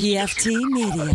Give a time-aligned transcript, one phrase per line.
[0.00, 1.12] PFT Media.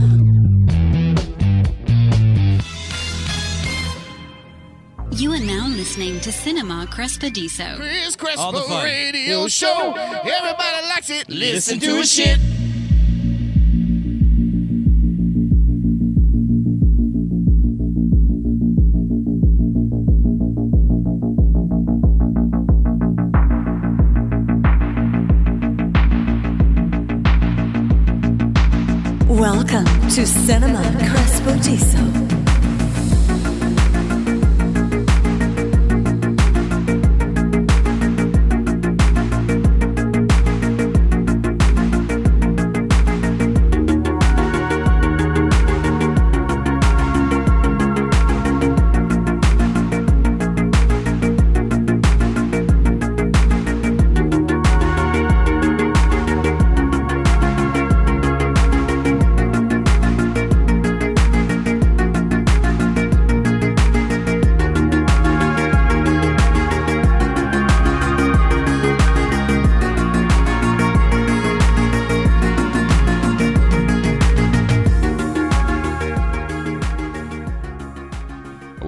[5.10, 7.78] You are now listening to Cinema Crespodiso.
[8.16, 8.84] Chris All the Crespo.
[8.84, 9.92] Radio Show.
[9.98, 11.28] Everybody likes it.
[11.28, 12.40] Listen to his shit.
[30.16, 32.25] To Cinema Crespodiso.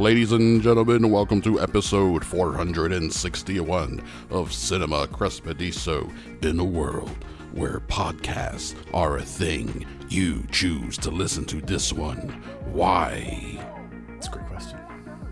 [0.08, 6.10] Ladies and gentlemen, welcome to episode 461 of Cinema Crespodiso
[6.46, 7.10] in a world
[7.52, 9.86] where podcasts are a thing.
[10.08, 12.42] You choose to listen to this one.
[12.72, 13.60] Why?
[14.14, 14.80] That's a great question.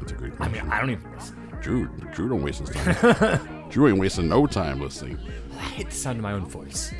[0.01, 0.59] That's a great question.
[0.59, 1.37] I mean, I don't even listen.
[1.61, 3.67] Drew, Drew don't waste his time.
[3.69, 5.17] Drew ain't wasting no time listening.
[5.53, 6.93] I hate the sound of my own voice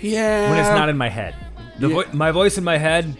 [0.00, 0.48] Yeah.
[0.48, 1.34] when it's not in my head.
[1.78, 1.94] The Yeah.
[2.04, 3.14] vo- my voice in my head,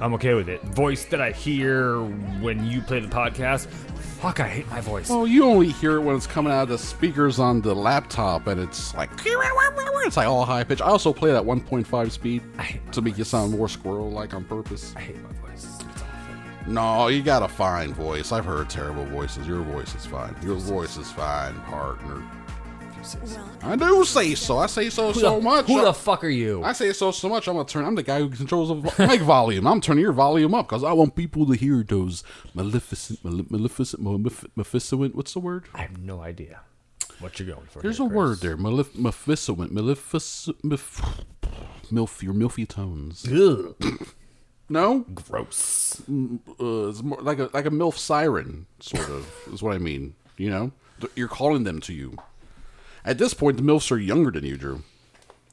[0.00, 0.62] I'm okay with it.
[0.62, 2.00] Voice that I hear
[2.40, 5.10] when you play the podcast, fuck, I hate my voice.
[5.10, 8.46] Oh, you only hear it when it's coming out of the speakers on the laptop,
[8.46, 10.82] and it's like it's like all high pitch.
[10.82, 12.42] I also play that 1.5 speed
[12.92, 14.92] to make you sound more squirrel-like on purpose.
[14.96, 15.64] I hate my voice.
[15.64, 16.72] It's awful.
[16.72, 18.32] No, you got a fine voice.
[18.32, 19.46] I've heard terrible voices.
[19.46, 20.36] Your voice is fine.
[20.42, 22.22] Your voice is fine, partner.
[23.62, 24.58] I do say so.
[24.58, 25.66] I say so Who so the, much.
[25.66, 26.62] Who the fuck are you?
[26.62, 27.46] I say so so much.
[27.48, 27.84] I'm gonna turn.
[27.84, 29.66] I'm the guy who controls the mic volume.
[29.66, 32.22] I'm turning your volume up because I want people to hear those
[32.54, 35.14] maleficent, male- maleficent, malef- maleficent.
[35.14, 35.64] What's the word?
[35.74, 36.60] I have no idea
[37.20, 37.80] what you're going for.
[37.80, 38.16] There's here, a Chris.
[38.16, 38.56] word there.
[38.56, 41.24] Malef- maleficent, maleficent, mif-
[41.92, 43.26] milf, your milfy tones.
[44.70, 46.00] No, gross.
[46.08, 50.14] uh, it's more like a like a milf siren, sort of, is what I mean.
[50.38, 50.72] You know,
[51.14, 52.16] you're calling them to you.
[53.04, 54.82] At this point, the milfs are younger than you, Drew,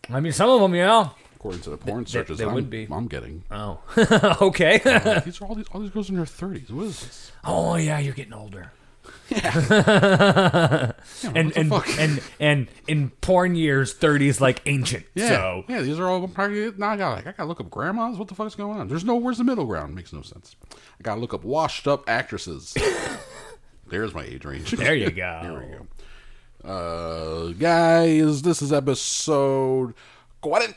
[0.09, 1.09] I mean, some of them, yeah.
[1.35, 2.37] according to the porn searches.
[2.37, 2.87] they I'm, would be.
[2.91, 3.43] I'm getting.
[3.51, 3.79] Oh,
[4.41, 4.81] okay.
[4.85, 6.71] Oh, these are all these all these girls in their thirties.
[6.71, 7.31] What is this?
[7.43, 8.71] oh yeah, you're getting older.
[9.29, 10.91] Yeah,
[11.23, 11.87] and and, fuck?
[11.97, 15.05] and and in porn years, 30s like ancient.
[15.15, 16.71] Yeah, So yeah, these are all probably.
[16.77, 18.17] Now I got like I gotta look up grandmas.
[18.17, 18.87] What the fuck is going on?
[18.89, 19.95] There's no where's the middle ground?
[19.95, 20.55] Makes no sense.
[20.73, 22.75] I gotta look up washed up actresses.
[23.87, 24.71] There's my age range.
[24.71, 25.39] there you go.
[25.41, 25.87] There we go.
[26.63, 29.95] Uh, guys, this is episode
[30.41, 30.75] cuarenta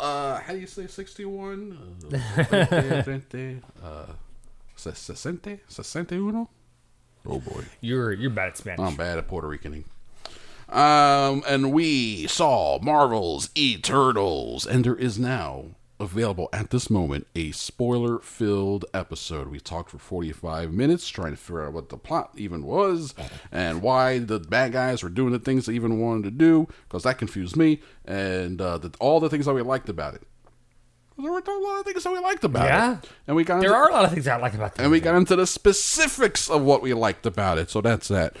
[0.00, 1.96] Uh, how do you say sixty-one?
[2.10, 4.06] Uh, treinta, uh,
[4.76, 6.48] sesente, sesenta uno.
[7.26, 7.64] Oh boy.
[7.80, 8.80] You're you're bad at Spanish.
[8.80, 9.84] I'm bad at Puerto Ricaning.
[10.70, 15.66] Um, and we saw Marvel's Eternals, and there is now
[16.00, 19.48] available at this moment a spoiler filled episode.
[19.48, 23.14] We talked for 45 minutes trying to figure out what the plot even was
[23.52, 27.04] and why the bad guys were doing the things they even wanted to do, because
[27.04, 30.22] that confused me, and uh, the, all the things that we liked about it.
[31.16, 32.98] There were a lot of things that we liked about Yeah.
[32.98, 33.08] it.
[33.28, 34.84] And we got there into- are a lot of things I like about them.
[34.86, 37.70] and we got into the specifics of what we liked about it.
[37.70, 38.36] So that's that.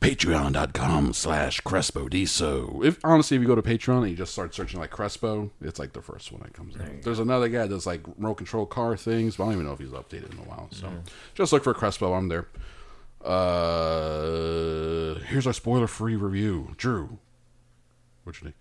[0.00, 2.82] Patreon.com slash Crespodiso.
[2.84, 5.78] If honestly, if you go to Patreon and you just start searching like Crespo, it's
[5.78, 6.82] like the first one that comes up.
[7.02, 9.78] There's another guy that's like remote control car things, but I don't even know if
[9.78, 10.68] he's updated in a while.
[10.70, 10.90] So
[11.34, 12.14] just look for Crespo.
[12.14, 12.48] I'm there.
[13.22, 16.74] Uh, here's our spoiler free review.
[16.78, 17.18] Drew.
[18.24, 18.56] What'd you think?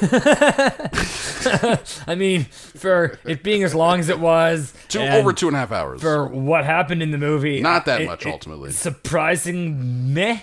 [2.06, 5.60] I mean, for it being as long as it was, Two over two and a
[5.60, 6.00] half hours.
[6.00, 7.60] for what happened in the movie.
[7.60, 8.70] Not that it- much, it- ultimately.
[8.72, 10.40] Surprising meh.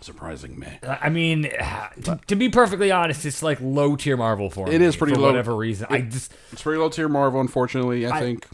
[0.00, 0.68] Surprising me.
[0.82, 1.44] I mean,
[2.02, 4.74] to, to be perfectly honest, it's like low tier Marvel for me.
[4.74, 5.28] It is pretty for low.
[5.28, 5.86] whatever reason.
[5.88, 8.06] I just It's pretty low tier Marvel, unfortunately.
[8.06, 8.46] I, I- think.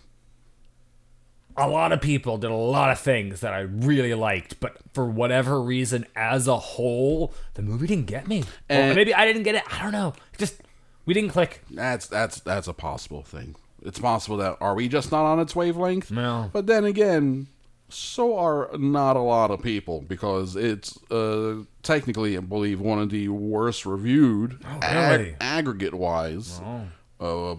[1.60, 5.06] A lot of people did a lot of things that I really liked, but for
[5.06, 8.44] whatever reason, as a whole, the movie didn't get me.
[8.68, 9.62] Or maybe I didn't get it.
[9.72, 10.14] I don't know.
[10.38, 10.62] Just
[11.04, 11.62] we didn't click.
[11.70, 13.56] That's that's that's a possible thing.
[13.82, 16.10] It's possible that are we just not on its wavelength?
[16.10, 16.50] No.
[16.52, 17.48] But then again,
[17.88, 23.10] so are not a lot of people because it's uh, technically, I believe, one of
[23.10, 25.36] the worst reviewed really?
[25.40, 26.60] aggregate wise.
[27.20, 27.56] Uh,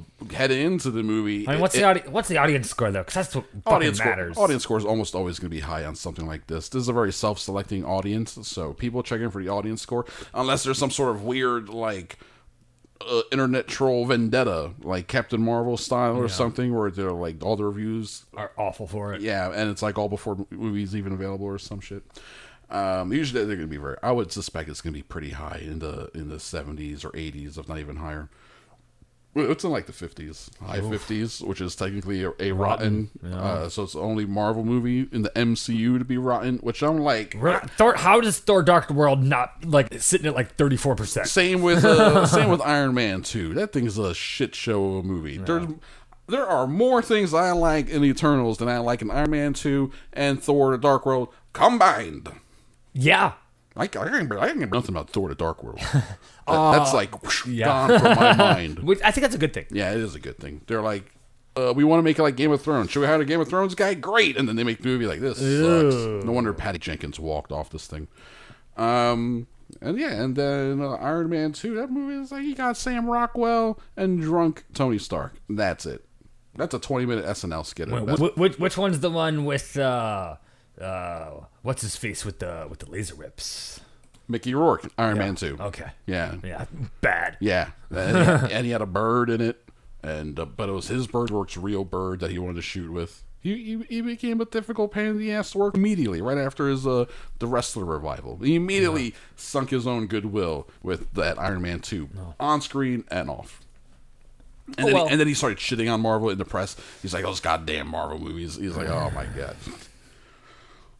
[0.49, 3.01] into the movie, I mean, what's it- the audi- what's the audience score though?
[3.01, 4.37] Because that's what audience score, matters.
[4.37, 6.67] audience score is almost always going to be high on something like this.
[6.69, 10.63] This is a very self-selecting audience, so people check in for the audience score unless
[10.63, 12.17] there's some sort of weird like
[13.07, 17.65] uh, internet troll vendetta, like Captain Marvel style or something, where they're like all the
[17.65, 19.21] reviews, are awful for it.
[19.21, 22.03] yeah, and it's like all before movies even available or some shit.
[22.69, 23.97] Um, usually they're going to be very.
[24.01, 27.09] I would suspect it's going to be pretty high in the in the 70s or
[27.11, 28.29] 80s, if not even higher.
[29.33, 33.11] It's in like the 50s, high 50s, which is technically a, a rotten.
[33.23, 36.97] Uh, so it's the only Marvel movie in the MCU to be rotten, which I'm
[36.97, 37.37] like.
[37.77, 41.27] Thor, how does Thor: Dark World not like sitting at like thirty four percent?
[41.27, 43.53] Same with uh, same with Iron Man 2.
[43.53, 45.37] That thing's a shit show of a movie.
[45.37, 45.67] There's
[46.27, 49.91] there are more things I like in Eternals than I like in Iron Man 2
[50.11, 52.29] and Thor: Dark World combined.
[52.93, 53.33] Yeah,
[53.75, 55.79] I, I, can, I can get nothing about Thor: The Dark World.
[56.47, 57.65] That- that's like whoosh, yeah.
[57.87, 58.79] gone from my mind.
[58.79, 59.67] which I think that's a good thing.
[59.71, 60.59] Yeah, it is a good thing.
[60.67, 61.05] They're like,
[61.55, 62.91] uh, we want to make it like Game of Thrones.
[62.91, 63.93] Should we hire a Game of Thrones guy?
[63.93, 64.35] Great.
[64.35, 65.37] And then they make the movie like this.
[65.37, 66.25] Sucks.
[66.25, 68.09] No wonder Patty Jenkins walked off this thing.
[68.75, 69.47] Um,
[69.81, 73.05] and yeah, and then uh, Iron Man 2, that movie is like, you got Sam
[73.05, 75.35] Rockwell and drunk Tony Stark.
[75.49, 76.03] That's it.
[76.55, 77.89] That's a 20 minute SNL skit.
[77.89, 78.37] at best.
[78.37, 80.35] Which, which one's the one with uh,
[80.79, 81.31] uh,
[81.61, 83.81] what's his face with the with the laser whips?
[84.27, 85.57] Mickey Rourke, Iron Man 2.
[85.59, 86.35] Okay, Yeah.
[86.41, 86.65] yeah,
[87.01, 87.35] bad.
[87.41, 89.67] Yeah, and he, had, and he had a bird in it,
[90.01, 92.91] and uh, but it was his bird works real bird that he wanted to shoot
[92.91, 93.23] with.
[93.41, 96.69] He, he, he became a difficult pain in the ass to work immediately, right after
[96.69, 97.05] his uh
[97.39, 98.37] the wrestler revival.
[98.37, 102.07] He immediately sunk his own goodwill with that Iron Man two
[102.39, 103.59] on screen and off.
[104.77, 105.05] And, then well.
[105.07, 106.77] he, and then he started shitting on Marvel in the press.
[107.01, 109.57] He's like, "Those goddamn Marvel movies." He's like, "Oh my god,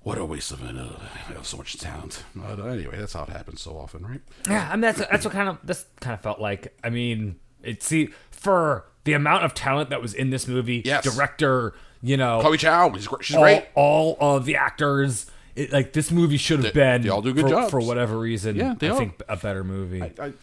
[0.03, 0.75] what a waste of it!
[0.77, 4.21] Uh, so much talent." But uh, anyway, that's how it happens so often, right?
[4.49, 6.77] Yeah, I mean that's that's what kind of this kind of felt like.
[6.83, 11.03] I mean, it see for the amount of talent that was in this movie, Yes.
[11.03, 13.65] director, you know, Chloe Zhao, she's, gr- she's all, great.
[13.73, 15.25] all of the actors.
[15.55, 17.71] It, like this movie should have been they all do good for, jobs.
[17.71, 18.55] for whatever reason.
[18.55, 20.01] Yeah, they I all- think a better movie.
[20.01, 20.33] I, I,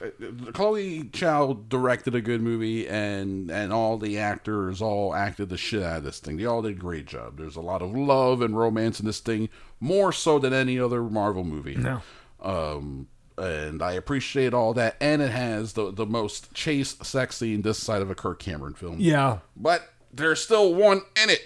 [0.53, 5.83] Chloe Zhao directed a good movie, and and all the actors all acted the shit
[5.83, 6.37] out of this thing.
[6.37, 7.39] They all did a great job.
[7.39, 9.49] There's a lot of love and romance in this thing,
[9.81, 11.75] more so than any other Marvel movie.
[11.77, 12.03] No.
[12.41, 17.63] Um, and I appreciate all that, and it has the the most chaste sex scene
[17.63, 18.97] this side of a Kirk Cameron film.
[18.99, 21.41] yeah, but there's still one in it.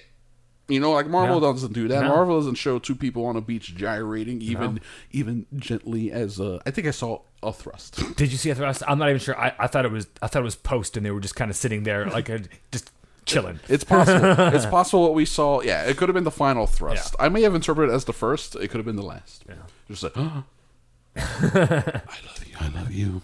[0.68, 1.52] You know, like Marvel No.
[1.52, 2.02] doesn't do that.
[2.02, 2.08] No.
[2.08, 4.80] Marvel doesn't show two people on a beach gyrating, even
[5.10, 8.00] even gently as uh, I think I saw a thrust.
[8.16, 8.82] Did you see a thrust?
[8.86, 9.38] I'm not even sure.
[9.38, 11.50] I, I thought it was I thought it was post, and they were just kind
[11.50, 12.90] of sitting there like a, just
[13.26, 13.60] chilling.
[13.68, 14.34] It's possible.
[14.54, 15.60] it's possible what we saw.
[15.62, 17.16] Yeah, it could have been the final thrust.
[17.18, 18.54] I may have interpreted it as the first.
[18.56, 19.44] It could have been the last.
[19.48, 19.54] Yeah.
[19.88, 20.16] Just like,
[21.16, 22.56] I love you.
[22.60, 23.22] I love you.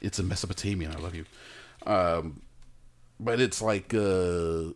[0.00, 0.94] It's a Mesopotamian.
[0.94, 1.24] I love you.
[1.86, 2.40] Um,
[3.20, 4.70] but it's like, uh,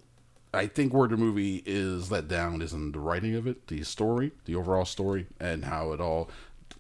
[0.55, 3.83] I think where the movie is let down is in the writing of it, the
[3.85, 6.31] story, the overall story, and how it all,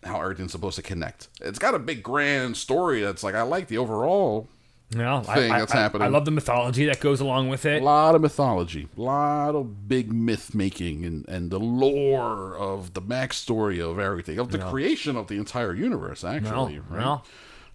[0.02, 1.28] how everything's supposed to connect.
[1.40, 3.02] It's got a big grand story.
[3.02, 4.48] That's like I like the overall
[4.92, 6.06] You know, I, thing I, that's I- happening.
[6.06, 7.82] I love the mythology that goes along with it.
[7.82, 12.94] A lot of mythology, a lot of big myth making, and, and the lore of
[12.94, 16.24] the backstory of everything, of the creation of the entire universe.
[16.24, 17.00] Actually, No, right?
[17.00, 17.22] no.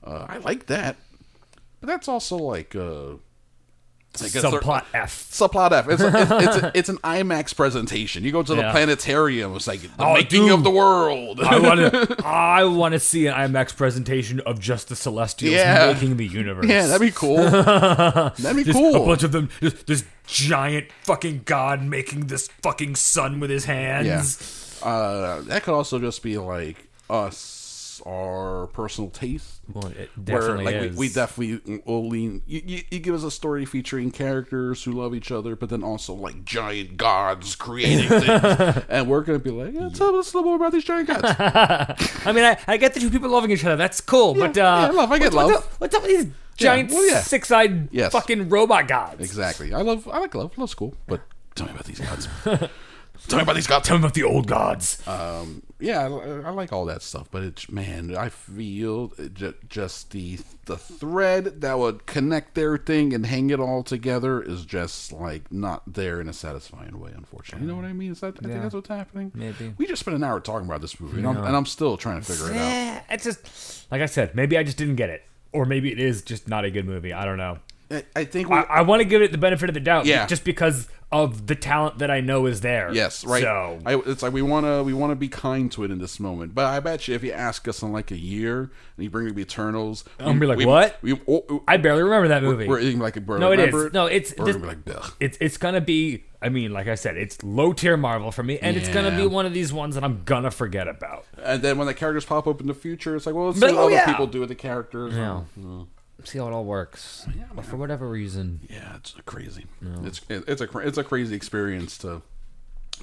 [0.04, 0.96] Uh, I like that,
[1.80, 3.18] but that's also like uh,
[4.20, 5.30] like a thir- Subplot F.
[5.32, 5.88] subplot F.
[5.90, 8.24] It's, it's, it's, a- it's an IMAX presentation.
[8.24, 8.72] You go to the Yeah.
[8.72, 9.56] planetarium.
[9.56, 10.52] It's like the Oh, making dude.
[10.52, 11.40] of the world.
[11.40, 12.16] I want to.
[12.26, 15.94] I want to see an IMAX presentation of just the Celestials Yeah.
[15.94, 16.66] making the universe.
[16.68, 17.38] yeah, that'd be cool.
[17.50, 19.04] that'd be Just cool.
[19.04, 19.50] a bunch of them.
[19.62, 24.78] Just this giant fucking god making this fucking sun with his hands.
[24.82, 24.88] Yeah.
[24.88, 27.36] Uh, that could also just be like us,
[28.06, 29.62] our personal taste.
[29.72, 30.92] Well, it Where like is.
[30.96, 32.42] We, we definitely will lean.
[32.46, 35.84] You, you, you give us a story featuring characters who love each other, but then
[35.84, 40.38] also like giant gods creating things, and we're gonna be like, yeah, tell us a
[40.38, 41.24] little more about these giant gods.
[42.26, 43.76] I mean, I, I get the two people loving each other.
[43.76, 44.34] That's cool.
[44.34, 45.64] but uh, yeah, love, I get what's, What's love.
[45.64, 47.22] up, what's up with these giant well, yeah.
[47.22, 48.12] six-eyed Yes.
[48.12, 49.22] fucking robot gods?
[49.24, 49.74] exactly.
[49.74, 50.08] I love.
[50.08, 50.58] I like love.
[50.58, 51.22] Love's cool, but
[51.56, 52.28] tell me about these gods.
[53.28, 53.88] tell me about these gods.
[53.88, 55.02] Tell me about the old gods.
[55.08, 60.12] um, yeah, I, I like all that stuff, but it's man, I feel ju- just
[60.12, 65.52] the the thread that would connect everything and hang it all together is just like
[65.52, 67.12] not there in a satisfying way.
[67.16, 68.12] Unfortunately, you know what I mean?
[68.12, 69.32] Is that I think that's what's happening?
[69.34, 69.74] Maybe.
[69.78, 72.22] we just spent an hour talking about this movie, and, I'm, and I'm still trying
[72.22, 73.04] to figure it out.
[73.10, 74.36] It's just like I said.
[74.36, 77.12] Maybe I just didn't get it, or maybe it is just not a good movie.
[77.14, 77.58] I don't know.
[78.16, 80.26] I, think we, I, I want to give it the benefit of the doubt, Yeah.
[80.28, 82.94] just because of the talent that I know is there.
[82.94, 83.44] Yes, right.
[83.44, 85.98] So I, it's like we want to we want to be kind to it in
[86.00, 86.56] this moment.
[86.56, 89.30] But I bet you if you ask us in like a year and you bring
[89.30, 92.44] up Eternals, I'm gonna be like, we, "What?" We, oh, oh I barely remember that
[92.44, 92.66] movie.
[92.66, 93.42] We're eating like a bird.
[93.42, 93.92] no, it is.
[93.92, 96.24] No, it's We're gonna be like, "Ugh." it's it's gonna be.
[96.42, 99.18] I mean, like I said, it's low tier Marvel for me, and it's gonna Yeah.
[99.18, 101.26] be one of these ones that I'm gonna forget about.
[101.44, 103.72] And then when the characters pop up in the future, it's like, well, let's But,
[103.72, 104.06] see what oh, other yeah.
[104.06, 105.14] people do with the characters.
[105.14, 105.42] Yeah.
[106.24, 107.26] See how it all works.
[107.56, 109.66] but for whatever reason, yeah, it's crazy.
[110.04, 112.22] It's it's a it's a crazy experience to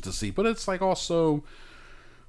[0.03, 1.43] to see, but it's like also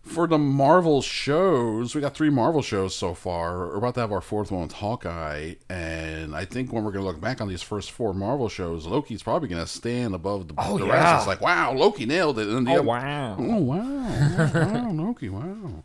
[0.02, 1.94] for the Marvel shows.
[1.94, 3.68] We got three Marvel shows so far.
[3.68, 7.06] We're about to have our fourth one with Hawkeye, and I think when we're gonna
[7.06, 10.78] look back on these first four Marvel shows, Loki's probably gonna stand above the, Oh,
[10.78, 10.94] the yeah.
[10.94, 11.18] rest.
[11.18, 12.48] It's like, wow, Loki nailed it.
[12.48, 13.36] And the Oh, other- wow.
[13.40, 15.84] Oh wow, wow, Loki, wow.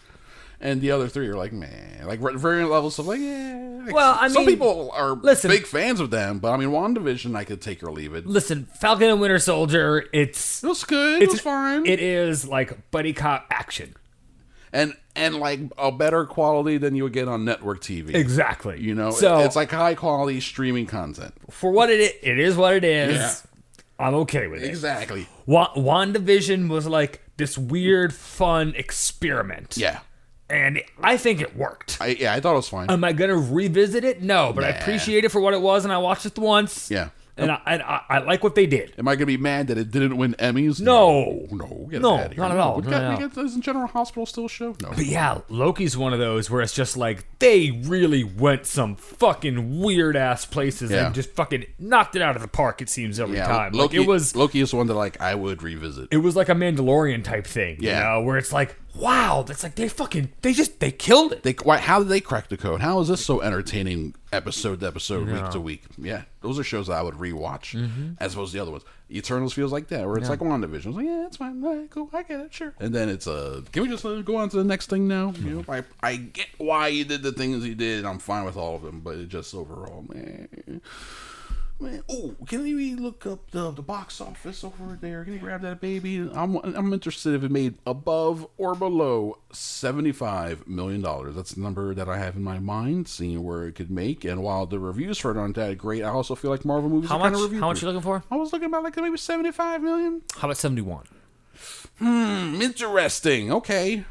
[0.65, 3.83] And the other three are like, man, like varying levels of like, yeah.
[3.85, 6.71] Like, Well, I mean, some people are listen- big fans of them, but I mean,
[6.71, 8.27] WandaVision, I could take or leave it.
[8.27, 10.07] listen, Falcon and Winter Soldier.
[10.13, 11.21] It's It was good.
[11.21, 11.85] It it's was fine.
[11.87, 13.95] It is like buddy cop action.
[14.73, 18.15] and and like a better quality than you would get on network TV.
[18.15, 18.81] Exactly.
[18.81, 21.35] You know, so it's like high quality streaming content.
[21.51, 23.15] for what it is, it is what it is.
[23.17, 23.35] Yeah.
[24.07, 24.69] I'm okay with it.
[24.69, 25.29] Exactly.
[25.47, 29.77] Wa- WandaVision was like this weird, fun experiment.
[29.77, 30.01] Yeah.
[30.51, 31.97] And I think it worked.
[32.01, 32.91] I yeah, I thought it was fine.
[32.91, 34.23] Am I going to revisit it?
[34.23, 34.77] No, but I Nah.
[34.79, 36.91] appreciate it for what it was, and I watched it once.
[36.91, 37.09] yeah.
[37.37, 38.95] And I, and I, I like what they did.
[38.97, 40.81] Am I gonna be mad that it didn't win Emmys?
[40.81, 41.47] No.
[41.51, 42.41] no, no, No, out of here.
[42.43, 42.77] not at all.
[42.77, 44.77] We No, got, no, got, isn't General Hospital still a show?
[44.81, 44.91] No.
[44.91, 49.81] But yeah, Loki's one of those where it's just like they really went some fucking
[49.81, 51.07] weird ass places Yeah.
[51.07, 52.81] and just fucking knocked it out of the park.
[52.81, 53.73] It seems every yeah, time.
[53.73, 53.99] Loki.
[53.99, 56.09] like it was Loki is one that like I would revisit.
[56.13, 57.79] it was like a Mandalorian type thing.
[57.81, 57.99] Yeah.
[57.99, 61.43] You know, where it's like, wow, that's like they fucking they just they killed it.
[61.43, 62.81] They why, how did they crack the code?
[62.81, 65.83] How is this so entertaining episode to episode, week to week?
[65.99, 68.13] Yeah, those are shows that I would rewatch Mm-hmm.
[68.21, 68.85] as opposed to the other ones.
[69.11, 70.87] Eternals feels like that, where it's like WandaVision.
[70.87, 72.75] It's like, yeah, it's fine, all right, cool, I get it, sure.
[72.81, 75.33] And then it's uh, can we just uh, go on to the next thing now?
[75.39, 78.05] You know, I I get why you did the things you did.
[78.05, 80.81] I'm fine with all of them, but it just overall, man.
[81.81, 85.25] Man, oh, can we look up the the box office over there?
[85.25, 86.19] Can you grab that baby?
[86.33, 91.35] I'm I'm interested if it made above or below seventy five million dollars.
[91.35, 94.25] That's the number that I have in my mind, seeing where it could make.
[94.25, 97.11] And while the reviews for it aren't that great, I also feel like Marvel movies
[97.11, 97.43] How are kind much?
[97.53, 97.53] of.
[97.59, 98.23] How much you looking for?
[98.31, 100.23] I was looking about like maybe seventy five million.
[100.37, 101.07] How about seventy one?
[101.99, 103.51] Hmm, interesting.
[103.53, 104.05] Okay,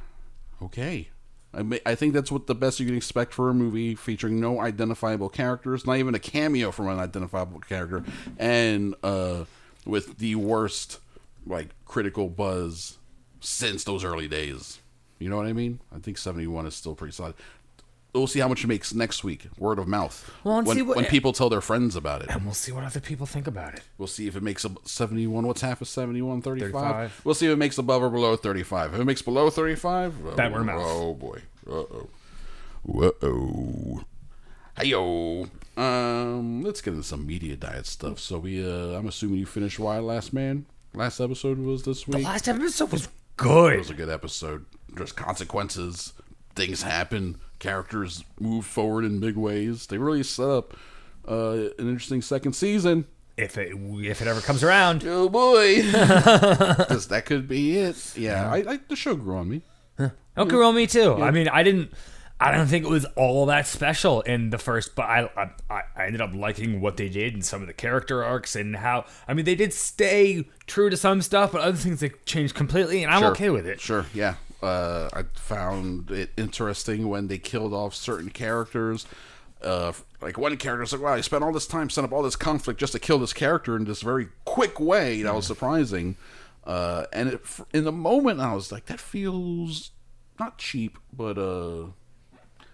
[0.61, 1.09] okay.
[1.53, 4.59] I, I think that's what the best you can expect for a movie featuring no
[4.59, 8.03] identifiable characters, not even a cameo from an identifiable character,
[8.37, 9.45] and uh,
[9.85, 10.99] with the worst
[11.45, 12.97] like critical buzz
[13.39, 14.79] since those early days.
[15.19, 15.79] You know what I mean?
[15.95, 17.35] I think seventy one is still pretty solid.
[18.13, 19.47] We'll see how much it makes next week.
[19.57, 20.31] Word of mouth.
[20.43, 22.29] Well, and when, see what- when people tell their friends about it.
[22.29, 23.81] And we'll see what other people think about it.
[23.97, 25.47] We'll see if it makes a 71.
[25.47, 26.41] What's half of 71?
[26.43, 26.71] 35?
[26.71, 27.21] 35.
[27.23, 28.93] We'll see if it makes above or below 35.
[28.93, 30.81] If it makes below 35, oh, Bad word of mouth.
[30.85, 31.39] Oh, boy.
[31.67, 32.09] Uh-oh.
[32.83, 34.01] Whoa.
[34.77, 35.47] Hey-yo.
[35.75, 38.19] Um, let's get into some media diet stuff.
[38.19, 40.65] So we, uh, I'm assuming you finished Y Last Man?
[40.93, 42.23] Last episode was this week?
[42.25, 43.73] Last episode was good.
[43.73, 44.65] It was a good episode.
[44.89, 46.13] There's consequences.
[46.55, 47.39] Things happen.
[47.63, 49.87] Characters move forward in big ways.
[49.87, 50.75] They really set up
[51.25, 53.05] uh, an interesting second season.
[53.37, 58.17] If it if it ever comes around, Oh boy, that could be it.
[58.17, 59.61] Yeah, I, I the show grew on me.
[60.37, 61.13] Okay, well, me too.
[61.21, 61.91] I mean, I didn't.
[62.39, 65.29] I don't think it was all that special in the first, but I,
[65.69, 68.75] I I ended up liking what they did and some of the character arcs and
[68.75, 69.05] how.
[69.27, 73.03] I mean, they did stay true to some stuff, but other things they changed completely,
[73.03, 73.31] and I'm Sure.
[73.31, 73.79] okay with it.
[73.79, 74.35] Sure, yeah.
[74.63, 79.05] Uh, I found it interesting when they killed off certain characters.
[79.61, 79.91] Uh,
[80.21, 82.79] like one character's like, "Wow, I spent all this time setting up all this conflict
[82.79, 86.15] just to kill this character in this very quick way." That was surprising.
[86.63, 87.41] Uh, and it,
[87.73, 89.91] in the moment, I was like, "That feels
[90.39, 91.87] not cheap, but uh."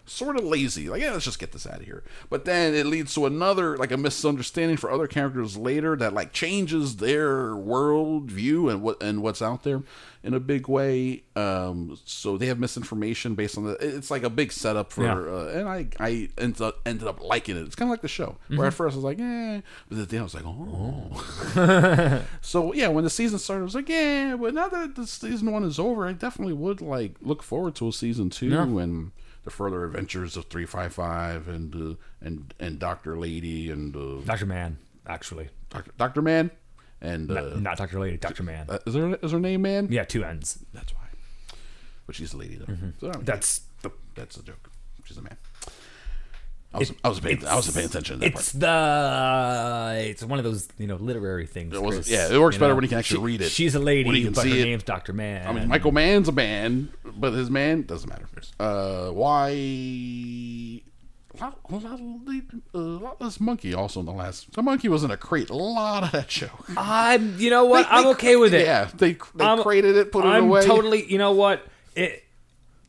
[0.09, 0.89] Sort of lazy.
[0.89, 2.03] Like, yeah, let's just get this out of here.
[2.29, 6.33] But then it leads to another, like a misunderstanding for other characters later that like
[6.33, 9.83] changes their world view and what and what's out there
[10.23, 11.23] in a big way.
[11.35, 13.71] Um, so they have misinformation based on the.
[13.79, 15.03] It's like a big setup for.
[15.03, 15.15] Yeah.
[15.15, 17.61] Uh, and I I ended up, ended up liking it.
[17.61, 20.19] It's kind of like the show where at first I was like, eh, but then
[20.19, 22.25] I was like, oh.
[22.41, 25.51] So yeah, when the season started, I was like, yeah, but now that the season
[25.51, 28.49] one is over, I definitely would like look forward to a season two
[28.79, 29.11] and
[29.49, 34.21] the further adventures of three five five and uh, and and Doctor Lady and uh,
[34.25, 34.77] Doctor Mann,
[35.07, 36.51] actually, Doctor Doctor Mann
[37.01, 38.67] and uh, not Doctor Lady, Doctor Mann.
[38.69, 39.87] uh, is there is her name Man?
[39.91, 40.63] yeah, two ends.
[40.73, 41.01] that's why.
[42.05, 42.73] But she's a lady though.
[42.99, 44.69] So, I don't That's the that's a joke.
[45.05, 45.37] She's a man.
[46.71, 48.59] I was, I was paying, I was paying attention to that It's part.
[48.61, 51.73] the it's one of those you know literary things.
[51.73, 52.75] It was- Chris, yeah, it works better know.
[52.75, 53.49] when you can actually She- read it.
[53.51, 54.65] She's a When you lady, can but see her it.
[54.65, 55.47] name's Doctor Mann.
[55.47, 58.27] I mean, Michael Mann's a man, but his man doesn't matter.
[58.59, 59.49] Uh, why?
[59.49, 60.81] A
[61.41, 64.51] lot, a lot, of- a lot of this monkey also in the last.
[64.53, 65.49] The monkey was in a crate.
[65.49, 66.49] A lot of that show.
[66.77, 68.65] I'm you know what They- I'm they- okay with it.
[68.65, 72.23] Yeah, they they I'm- crated it, put it I'm away totally you know what it.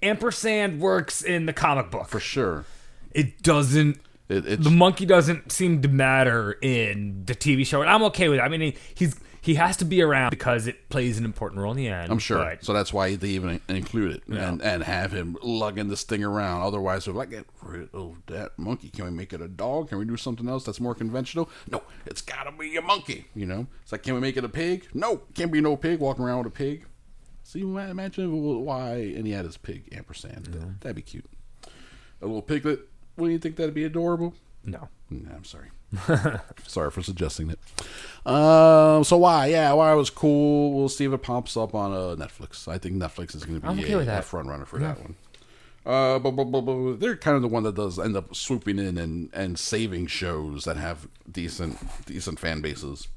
[0.03, 2.09] Ampersand works in the comic book.
[2.09, 2.65] for sure.
[3.13, 4.01] It doesn't.
[4.29, 8.39] It, the monkey doesn't seem to matter in the TV show, and I'm okay with
[8.39, 8.43] it.
[8.43, 11.73] I mean, he, he's he has to be around because it plays an important role
[11.73, 12.13] in the end.
[12.13, 12.39] I'm sure.
[12.39, 16.23] but- so that's why they even include it and, and have him lugging this thing
[16.23, 16.61] around.
[16.63, 18.91] Otherwise, they're like, get rid of that monkey.
[18.91, 19.89] Can we make it a dog?
[19.89, 21.49] Can we do something else that's more conventional?
[21.73, 23.25] No, it's got to be a monkey.
[23.35, 24.87] You know, it's like, can we make it a pig?
[24.95, 26.85] No, can't be no pig walking around with a pig.
[27.43, 28.31] See, ima- imagine
[28.65, 30.77] why, and he had his pig ampersand.
[30.83, 31.25] That'd be cute.
[32.23, 32.81] A little piglet.
[33.21, 34.35] Wouldn't you think that'd be adorable?
[34.65, 34.89] no.
[35.13, 35.71] Nah, I'm sorry.
[36.69, 37.59] sorry for suggesting it.
[38.25, 39.47] Um, so why?
[39.47, 40.73] Yeah, Y was cool.
[40.73, 42.69] We'll see if it pops up on uh, Netflix.
[42.69, 44.21] I think Netflix is going to be I'm okay a, with that.
[44.21, 45.17] a front runner for that one.
[45.85, 48.79] Uh, but, but, but, but they're kind of the one that does end up swooping
[48.79, 53.09] in and, and saving shows that have decent decent fan bases.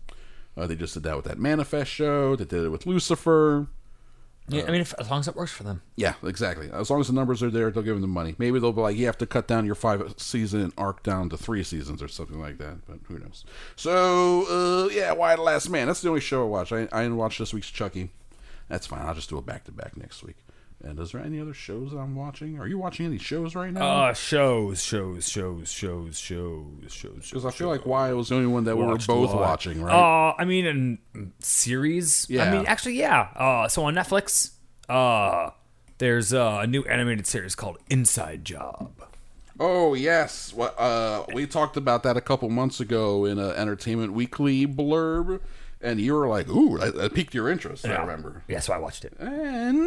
[0.57, 2.35] Uh, they just did that with that Manifest show.
[2.35, 3.67] They did it with Lucifer.
[4.49, 5.81] Yeah, I mean, if, as long as it works for them.
[5.95, 6.69] Yeah, exactly.
[6.71, 8.35] As long as the numbers are there, they'll give them the money.
[8.37, 11.37] Maybe they'll be like, you have to cut down your five season arc down to
[11.37, 12.85] three seasons or something like that.
[12.85, 13.45] But who knows?
[13.77, 15.87] So, uh, yeah, Y the Last Man?
[15.87, 16.73] That's the only show I watch.
[16.73, 18.09] I, I didn't watch this week's Chucky.
[18.67, 19.05] That's fine.
[19.05, 20.37] I'll just do a back to back next week.
[20.83, 22.59] And is there any other shows that I'm watching?
[22.59, 24.07] Are you watching any shows right now?
[24.07, 27.29] Uh, shows, shows, shows, shows, shows, shows.
[27.29, 29.81] Because I feel like Y was the only one that we were Watched both watching,
[29.81, 29.93] right?
[29.93, 30.65] Uh, I mean,
[31.13, 32.27] in series.
[32.29, 32.43] Yeah.
[32.43, 33.29] I mean, actually, yeah.
[33.35, 34.51] Uh, so on Netflix,
[34.89, 35.51] uh,
[35.99, 38.91] there's uh, a new animated series called Inside Job.
[39.59, 44.11] Oh yes, well, uh, we talked about that a couple months ago in an Entertainment
[44.11, 45.41] Weekly blurb,
[45.83, 47.95] and you were like, "Ooh, that, that piqued your interest." Yeah.
[47.97, 48.43] I remember.
[48.47, 49.13] Yeah, so I watched it.
[49.19, 49.77] And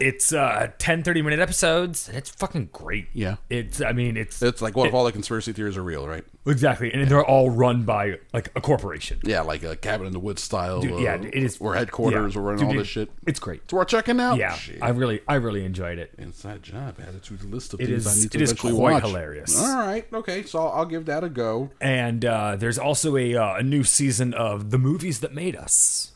[0.00, 2.08] It's uh 10 30 minute episodes.
[2.08, 3.08] and It's fucking great.
[3.12, 3.36] Yeah.
[3.50, 6.24] It's I mean, it's it's like, what if all the conspiracy theories are real, right?
[6.48, 9.18] exactly and they're all run by like a corporation.
[9.24, 10.80] Yeah, like a cabin in the woods style.
[10.80, 12.40] Dude, uh, yeah, it is Where headquarters yeah.
[12.40, 13.10] are running all this shit.
[13.26, 13.62] It's great.
[13.64, 14.36] It's worth checking out.
[14.38, 14.80] Yeah, Shit.
[14.80, 16.12] I really I really enjoyed it.
[16.18, 18.38] Inside job added to the list of It things is- I need to do.
[18.38, 19.02] it is eventually quite watch.
[19.02, 19.60] hilarious.
[19.60, 21.70] All right, okay, so I'll, I'll give that a go.
[21.80, 26.12] And uh, there's also a uh, a new season of The Movies That Made Us.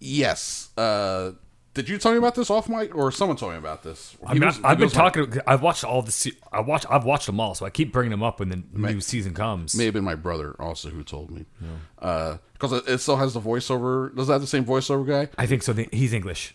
[0.00, 0.70] Yes.
[0.76, 1.32] Uh,
[1.74, 4.16] did you tell me about this off mic, or someone told me about this?
[4.26, 5.40] I mean, was, I've been was like- talking.
[5.46, 6.10] I've watched all the.
[6.12, 6.84] Se- I watch.
[6.90, 9.74] I've watched them all, so I keep bringing them up when the new season comes.
[9.76, 11.46] May have been my brother also who told me.
[11.98, 14.14] Uh because it, it still has the voiceover.
[14.14, 15.28] Does that have the same voiceover guy?
[15.38, 15.72] I think so.
[15.92, 16.54] He's English.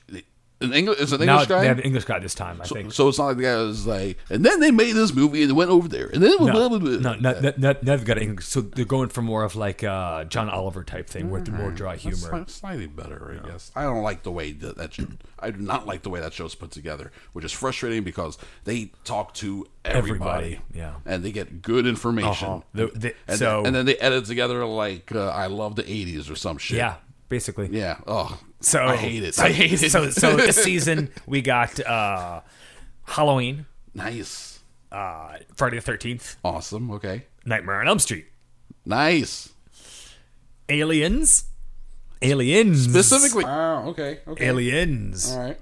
[0.60, 1.62] An English is an Now English guy?
[1.62, 2.60] they have an English guy this time.
[2.60, 2.91] I so, think.
[2.91, 5.52] so it's not like the guy was like, and then they made this movie and
[5.52, 6.98] it went over there, and then No, blah, blah, blah.
[6.98, 8.46] no, no, no, they've got English.
[8.48, 11.70] So they're going for more of like uh, John Oliver type thing with the more
[11.70, 12.17] dry humor.
[12.17, 13.72] sli- slightly better, I guess.
[13.76, 15.06] I don't like the way that, that show,
[15.39, 18.91] I do not like the way that show's put together, which is frustrating because they
[19.04, 20.93] talk to everybody, Everybody, yeah.
[21.06, 22.48] and they get good information.
[22.48, 22.62] Uh-huh.
[22.74, 26.32] The- the- and, so- and then they edit together like uh, I love the '80s
[26.32, 26.78] or some shit.
[26.78, 26.96] Yeah,
[27.30, 27.70] basically.
[27.72, 28.00] yeah.
[28.08, 29.36] Oh, So I hate it.
[29.36, 29.91] So, I hate it.
[29.91, 32.41] So, so this season we got uh,
[33.04, 34.60] Halloween, nice,
[34.91, 36.91] uh, Friday the Thirteenth, awesome.
[36.91, 38.26] Okay, Nightmare on Elm Street,
[38.86, 39.50] nice.
[40.70, 41.46] Aliens,
[42.22, 43.88] Aliens, Specifically, wow.
[43.89, 44.48] Okay, okay.
[44.48, 45.60] Aliens, All right.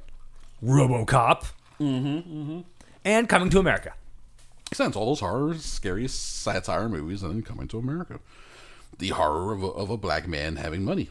[0.63, 1.45] RoboCop,
[1.79, 2.61] mm-hmm,
[3.03, 3.93] and Coming to America.
[4.71, 4.95] Makes sense.
[4.95, 8.19] All those horror, scary satire movies, and then coming to America.
[8.97, 11.09] The horror of a, of a black man having money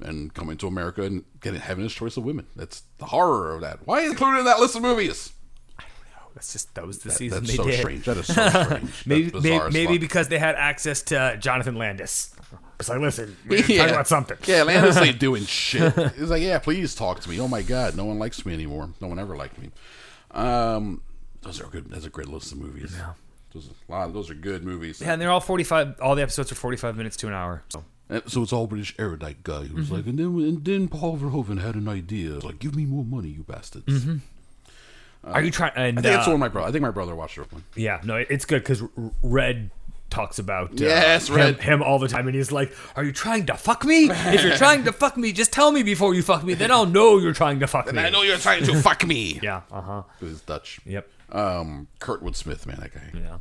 [0.00, 2.46] and coming to America and getting having his choice of women.
[2.56, 3.80] That's the horror of that.
[3.86, 5.32] Why included in that list of movies?
[5.78, 5.90] I don't
[6.22, 6.30] know.
[6.34, 7.78] That's just that was the season That's so did.
[7.78, 8.04] strange.
[8.04, 9.06] That is so strange.
[9.06, 12.34] Maybe, maybe, maybe because they had access to Jonathan Landis.
[12.78, 14.36] It's like, listen, we're gonna talk about something.
[14.44, 15.94] Yeah, Landis ain't doing shit.
[16.14, 17.40] He's like, yeah, please talk to me.
[17.40, 18.90] Oh my god, no one likes me anymore.
[19.00, 19.70] No one ever liked me.
[20.32, 21.00] Um,
[21.40, 21.88] those are good.
[21.90, 22.94] That's a great list of movies.
[22.98, 23.12] Yeah.
[23.54, 25.00] Those, a lot of those are good movies.
[25.00, 26.00] Yeah, and they're all forty-five.
[26.02, 27.62] All the episodes are forty-five minutes to an hour.
[27.70, 27.82] So
[28.26, 29.76] so it's all British erudite guy Mm-hmm.
[29.76, 32.36] who's like, and then and then Paul Verhoeven had an idea.
[32.36, 33.86] It's like, give me more money, you bastards.
[33.86, 34.16] Mm-hmm.
[35.24, 35.72] are you trying?
[35.76, 36.68] And I think it's uh, one of my brother.
[36.68, 37.50] I think my brother watched it.
[37.52, 37.64] One.
[37.74, 38.82] yeah, no, it's good because
[39.22, 39.70] Red
[40.08, 41.60] talks about uh, Yes, him, Red.
[41.60, 44.08] him all the time, and he's like, "Are you trying to fuck me?
[44.08, 46.54] if you're trying to fuck me, just tell me before you fuck me.
[46.54, 49.40] Then I'll know you're trying to fuck me." I know you're trying to fuck me.
[49.42, 49.62] Yeah.
[49.70, 50.02] Uh huh.
[50.20, 50.78] He's Dutch.
[50.86, 51.08] Yep.
[51.32, 53.10] Um, Kurtwood Smith, man, that guy.
[53.18, 53.38] Yeah.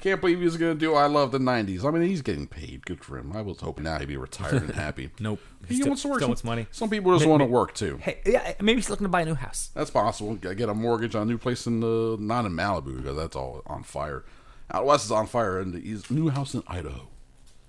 [0.00, 1.84] Can't believe he's gonna do I Love the '90s.
[1.84, 2.84] I mean, he's getting paid.
[2.86, 3.32] Good for him.
[3.34, 5.10] I was hoping now he'd be retired and happy.
[5.20, 5.40] Nope.
[5.68, 6.18] He Still- wants to work.
[6.18, 6.66] still Some- wants money.
[6.70, 7.98] Some people just May- want to work too.
[8.00, 9.70] Hey, yeah, maybe he's looking to buy a new house.
[9.74, 10.34] That's possible.
[10.36, 13.62] Get a mortgage on a new place in the not in Malibu because that's all
[13.66, 14.24] on fire.
[14.70, 17.08] Out West is on fire, and his new house in Idaho.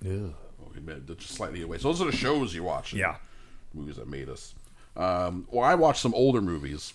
[0.01, 0.11] Yeah.
[0.69, 1.77] Okay, man, they're just slightly away.
[1.77, 2.93] So those are the shows you watch.
[2.93, 3.15] Yeah.
[3.73, 4.53] movies that made us.
[4.95, 6.93] Um, well, I watched some older movies.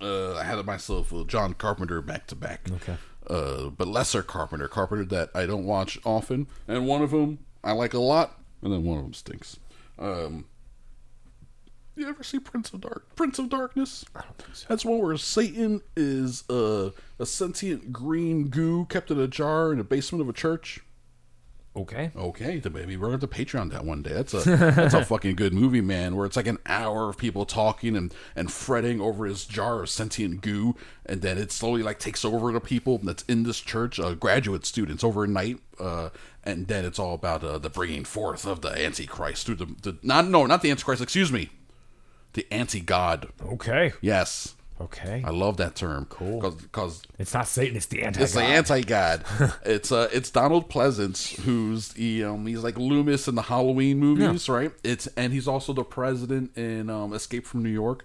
[0.00, 2.68] Uh, I had it myself with John Carpenter back to back.
[2.70, 2.96] Okay.
[3.28, 7.72] Uh, but lesser Carpenter, Carpenter that I don't watch often, and one of them I
[7.72, 9.58] like a lot, and then one of them stinks.
[9.98, 10.46] Um,
[11.94, 13.14] you ever see Prince of Dark?
[13.16, 14.04] Prince of Darkness.
[14.16, 14.66] I don't think so.
[14.68, 19.78] That's one where Satan is uh, a sentient green goo kept in a jar in
[19.78, 20.80] the basement of a church.
[21.74, 22.10] Okay.
[22.14, 24.12] Okay, then maybe we're going to Patreon that one day.
[24.12, 26.14] That's a that's a fucking good movie, man.
[26.14, 29.88] Where it's like an hour of people talking and and fretting over his jar of
[29.88, 33.98] sentient goo, and then it slowly like takes over the people that's in this church,
[33.98, 36.10] uh, graduate students overnight, uh,
[36.44, 39.96] and then it's all about uh, the bringing forth of the Antichrist through the, the
[40.02, 41.48] not no not the Antichrist, excuse me,
[42.34, 43.28] the anti god.
[43.42, 43.94] Okay.
[44.02, 45.22] Yes, Okay.
[45.24, 46.06] I love that term.
[46.08, 46.50] Cool.
[46.50, 47.76] because It's not Satan.
[47.76, 48.22] It's the anti.
[48.22, 49.24] it's the anti-god.
[49.64, 51.92] it's uh, it's Donald Pleasence who's
[52.24, 54.72] um, he's like Loomis in the Halloween movies, right?
[54.82, 58.04] It's and he's also the president in um, Escape from New York.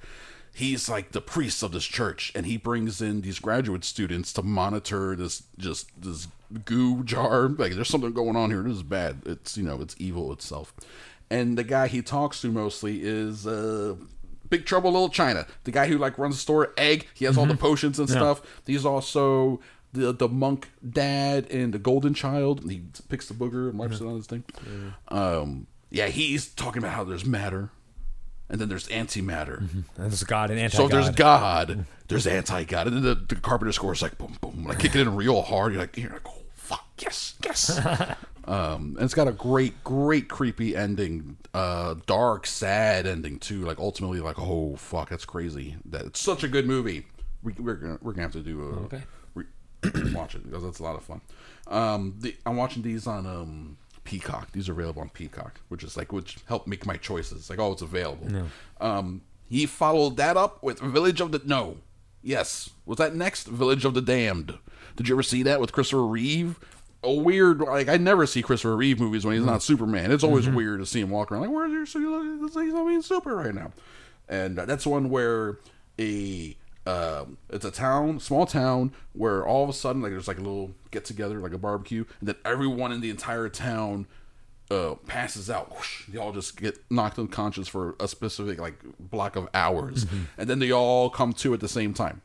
[0.54, 4.42] He's like the priest of this church, and he brings in these graduate students to
[4.42, 6.28] monitor this just this
[6.66, 7.48] goo jar.
[7.50, 8.64] Like there's something going on here.
[8.64, 9.22] This is bad.
[9.26, 10.74] It's you know it's evil itself.
[11.30, 13.96] And the guy he talks to mostly is uh,
[14.50, 16.74] Big Trouble Little China, the guy who like runs the store.
[16.78, 17.08] Egg.
[17.14, 17.62] He has all the mm-hmm.
[17.62, 18.42] potions and stuff.
[18.66, 19.60] He's also
[19.94, 22.70] the the monk dad and the golden child.
[22.70, 24.44] He picks the booger and wipes it on his thing.
[25.10, 27.72] Um, yeah, he's talking about how there's matter,
[28.50, 29.64] and then there's antimatter.
[29.64, 29.82] Mm-hmm.
[29.98, 30.78] There's God and anti.
[30.78, 31.82] So if there's God, mm-hmm.
[32.08, 35.16] there's anti-God, and then the, the Carpenter score is like boom, boom, like kicking in
[35.16, 35.74] real hard.
[35.74, 37.80] You're like, you're like, oh fuck, yes, yes.
[38.48, 43.62] um, and it's got a great, great creepy ending, uh, dark, sad ending too.
[43.66, 45.76] Like ultimately, like oh fuck, that's crazy.
[45.86, 47.06] That it's such a good movie.
[47.44, 49.04] We, we're gonna we're gonna have to do a Okay.
[49.34, 49.46] re-
[50.14, 51.22] watch it because that's a lot of fun.
[51.68, 54.52] Um, the, I'm watching these on um Peacock.
[54.54, 57.50] These are available on Peacock, which is like which help make my choices.
[57.50, 58.48] Like oh, it's available.
[58.80, 61.78] Um, he followed that up with Village of the No.
[62.24, 64.58] Yes, was that next Village of the Damned?
[64.96, 66.60] Did you ever see that with Christopher Reeve?
[67.04, 70.12] A weird like I never see Christopher Reeve movies when he's not Superman.
[70.12, 73.36] It's always weird to see him walk around like where's your he's not being super
[73.36, 73.72] right now.
[74.28, 75.60] And uh, that's one where
[76.00, 76.58] a
[76.88, 80.42] um, it's a town, small town, where all of a sudden, like, there's like a
[80.42, 84.08] little get together, like a barbecue, and then everyone in the entire town
[84.72, 85.76] uh, passes out.
[85.76, 90.06] Whoosh, they all just get knocked unconscious for a specific like block of hours,
[90.38, 92.22] and then they all come to at the same time.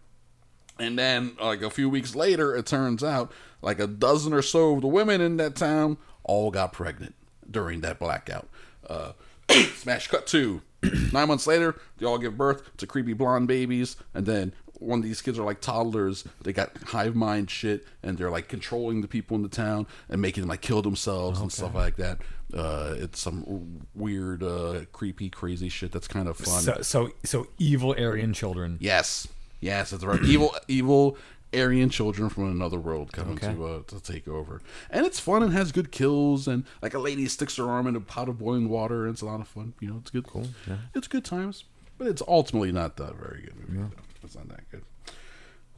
[0.79, 3.31] And then, like a few weeks later, it turns out
[3.61, 7.15] like a dozen or so of the women in that town all got pregnant
[7.51, 8.49] during that blackout.
[8.89, 9.13] Uh,
[9.77, 10.63] smash cut two.
[11.13, 15.05] Nine months later, they all give birth to creepy blonde babies, and then one of
[15.05, 16.25] these kids are like toddlers.
[16.43, 20.21] They got hive mind shit, and they're like controlling the people in the town and
[20.21, 22.19] making them like kill themselves and stuff like that.
[22.53, 26.63] Uh, it's some weird, uh, creepy, crazy shit that's kind of fun.
[26.63, 28.77] So, so so evil Aryan children.
[28.81, 29.29] Yes,
[29.63, 30.23] yes, that's right.
[30.25, 31.17] evil, evil
[31.55, 33.55] Aryan children from another world coming Okay.
[33.55, 36.47] to uh, to take over, and it's fun and has good kills.
[36.49, 39.23] And like a lady sticks her arm in a pot of boiling water, and it's
[39.23, 39.73] a lot of fun.
[39.81, 40.27] You know, it's good.
[40.27, 40.49] Cool.
[40.69, 40.77] Yeah.
[40.95, 41.65] It's good times,
[41.99, 43.79] but it's ultimately not that very good movie.
[43.81, 43.91] No,
[44.23, 44.83] it's not that good.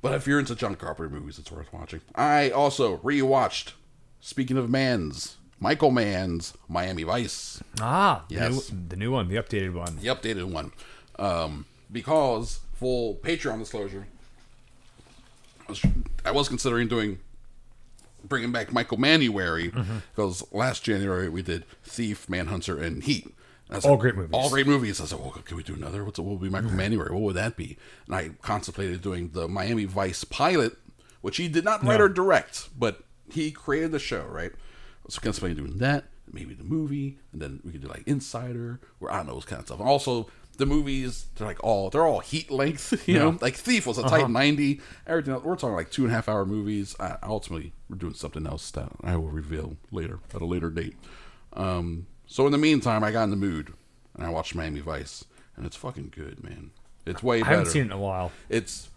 [0.01, 2.01] But if you're into John Carpenter movies, it's worth watching.
[2.15, 3.73] I also rewatched.
[4.21, 8.71] Speaking of Mans, Michael Mann's Miami Vice Ah, the Yes.
[8.71, 9.97] new, the new one, the updated one.
[9.97, 10.73] the updated one.
[11.19, 14.07] Um, because full Patreon disclosure,
[15.67, 15.83] I was,
[16.25, 17.19] I was considering doing
[18.29, 20.57] bringing back Michael Manuary because mm-hmm.
[20.57, 23.33] last January we did Thief, Manhunter, and Heat.
[23.71, 24.31] All like, great movies.
[24.33, 25.01] All great movies.
[25.01, 26.05] I said, like, well, can we do another?
[26.05, 27.13] What's what would be Michael Manuary?
[27.13, 27.77] What would that be?
[28.07, 30.77] And I contemplated doing the Miami Vice pilot,
[31.23, 32.05] which he did not write No.
[32.05, 34.53] or direct, but he created the show, right?
[34.53, 38.81] I was contemplating doing that, maybe the movie, and then we could do like Insider,
[39.01, 39.81] or I don't know, those kind of stuff.
[39.81, 43.39] And also the movies, they're like all they're all heat length, you know.
[43.41, 44.81] Like Thief was a tight ninety.
[45.07, 46.95] Everything else, we're talking like two and a half hour movies.
[46.99, 50.97] I, ultimately, we're doing something else that I will reveal later at a later date.
[51.53, 53.73] Um, so in the meantime, I got in the mood
[54.15, 55.25] and I watched Miami Vice,
[55.57, 56.71] and it's fucking good, man.
[57.07, 57.51] It's way better.
[57.51, 58.33] i haven't seen it in a while.
[58.49, 58.89] It's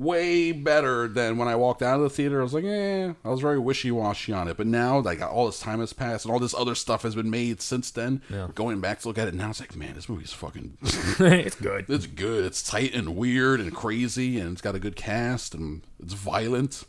[0.00, 2.40] way better than when I walked out of the theater.
[2.40, 4.56] I was like, eh, I was very wishy washy on it.
[4.56, 7.28] But now, like, all this time has passed and all this other stuff has been
[7.28, 8.22] made since then.
[8.30, 8.48] Yeah.
[8.54, 10.78] Going back to look at it now, it's like, man, this movie's fucking.
[10.82, 11.84] it's good.
[11.88, 12.46] it's good.
[12.46, 16.84] It's tight and weird and crazy, and it's got a good cast and it's violent.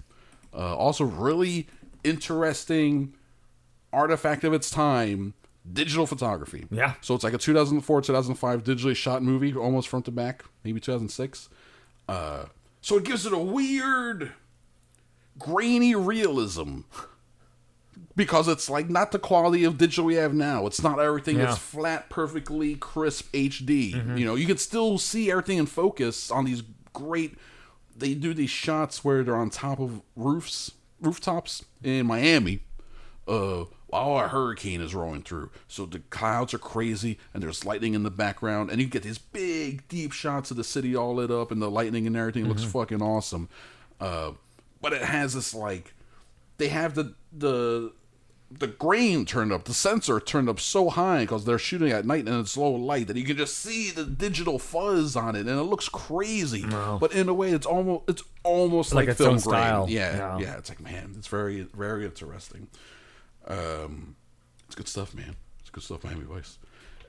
[0.53, 1.67] Uh, also, really
[2.05, 3.13] interesting
[3.91, 5.33] artifact of its time
[5.71, 6.65] digital photography.
[6.71, 6.93] Yeah.
[7.01, 11.49] So it's like a 2004, 2005 digitally shot movie, almost front to back, maybe 2006.
[12.07, 12.45] Uh,
[12.81, 14.31] so it gives it a weird
[15.39, 16.79] grainy realism
[18.15, 20.65] because it's like not the quality of digital we have now.
[20.67, 21.45] It's not everything Yeah.
[21.45, 23.91] that's flat, perfectly crisp HD.
[24.17, 26.61] You know, you can still see everything in focus on these
[26.93, 27.35] great.
[27.95, 32.61] They do these shots where they're on top of roofs, rooftops in Miami,
[33.27, 35.51] uh, while a hurricane is rolling through.
[35.67, 39.17] So the clouds are crazy, and there's lightning in the background, and you get these
[39.19, 42.63] big, deep shots of the city all lit up, and the lightning and everything looks
[42.63, 43.47] fucking awesome.
[43.99, 44.31] Uh,
[44.81, 45.93] but it has this like
[46.57, 47.91] they have the the
[48.53, 52.27] the grain turned up, the sensor turned up so high because they're shooting at night
[52.27, 55.57] and it's low light that you can just see the digital fuzz on it, and
[55.59, 56.65] it looks crazy.
[56.65, 59.39] But in a way, it's almost it's almost Like like, film grain.
[59.39, 59.85] style.
[59.89, 60.39] Yeah, Yeah.
[60.39, 62.67] yeah, It's like man, it's very very interesting.
[63.47, 64.15] Um,
[64.65, 65.35] it's good stuff, man.
[65.59, 66.57] It's good stuff, Miami Vice.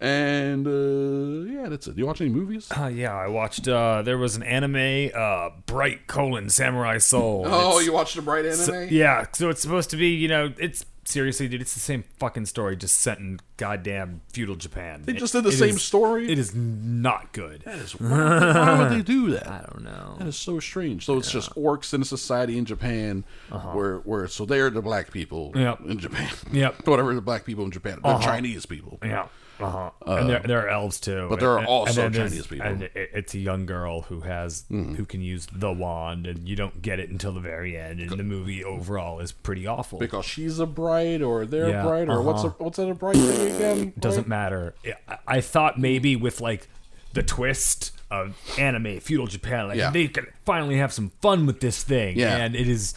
[0.00, 1.94] And uh, yeah, that's it.
[1.94, 2.68] Do You watch any movies?
[2.76, 3.68] Uh, yeah, I watched.
[3.68, 7.44] Uh, there was an anime, uh, Bright colon Samurai Soul.
[7.46, 8.56] Oh, It's- you watched the Bright anime?
[8.58, 12.04] so- yeah, so it's supposed to be, you know, it's seriously, dude, it's the same
[12.18, 15.02] fucking story, just set in goddamn feudal Japan.
[15.04, 16.30] They It- just did the it same is- story?
[16.30, 17.62] It is not good.
[17.64, 19.46] That is why, why would they do that?
[19.48, 20.16] I don't know.
[20.18, 21.04] That is so strange.
[21.06, 23.24] So it's just orcs in a society in Japan
[23.72, 25.76] where where so they're the black people Uh-huh.
[25.80, 25.90] Yep.
[25.90, 26.30] in Japan.
[26.52, 26.86] Yep.
[26.86, 27.98] Whatever the black people in Japan.
[28.02, 28.24] They're Uh-huh.
[28.24, 28.98] Chinese people.
[29.04, 29.26] Yeah.
[29.62, 29.90] Uh-huh.
[30.06, 31.26] and there, there are elves too.
[31.30, 32.66] but there are And- also and Chinese people.
[32.66, 36.56] And it, it's a young girl who has who can use the wand, and you
[36.56, 38.00] don't get it until the very end.
[38.00, 39.98] And the movie overall is pretty awful.
[39.98, 42.56] Because she's a bright or they're Yeah, bright or what's a, uh-huh.
[42.64, 43.92] what's that a bright thing again?
[43.98, 44.28] doesn't Bright?
[44.28, 44.74] matter.
[45.08, 46.68] I- I thought maybe with like
[47.12, 49.90] the twist of anime feudal Japan, like Yeah.
[49.90, 52.18] they can finally have some fun with this thing.
[52.18, 52.36] Yeah.
[52.36, 52.94] and it is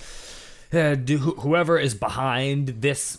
[0.73, 3.17] uh, do, whoever is behind this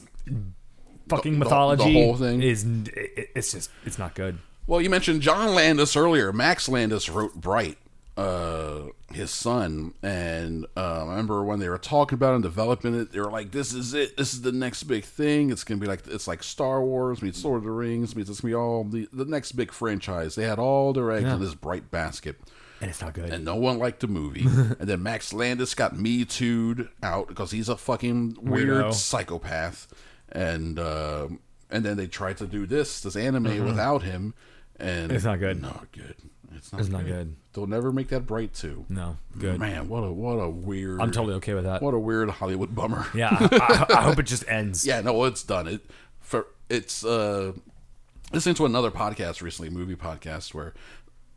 [1.09, 2.43] fucking The- the- the mythology whole thing.
[2.43, 4.39] is it, it's just it's not good.
[4.67, 6.33] Well, you mentioned John Landis earlier.
[6.33, 7.79] Max Landis wrote Bright,
[8.17, 12.99] uh, his son, and uh, I remember when they were talking about it and developing
[12.99, 14.17] it, they were like, "This is it.
[14.17, 15.51] This is the next big thing.
[15.51, 18.41] It's gonna be like it's like Star Wars meets Lord of the Rings meets it's
[18.41, 21.55] gonna be all the the next big franchise." They had all their eggs in this
[21.55, 22.37] Bright basket.
[22.81, 23.31] And it's not good.
[23.31, 24.43] and no one liked the movie.
[24.47, 28.93] and then Max Landis got me too'd out because he's a fucking weird Weirdo.
[28.93, 29.87] psychopath.
[30.33, 31.29] And uh,
[31.71, 34.35] and then they tried to do this this anime without him,
[34.79, 35.17] and Mm-hmm.
[35.17, 35.63] It's not good.
[35.63, 36.15] Not good.
[36.55, 36.79] It's not.
[36.79, 36.81] Good.
[36.81, 36.93] It's good.
[36.93, 37.37] not good.
[37.53, 38.85] They'll never make that bright too.
[38.89, 39.59] no, good.
[39.59, 41.01] Man, what a what a weird.
[41.01, 41.81] I'm totally okay with that.
[41.83, 43.07] What a weird Hollywood bummer.
[43.15, 44.87] Yeah, I, I, I hope it just ends.
[44.87, 45.67] Yeah, no, it's done.
[45.69, 45.83] It
[46.21, 47.53] for it's uh
[48.33, 50.75] listening to another podcast recently, movie podcast, where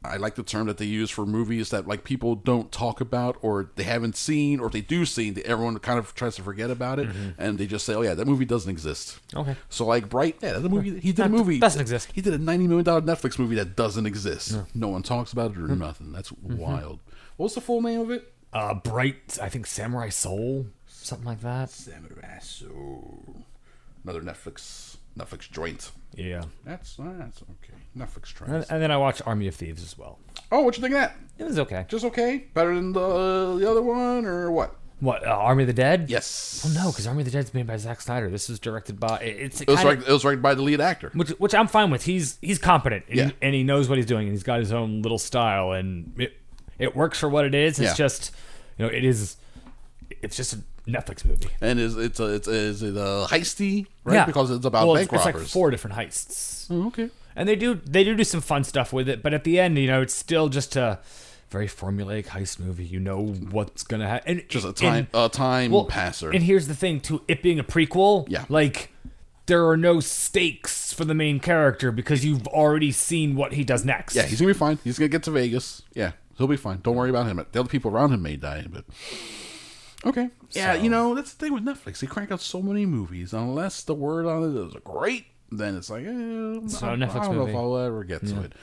[0.03, 3.37] I like the term that they use for movies that like people don't talk about
[3.41, 6.71] or they haven't seen or if they do see, everyone kind of tries to forget
[6.71, 9.57] about it and they just say, "Oh yeah, that movie doesn't exist." Okay.
[9.67, 12.11] So like Bright, yeah, the movie he did a movie doesn't exist.
[12.13, 14.57] He did a ninety million dollar Netflix movie that doesn't exist.
[14.73, 16.13] No one talks about it or nothing.
[16.13, 16.99] That's wild.
[17.35, 18.33] What's the full name of it?
[18.53, 21.69] Uh, Bright, I think Samurai Soul, something like that.
[21.69, 23.43] Samurai Soul.
[24.03, 25.91] Another Netflix Netflix joint.
[26.15, 26.43] Yeah.
[26.65, 27.73] That's that's okay.
[27.97, 28.69] Netflix tries.
[28.69, 30.19] And, then I watched Army of Thieves as well.
[30.51, 31.15] Oh, what you think of that?
[31.37, 31.85] It was okay.
[31.87, 32.45] Just okay?
[32.53, 34.75] Better than the the other one or what?
[34.99, 36.09] What uh, Army of the Dead?
[36.09, 36.61] Yes.
[36.65, 38.29] Well, no, because Army of the Dead's made by Zack Snyder.
[38.29, 41.09] This was directed by it's It was kinda- It was right by the lead actor.
[41.13, 42.03] which which I'm fine with.
[42.03, 43.25] He's he's competent and, Yeah.
[43.27, 46.13] he, and he knows what he's doing and he's got his own little style and
[46.17, 46.33] it
[46.79, 47.79] it works for what it is.
[47.79, 47.93] It's Yeah.
[47.95, 48.31] just
[48.77, 49.37] you know it is
[50.21, 51.49] it's just a Netflix movie.
[51.61, 53.87] And is it's a, it's is it a heisty?
[54.03, 54.15] Right?
[54.15, 55.41] Yeah, Because it's about well, bank it's, it's robbers.
[55.43, 56.67] like four different heists.
[56.71, 57.09] Oh, okay.
[57.35, 59.77] and they do they do do some fun stuff with it but at the end
[59.79, 60.99] you know it's still just a
[61.49, 66.29] very formulaic heist movie you know what's gonna happen Just a time a time passer.
[66.29, 68.45] and here's the thing to it being a prequel Yeah.
[68.49, 68.91] like
[69.47, 73.83] there are no stakes for the main character because you've already seen what he does
[73.83, 74.77] next yeah, he's gonna be fine.
[74.83, 75.81] He's gonna get to Vegas.
[75.95, 76.81] Yeah, he'll be fine.
[76.83, 77.43] Don't worry about him.
[77.51, 78.85] The other people around him may die, but
[80.05, 80.29] okay.
[80.51, 81.99] Yeah, So- you know that's the thing with Netflix.
[81.99, 83.33] They crank out so many movies.
[83.33, 87.25] Unless the word on it is great, then it's like, eh, So I, Netflix I
[87.25, 88.53] don't know if I'll ever get to it.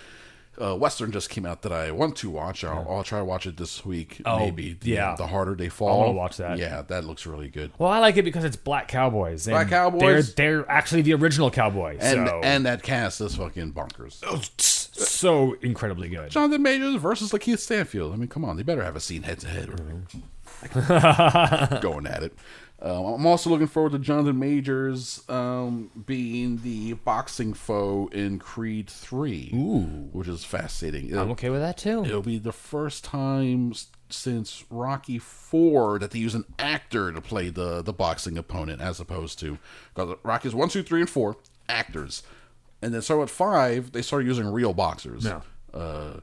[0.59, 2.64] Uh, Western just came out that I want to watch.
[2.64, 4.22] I'll, I'll try to watch it this week.
[4.25, 4.72] Oh, maybe.
[4.72, 5.14] The- yeah.
[5.14, 5.99] The harder they fall.
[6.01, 6.57] wanna watch that.
[6.57, 7.72] Yeah, that looks really good.
[7.79, 10.35] well i like it because it's black cowboys and Black Cowboys.
[10.35, 14.25] they're they're actually the original cowboys And so and that cast is fucking bonkers.
[14.96, 18.14] so incredibly good Jonathan Majors versus Lakeith Stanfield.
[18.14, 19.68] I mean, come on, they better have a scene head to head.
[21.81, 22.33] Going at it.
[22.81, 28.90] Um, I'm also looking forward to Jonathan Majors um, being the boxing foe in Creed
[28.90, 29.49] 3,
[30.12, 31.09] which is fascinating.
[31.09, 33.73] It'll, i'm okay with that too it'll be the first time
[34.11, 39.01] since Rocky 4 that they use an actor to play the, the boxing opponent as
[39.01, 39.59] opposed to
[39.95, 41.37] because Rocky's 1, 2, 3, and 4,
[41.69, 42.23] actors.
[42.83, 45.25] And then so at 5, they started using real boxers.
[45.25, 45.40] Yeah.
[45.73, 46.21] Uh,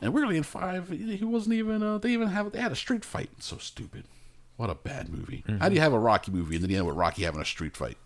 [0.00, 3.04] and weirdly in 5, he wasn't even, uh, they even have, they had a street
[3.04, 3.30] fight.
[3.38, 4.04] So stupid.
[4.56, 5.42] What a bad movie.
[5.46, 5.58] Mm-hmm.
[5.58, 7.46] How do you have a Rocky movie and then you end with Rocky having a
[7.46, 7.96] street fight?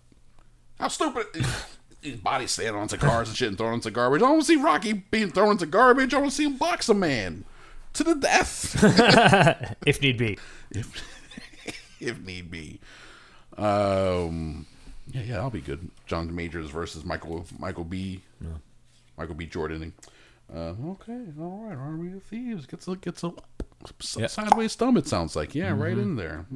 [0.78, 1.26] How stupid.
[2.00, 4.18] His body standing onto cars and shit and thrown into garbage.
[4.20, 6.12] I don't want to see Rocky being thrown into garbage.
[6.12, 7.44] I want to see him box a man
[7.94, 8.76] to the death.
[9.86, 10.38] if need be.
[10.70, 11.02] if,
[12.00, 12.78] if need be.
[13.56, 14.66] Um,
[15.10, 15.90] yeah, yeah, that'll be good.
[16.06, 18.20] John Majors versus Michael Michael B.
[19.16, 19.46] Michael B.
[19.46, 19.92] Jordan.
[20.52, 21.76] Uh, okay, all right.
[21.76, 23.32] Army of Thieves gets a gets a
[24.16, 24.26] Yeah.
[24.28, 24.96] sideways thumb.
[24.96, 26.46] It sounds like yeah, right in there.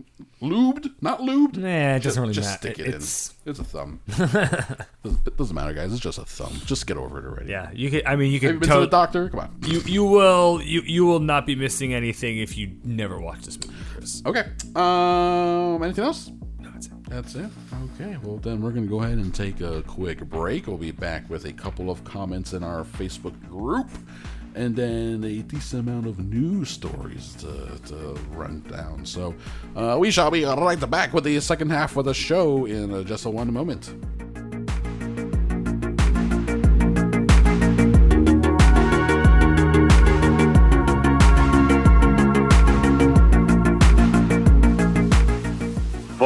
[0.40, 1.57] Lubed, not lubed.
[1.57, 2.74] Nah, it doesn't really just matter.
[2.74, 3.51] stick it It's- in.
[3.51, 4.01] It's a thumb.
[4.09, 5.90] doesn't, it doesn't matter, guys.
[5.92, 6.53] It's just a thumb.
[6.64, 7.51] Just get over it already.
[7.51, 8.03] Yeah, you can.
[8.07, 9.29] I mean, you Have you can been to the doctor?
[9.31, 9.57] Come on.
[9.66, 13.59] You you will you you will not be missing anything if you never watch this
[13.59, 14.22] movie, Chris.
[14.24, 14.44] Okay.
[14.77, 15.83] Um.
[15.83, 16.31] Anything else?
[16.86, 17.34] No, that's it.
[17.34, 17.50] That's it.
[18.00, 18.16] Okay.
[18.22, 20.66] Well, then we're going to go ahead and take a quick break.
[20.66, 23.88] We'll be back with a couple of comments in our Facebook group
[24.54, 29.04] and then a decent amount of news stories to, to run down.
[29.04, 29.34] So
[29.76, 33.02] uh, we shall be right back with the second half of the show in uh,
[33.02, 33.94] just a one moment.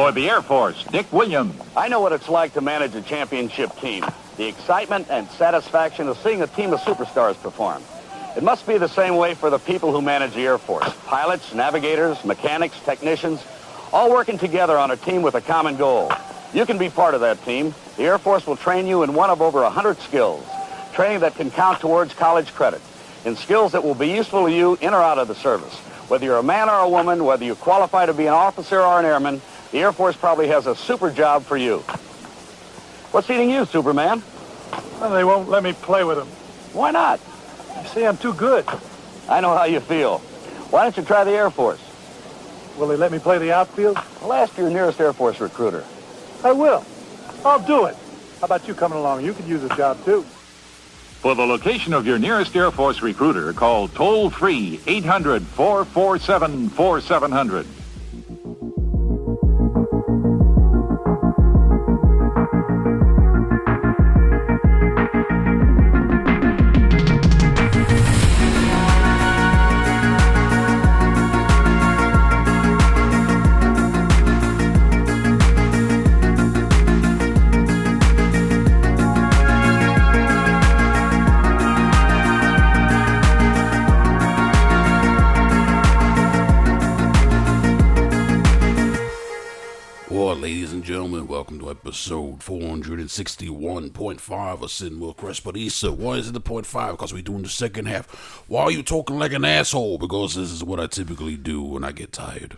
[0.03, 1.55] For the Air Force, Dick Williams.
[1.77, 4.03] I know what it's like to manage a championship team.
[4.35, 7.81] The excitement and satisfaction of seeing a team of superstars perform.
[8.35, 10.93] It must be the same way for the people who manage the Air Force.
[11.05, 13.45] Pilots, navigators, mechanics, technicians,
[13.93, 16.11] all working together on a team with a common goal.
[16.53, 17.73] You can be part of that team.
[17.95, 20.45] The Air Force will train you in one of over 100 skills.
[20.91, 22.81] Training that can count towards college credit.
[23.23, 25.77] In skills that will be useful to you in or out of the service.
[26.09, 28.99] Whether you're a man or a woman, whether you qualify to be an officer or
[28.99, 29.41] an airman,
[29.73, 31.79] the Air Force probably has a super job for you.
[33.11, 34.21] What's eating you, Superman?
[35.01, 36.27] Well, they won't let me play with them.
[36.73, 37.19] Why not?
[37.81, 38.65] You see, I'm too good.
[39.27, 40.19] I know how you feel.
[40.69, 41.81] Why don't you try the Air Force?
[42.77, 43.97] Will they let me play the outfield?
[44.21, 45.83] Well, ask your nearest Air Force recruiter.
[46.43, 46.85] I will.
[47.43, 47.97] I'll do it.
[48.41, 49.25] How about you coming along?
[49.25, 50.21] You could use a job, too.
[51.21, 57.65] For the location of your nearest Air Force recruiter, call toll-free 800-447-4700.
[91.73, 95.95] Gentlemen, welcome to episode 461.5 of Cinema Crespodiso.
[95.95, 96.91] Why is it the point five?
[96.91, 98.07] Because we're doing the second half.
[98.47, 99.97] Why are you talking like an asshole?
[99.97, 102.57] Because this is what I typically do when I get tired.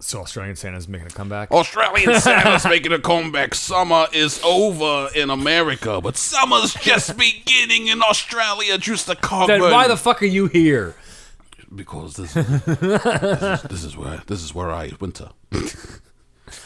[0.00, 1.50] So Australian Santa's making a comeback.
[1.50, 3.54] Australian Santa's making a comeback.
[3.54, 8.78] Summer is over in America, but summer's just beginning in Australia.
[8.78, 9.60] Just a common.
[9.60, 10.94] then why the fuck are you here?
[11.72, 15.30] Because this, this, is, this is where this is where I winter.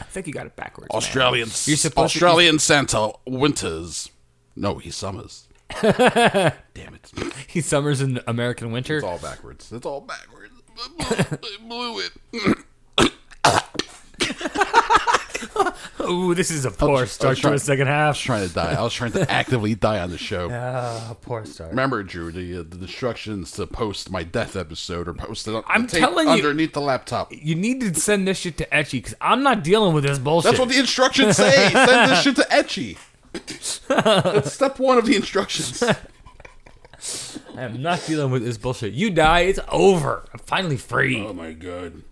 [0.01, 0.93] I think you got it backwards.
[0.93, 0.97] man.
[0.97, 4.11] Australian You're supposed to- Australian Santa winters.
[4.57, 5.49] No, he summers.
[5.83, 7.11] Damn it!
[7.49, 8.97] He summers in American winter.
[8.99, 9.73] It's all backwards.
[9.73, 10.53] It's all backwards.
[11.01, 12.13] I blew it.
[16.09, 18.19] Ooh, this is a poor was start to trying- a second half.
[18.19, 18.75] trying to die.
[18.75, 20.49] I was trying to actively die on the show.
[20.53, 21.71] Ah, poor start.
[21.71, 25.83] Remember, Drew, the, uh, the instructions to post my death episode are posted on I'm
[25.87, 27.33] the tape telling you- underneath the laptop.
[27.33, 30.51] You need to send this shit to Etchy because I'm not dealing with this bullshit.
[30.53, 31.69] That's what the instructions say.
[31.73, 32.99] Send this shit to Etchy.
[33.89, 35.83] That's step one of the instructions.
[35.83, 35.97] I
[37.63, 38.95] am not dealing with this bullshit.
[38.95, 40.25] You die, it's over.
[40.33, 41.21] I'm finally free.
[41.21, 42.03] Oh my god.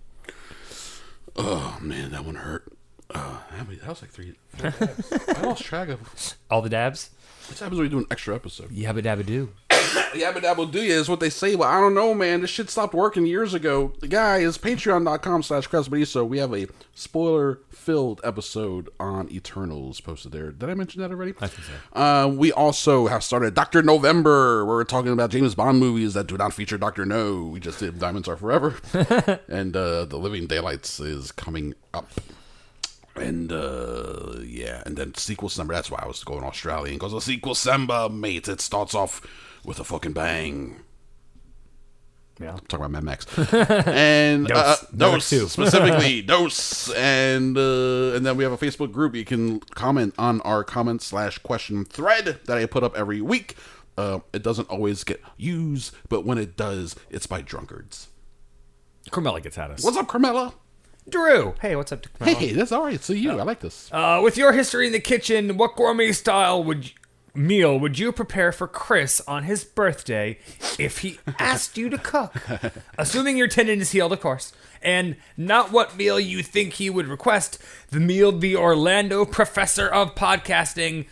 [1.37, 2.71] Oh man, that one hurt.
[3.15, 3.19] Uh,
[3.57, 4.35] how many- that was like three.
[4.63, 6.37] I lost track of.
[6.51, 7.11] All the dabs.
[7.49, 8.71] What happens when we do an extra episode?
[8.71, 9.51] Yabba dabba do.
[9.71, 12.41] Yabba dabba do ya is what they say, but I don't know, man.
[12.41, 13.93] This shit stopped working years ago.
[14.01, 15.69] The guy is patreon.com slash
[16.09, 20.53] so We have a spoiler filled episode on Eternals posted there.
[20.53, 21.35] Did I mention that already?
[21.41, 22.01] I think so.
[22.01, 23.83] Uh, we also have started Dr.
[23.83, 27.05] November, where we're talking about James Bond movies that do not feature Dr.
[27.05, 27.43] No.
[27.43, 28.77] We just did Diamonds Are Forever.
[29.49, 32.09] and uh, The Living Daylights is coming up.
[33.15, 35.75] And uh yeah, and then sequel December.
[35.75, 38.49] That's why I was going Australian because the sequel December, mate.
[38.49, 39.21] It starts off
[39.65, 40.77] with a fucking bang.
[42.41, 42.53] Yeah.
[42.67, 43.27] talking about Mad Max
[43.87, 44.57] and Dose.
[44.57, 49.25] uh, Number dose specifically dose and uh, and then we have a Facebook group you
[49.25, 53.55] can comment on our comment slash question thread that I put up every week.
[53.99, 58.09] Uh, it doesn't always get used, but when it does, it's by drunkards.
[59.11, 59.85] Carmela gets at us.
[59.85, 60.55] What's up, Carmela?
[61.09, 61.55] Drew.
[61.61, 62.03] Hey, what's up?
[62.03, 63.03] Dick Hey, that's all right.
[63.03, 63.91] So you, I like this.
[63.93, 66.93] Uh, with your history in the kitchen, what gourmet style would you,
[67.35, 70.39] meal would you prepare for Chris on his birthday
[70.79, 72.35] if he asked you to cook?
[72.99, 77.07] Assuming your tendon is healed, of course, and not what meal you think he would
[77.09, 77.59] request.
[77.91, 81.07] The meal the Orlando professor of podcasting,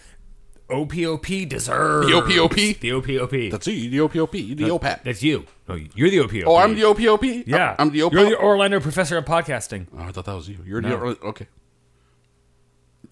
[0.70, 2.06] OPOP, deserves.
[2.06, 2.80] The OPOP?
[2.80, 3.50] The OPOP.
[3.50, 5.02] That's you, the OPOP, the OPAP.
[5.02, 5.46] That's you.
[5.68, 6.44] No, you're the OPOP.
[6.46, 7.44] Oh, I'm the OPOP.
[7.46, 8.12] Yeah, I'm the OPOP.
[8.12, 9.86] You're the Orlando professor of podcasting.
[9.96, 10.58] Oh, I thought that was you.
[10.64, 11.14] You're No.
[11.14, 11.46] the okay.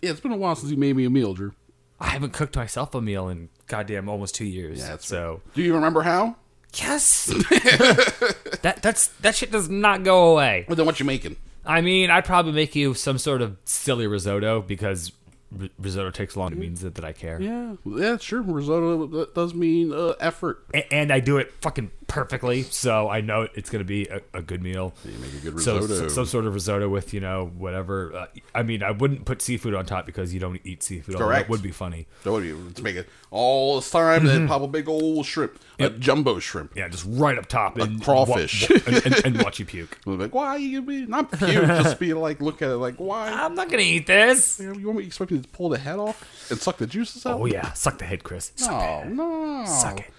[0.03, 1.53] Yeah, it's been a while since you made me a meal, Drew.
[2.01, 4.79] I haven't cooked myself a meal in goddamn almost two years.
[4.79, 5.43] Yeah, that's so.
[5.55, 6.37] Do you remember how?
[6.75, 7.27] Yes.
[8.63, 10.65] that that's that shit does not go away.
[10.69, 11.37] Well, then what you making?
[11.67, 15.13] I mean, I'd probably make you some sort of silly risotto because
[15.61, 16.53] r- risotto takes long.
[16.53, 17.41] It means that, that I care.
[17.41, 18.43] Yeah, yeah, sure.
[18.43, 20.65] Risotto does mean uh, effort.
[20.75, 24.43] A- and I do it fucking perfectly, so I know it's gonna be a, a
[24.43, 24.93] good meal.
[25.05, 25.95] You make a good So, risotto.
[25.95, 28.13] so some sort of risotto with you know whatever.
[28.15, 31.17] Uh, I mean, I wouldn't put seafood on top because you don't eat seafood.
[31.17, 31.47] Correct.
[31.47, 32.07] That would be funny.
[32.25, 35.25] That would be to make it all this time, and then pop a big old
[35.27, 36.75] shrimp, a jumbo shrimp.
[36.77, 38.69] Yeah, just right up top and crawfish.
[38.69, 39.99] wa- and, and, and watch you puke.
[40.19, 41.51] Like, why you be not puke?
[41.51, 43.29] just be like, look at it, like, why?
[43.31, 44.59] I'm not gonna eat this.
[44.59, 47.25] You want me to expect me to pull the head off and suck the juices
[47.27, 47.41] out?
[47.41, 48.51] Oh yeah, suck the head, Chris.
[48.57, 49.13] Suck the No, head.
[49.17, 49.65] no.
[49.67, 50.11] Suck it.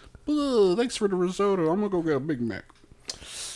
[0.75, 1.69] Thanks for the risotto.
[1.71, 2.63] I'm gonna go get a Big Mac.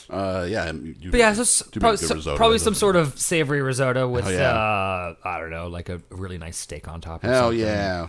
[0.09, 0.71] Uh, yeah.
[0.71, 4.07] But yeah, so s- do make probably, so- risotto, probably some sort of savory risotto
[4.09, 4.49] with Oh, yeah.
[4.53, 7.23] uh, I don't know, like a really nice steak on top.
[7.23, 7.59] Or Hell something.
[7.59, 8.07] yeah.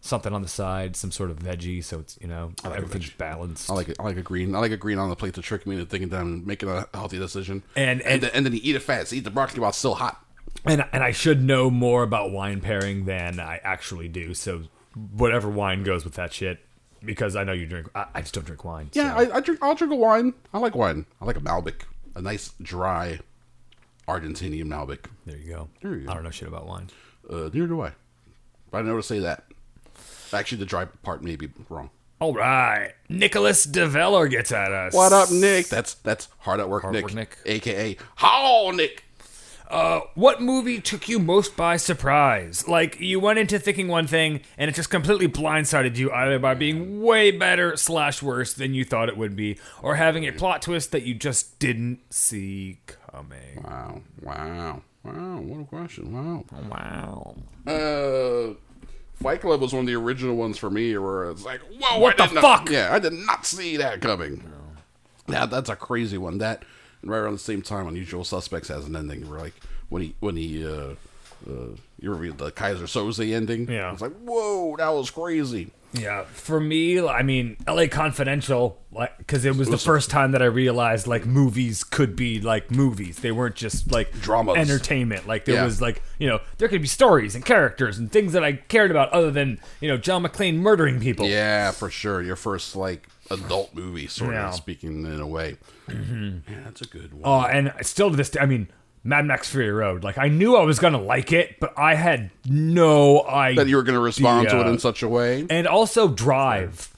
[0.00, 3.70] something on the side, some sort of veggie, so it's you know like everything's balanced.
[3.70, 3.96] I like it.
[3.98, 4.54] I like a green.
[4.54, 6.68] I like a green on the plate to trick me into thinking that I'm making
[6.68, 7.62] a healthy decision.
[7.74, 9.12] And- and and- then, and then you eat it fast.
[9.12, 10.20] Eat the broccoli while it's still hot.
[10.64, 14.34] and and I should know more about wine pairing than I actually do.
[14.34, 14.62] So
[14.94, 16.60] whatever wine goes with that shit,
[17.04, 17.88] because I know you drink.
[17.94, 18.90] I, I just don't drink wine.
[18.92, 19.32] Yeah, so.
[19.32, 19.60] I, I drink.
[19.62, 20.34] I'll drink a wine.
[20.52, 21.06] I like wine.
[21.20, 21.82] I like a Malbec,
[22.14, 23.20] a nice dry
[24.08, 25.06] Argentinian Malbec.
[25.26, 25.68] there you go.
[25.82, 26.12] There you go.
[26.12, 26.88] I don't know shit about wine.
[27.28, 27.92] Uh, neither do I.
[28.70, 29.44] But I know to say that.
[30.32, 31.90] Actually, the dry part may be wrong.
[32.20, 34.94] All right, Nicholas DeVeller gets at us.
[34.94, 35.68] What up, Nick?
[35.68, 37.38] That's that's hard at work, Hard Nick, work, Nick.
[37.44, 39.04] aka How Nick.
[39.70, 42.68] Uh, what movie took you most by surprise?
[42.68, 46.54] Like you went into thinking one thing, and it just completely blindsided you, either by
[46.54, 50.62] being way better slash worse than you thought it would be, or having a plot
[50.62, 53.62] twist that you just didn't see coming.
[53.64, 55.38] Wow, wow, wow!
[55.40, 56.12] What a question!
[56.12, 56.44] Wow.
[56.70, 57.36] Wow.
[57.66, 58.54] Uh,
[59.22, 62.20] Fight Club was one of the original ones for me, where it's like, whoa, What
[62.20, 62.70] I the did not- fuck?
[62.70, 64.44] yeah, I did not see that coming.
[65.26, 66.36] Yeah, that's a crazy one.
[66.38, 66.64] That
[67.04, 69.54] and right around the same time, Unusual Suspects has an ending where, like,
[69.90, 70.94] when he when he uh,
[71.48, 71.68] uh
[72.00, 73.70] you revealed the Keyser Söze ending.
[73.70, 73.92] Yeah.
[73.92, 75.70] it's like, whoa, that was crazy.
[75.96, 77.86] Yeah, for me, I mean, L.A.
[77.86, 82.40] Confidential, like, because it was the first time that I realized like movies could be
[82.40, 83.18] like movies.
[83.18, 84.56] They weren't just like Dramas.
[84.56, 85.26] entertainment.
[85.28, 85.64] Like there Yeah.
[85.64, 88.90] was like you know there could be stories and characters and things that I cared
[88.90, 91.26] about other than you know John McClane murdering people.
[91.28, 92.20] Yeah, for sure.
[92.22, 94.48] Your first like adult movie, sort Yeah.
[94.48, 95.58] of speaking in a way.
[95.88, 96.50] Mm-hmm.
[96.52, 97.22] Yeah, that's a good one.
[97.24, 98.68] Oh, and still to this day, I mean,
[99.04, 100.02] Mad Max Fury Road.
[100.02, 103.76] Like I knew I was gonna like it, but I had no idea that you
[103.76, 105.46] were going to respond to it in such a way.
[105.50, 106.90] and also Drive.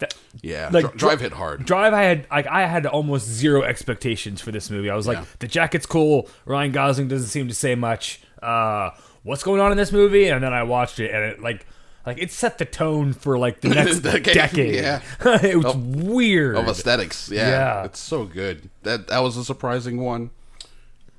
[0.00, 1.64] That, Yeah, like Dri- Drive hit hard.
[1.64, 4.90] Drive, I had like I had almost zero expectations for this movie.
[4.90, 5.24] I was like, Yeah.
[5.38, 6.28] the jacket's cool.
[6.44, 8.20] Ryan Gosling doesn't seem to say much.
[8.42, 8.90] Uh,
[9.22, 10.28] what's going on in this movie?
[10.28, 11.64] And then I watched it, and it like
[12.04, 14.74] like it set the tone for like the next Decade, decade.
[14.74, 15.00] yeah.
[15.42, 16.56] it was weird.
[16.56, 17.30] of aesthetics.
[17.30, 17.84] Yeah, Yeah.
[17.84, 18.68] it's so good.
[18.82, 20.30] That that was a surprising one.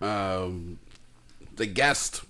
[0.02, 0.80] Um,
[1.56, 2.24] the guest,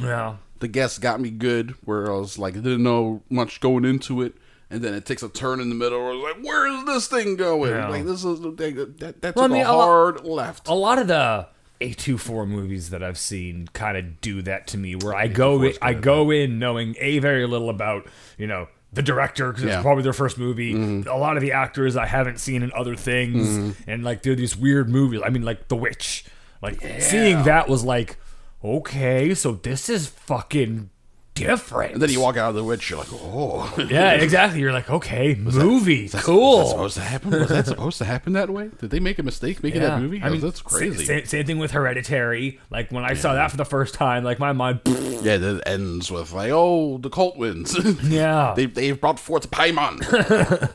[0.00, 0.36] yeah.
[0.60, 1.74] the guest got me good.
[1.84, 4.34] Where I was like, I didn't know much going into it,
[4.70, 5.98] and then it takes a turn in the middle.
[6.00, 7.70] Where I was like, where is this thing going?
[7.70, 7.88] Yeah.
[7.88, 8.56] Like this is that
[8.98, 10.68] that, that Well, I took mean, a a lot- hard left.
[10.68, 11.46] a lot of the
[11.80, 15.74] A24 movies that I've seen kind of do that to me where I go in,
[15.82, 18.06] I go in knowing a very little about,
[18.38, 19.70] you know, the director because Yeah.
[19.70, 19.78] Mm-hmm.
[19.80, 20.72] it's probably their first movie.
[21.06, 24.56] A lot of the actors I haven't seen in other things and like they're these
[24.56, 25.20] weird movies.
[25.24, 26.24] I mean like The Witch.
[26.64, 28.16] Like seeing that was like
[28.64, 30.88] okay, so this is fucking
[31.34, 31.94] different.
[31.94, 34.60] And then you walk out of the witch, you're like, oh, Yeah, exactly.
[34.60, 36.58] You're like, okay, movie, cool.
[36.58, 37.30] Was that supposed to happen?
[37.30, 38.70] Was that supposed to happen that way?
[38.78, 40.22] Did they make a mistake making that movie?
[40.22, 41.04] I mean, that's crazy.
[41.04, 42.60] Same, same thing with Hereditary.
[42.70, 44.80] Like when I saw that for the first time, like my mind.
[45.24, 47.74] Yeah, that ends with like, oh, the cult wins.
[48.04, 48.52] Yeah.
[48.54, 50.00] they they brought forth Paimon.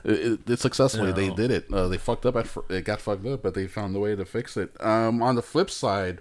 [0.03, 1.71] it, it, successfully they did it.
[1.71, 4.25] Uh, they fucked up at it got fucked up, but they found a way to
[4.25, 4.71] fix it.
[4.83, 6.19] Um, on the flip side,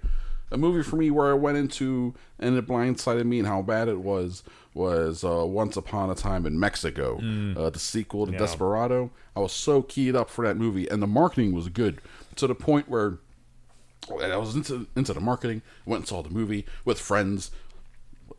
[0.50, 3.88] a movie for me where I went into and it blindsided me and how bad
[3.88, 4.42] it was
[4.74, 7.18] was uh, Once Upon a Time in Mexico,
[7.56, 9.10] uh, the sequel to Desperado.
[9.36, 12.00] I was so keyed up for that movie, and the marketing was good
[12.36, 13.18] to the point where
[14.22, 15.62] I was into into the marketing.
[15.84, 17.50] Went and saw the movie with friends.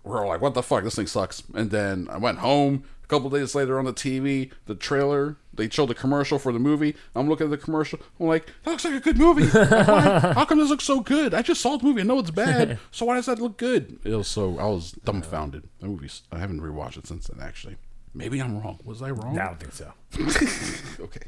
[0.03, 0.83] We're all like, "What the fuck?
[0.83, 2.83] This thing sucks." And then I went home.
[3.09, 6.95] Couple days later, on the TV, the trailer they showed the commercial for the movie.
[7.15, 7.99] I'm looking at the commercial.
[8.19, 9.45] I'm like, "That looks like a good movie.
[9.47, 11.33] Why- How come this looks so good?
[11.33, 12.01] I just saw the movie.
[12.01, 12.77] I know it's bad.
[12.91, 15.67] So why does that look good?" It was so I was dumbfounded.
[15.79, 17.45] The movie's I haven't rewatched it since then.
[17.45, 17.77] Actually,
[18.13, 18.79] maybe I'm wrong.
[18.85, 19.37] Was I wrong?
[19.39, 19.91] I don't think so.
[21.03, 21.27] Okay.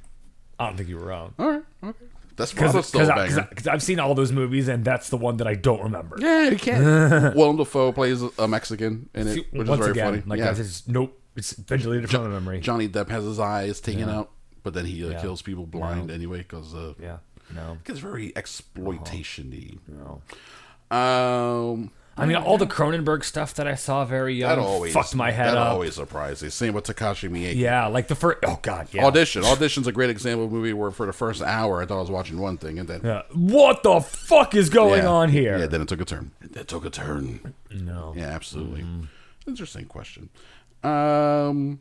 [0.60, 1.34] I don't think you were wrong.
[1.40, 1.64] All right.
[1.84, 2.06] Okay.
[2.36, 3.48] That's probably still a banger.
[3.50, 6.18] Because I've seen all those movies, and that's the one that I don't remember.
[6.20, 7.36] Yeah, you can't.
[7.36, 10.24] Willem Dafoe plays a Mexican in it, which Once is very again, funny.
[10.28, 10.54] like yeah.
[10.54, 11.18] Just nope.
[11.36, 12.60] It's visually from memory.
[12.60, 14.18] Johnny Depp has his eyes taken Yeah.
[14.20, 14.32] out,
[14.64, 15.22] but then he uh, Yeah.
[15.22, 17.18] kills people blind anyway because uh, yeah,
[17.54, 19.78] no, it's very exploitation-y.
[19.88, 20.22] no.
[20.96, 25.16] Um, I mean, all the Cronenberg stuff that I saw very young that always fucked
[25.16, 25.72] my head that up.
[25.72, 26.50] always surprised me.
[26.50, 27.56] Same with Takashi Miike.
[27.56, 28.40] Yeah, like the first.
[28.44, 29.06] Oh God, yeah.
[29.06, 29.44] Audition.
[29.46, 32.02] Audition's a great example of a movie where for the first hour I thought I
[32.02, 33.22] was watching one thing and then Yeah.
[33.34, 35.10] What the fuck is going Yeah.
[35.10, 35.58] on here?
[35.58, 36.32] Yeah, then it took a turn.
[36.42, 37.54] It took a turn.
[37.72, 38.14] no.
[38.18, 38.82] Yeah, absolutely.
[38.82, 39.04] Mm-hmm.
[39.48, 40.30] Interesting question.
[40.84, 41.80] Um,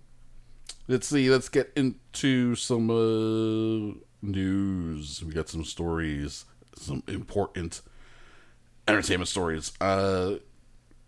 [0.88, 1.30] let's see.
[1.30, 5.22] Let's get into some uh, news.
[5.24, 6.44] We got some stories,
[6.76, 7.80] some important
[8.86, 9.72] entertainment stories.
[9.80, 10.36] Uh,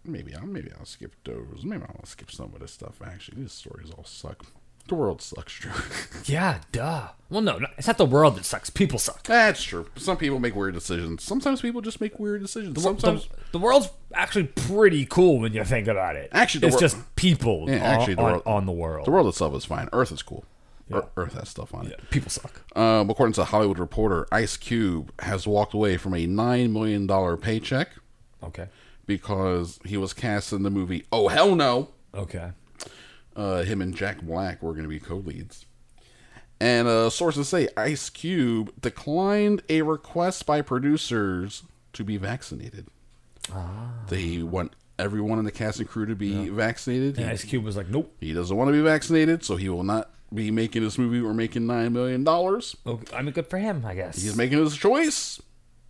[0.05, 1.63] maybe I'll maybe I'll skip those.
[1.65, 3.01] Maybe I'll skip some of this stuff.
[3.05, 4.45] Actually, these stories all suck.
[4.89, 5.71] The world sucks, Drew.
[6.25, 7.09] Yeah, duh.
[7.31, 8.69] Well, no, no, it's not the world that sucks.
[8.69, 9.23] People suck.
[9.23, 9.87] That's true.
[9.97, 11.23] Some people make weird decisions.
[11.25, 12.75] Sometimes people just make weird decisions.
[12.75, 16.29] The, Sometimes the world's actually pretty cool when you think about it.
[16.33, 19.07] Actually, the it's wor- just people Yeah, actually, the on, world- on the world.
[19.07, 19.89] the world itself is fine.
[19.95, 20.45] Earth is cool.
[20.93, 21.95] Ear- Earth has stuff on it.
[21.99, 22.61] Yeah, people suck.
[22.77, 27.39] Um, according to Hollywood Reporter, Ice Cube has walked away from a nine million dollar
[27.39, 27.89] paycheck
[28.43, 28.67] Okay.
[29.07, 31.89] because he was cast in the movie Oh Hell No.
[32.15, 32.51] Okay.
[33.37, 35.67] Uh, him and Jack Black were going to be co-leads.
[36.61, 41.65] And uh, sources say Ice Cube declined a request by producers
[41.95, 42.87] to be vaccinated.
[43.53, 43.91] Ah.
[44.09, 47.19] They want everyone in the cast and crew to be vaccinated.
[47.19, 48.15] And Ice Cube was like, nope.
[48.21, 51.35] He doesn't want to be vaccinated, so he will not be making this movie or
[51.35, 52.77] making nine million dollars.
[52.87, 53.17] Okay.
[53.17, 54.23] I mean, good for him, I guess.
[54.23, 55.43] He's making his choice.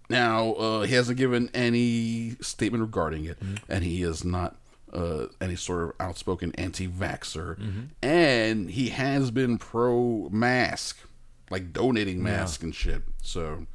[0.08, 3.70] Now uh, he hasn't given any statement regarding it, Mm-hmm.
[3.72, 4.56] and he is not
[4.92, 7.80] uh, any sort of outspoken anti-vaxer, Mm-hmm.
[8.02, 10.98] and he has been pro-mask,
[11.50, 13.02] like donating masks and shit.
[13.22, 13.66] So.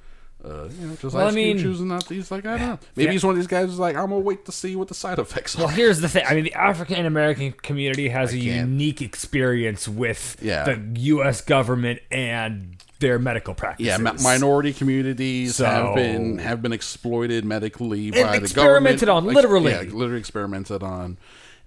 [0.46, 2.14] Uh, you know, just Well, I Ice mean- choosing not to.
[2.14, 2.80] He's like, I don't know.
[2.96, 3.12] Maybe Yeah.
[3.14, 5.18] he's one of these guys who's like, I'm gonna wait to see what the side
[5.18, 5.62] effects are.
[5.66, 6.26] Well, here's the thing.
[6.28, 10.64] I mean, the African American community has a can't- unique experience with Yeah.
[10.64, 11.42] the U.S.
[11.42, 13.88] government and their medical practices.
[13.88, 18.44] Yeah, mi- minority communities So- have been have been exploited medically by the government.
[18.46, 19.72] experimented on, literally.
[19.72, 21.18] yeah, literally experimented on,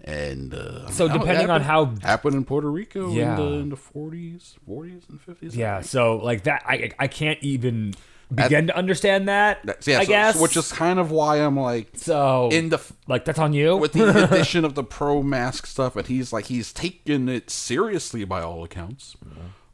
[0.05, 3.31] and uh, So depending it on how- happened in Puerto Rico Yeah.
[3.31, 5.57] in the in the forties, forties and fifties.
[5.57, 7.95] Yeah, so like that, I I can't even
[8.33, 9.59] begin to understand that.
[9.87, 12.79] yeah, I so- guess, which is kind of why I'm like so in the
[13.09, 13.77] like that's on you.
[13.77, 18.25] with the addition of the pro mask stuff, and he's like he's taken it seriously
[18.25, 19.17] by all accounts.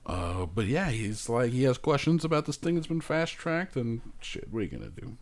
[0.07, 3.75] Uh, but yeah, he's like he has questions about this thing that's been fast tracked,
[3.77, 4.47] and shit.
[4.51, 5.17] What are you gonna do?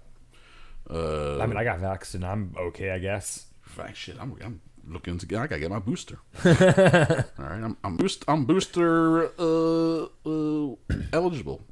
[0.91, 3.47] Uh, I mean, I got vaxxed and I'm okay, I guess.
[3.63, 4.17] fact, shit.
[4.21, 5.41] I'm, I'm looking to get.
[5.41, 6.19] I gotta get my booster.
[6.45, 10.75] all right, I'm I'm boost I'm booster uh, uh
[11.15, 11.63] eligible.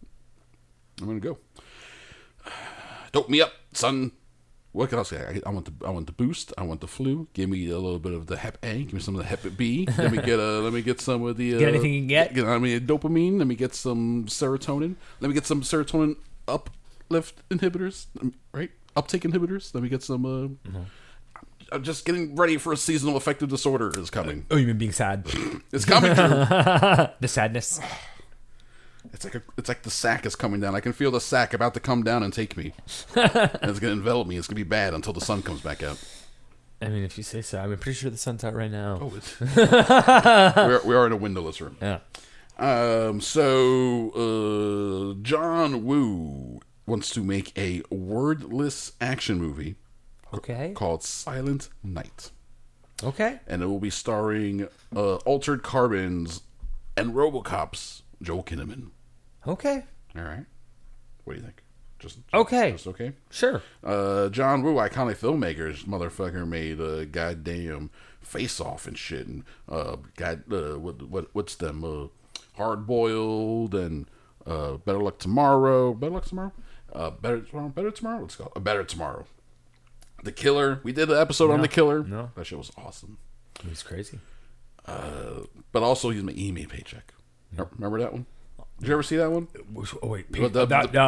[1.01, 1.39] I'm gonna go.
[3.13, 4.13] Dope me up, son.
[4.73, 5.19] What can I say?
[5.45, 6.53] I, I want the I want the boost.
[6.57, 7.29] I want the flu.
[7.35, 8.85] Give me a little bit of the Hep A.
[8.85, 9.87] Give me some of the Hep B.
[9.99, 12.09] Let me get uh let me get some of the uh, Get anything you can
[12.09, 12.39] get?
[12.47, 13.39] I mean dopamine.
[13.39, 14.97] Let me get some serotonin.
[15.21, 16.17] Let me get some serotonin
[16.49, 18.07] uplift inhibitors.
[18.21, 19.75] um, Right, uptake inhibitors.
[19.75, 20.25] Let me get some.
[20.25, 20.83] Uh, Mm-hmm.
[21.71, 24.45] I'm just getting ready for a seasonal affective disorder is coming.
[24.51, 25.27] Oh, you mean being sad?
[25.73, 26.11] It's coming.
[26.17, 27.81] The sadness.
[29.13, 30.75] It's like a, it's like the sack is coming down.
[30.75, 32.73] I can feel the sack about to come down and take me.
[33.15, 33.31] and
[33.63, 34.37] it's gonna envelop me.
[34.37, 36.03] It's gonna be bad until the sun comes back out.
[36.81, 37.61] I mean, if you say so.
[37.61, 38.99] I'm pretty sure the sun's out right now.
[39.01, 41.77] Oh, it's we're, we are in a windowless room.
[41.81, 41.99] Yeah.
[42.59, 43.21] Um.
[43.21, 49.77] So, uh, John Woo wants to make a wordless action movie
[50.35, 50.73] Okay.
[50.75, 52.31] called Silent Night,
[53.03, 53.41] Okay.
[53.47, 56.43] and it will be starring uh, Altered Carbons
[56.97, 58.91] and RoboCop's Joel Kinnaman.
[59.47, 59.85] Okay.
[60.17, 60.45] All right.
[61.25, 61.63] What do you think?
[61.99, 62.73] Just Okay.
[62.73, 63.13] Just okay.
[63.31, 63.63] Sure.
[63.85, 67.91] Uh, John Woo, iconic filmmakers, motherfucker made uh, goddamn
[68.21, 72.09] Face Off and shit, and uh, got uh, what what what's them uh,
[72.57, 74.07] Hard Boiled and
[74.47, 76.53] uh, Better Luck Tomorrow, Better Luck Tomorrow,
[76.93, 78.21] uh, Better Tomorrow, Better Tomorrow.
[78.23, 78.53] What's it called?
[78.57, 79.27] A Better Tomorrow.
[80.25, 80.81] The Killer.
[80.85, 82.05] We did an episode on The Killer.
[82.05, 82.31] no.
[82.37, 83.19] that shit was awesome.
[83.69, 84.21] He's crazy.
[84.87, 85.41] Uh,
[85.73, 87.13] But also, he's my he made paycheck.
[87.77, 88.27] Remember that one?
[88.83, 89.47] Did you ever see that one?
[90.03, 90.99] Oh wait, the- that, uh,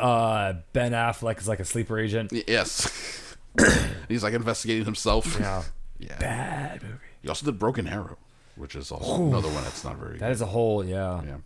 [0.00, 2.32] uh, Ben Affleck is like a sleeper agent.
[2.48, 3.36] Yes.
[4.08, 5.36] He's like investigating himself.
[5.38, 5.62] Yeah.
[6.00, 6.16] Yeah.
[6.20, 6.94] Bad movie.
[7.22, 8.18] He also did Broken Arrow,
[8.54, 11.20] which is also another one that's not very That is a whole yeah.
[11.26, 11.36] Yeah.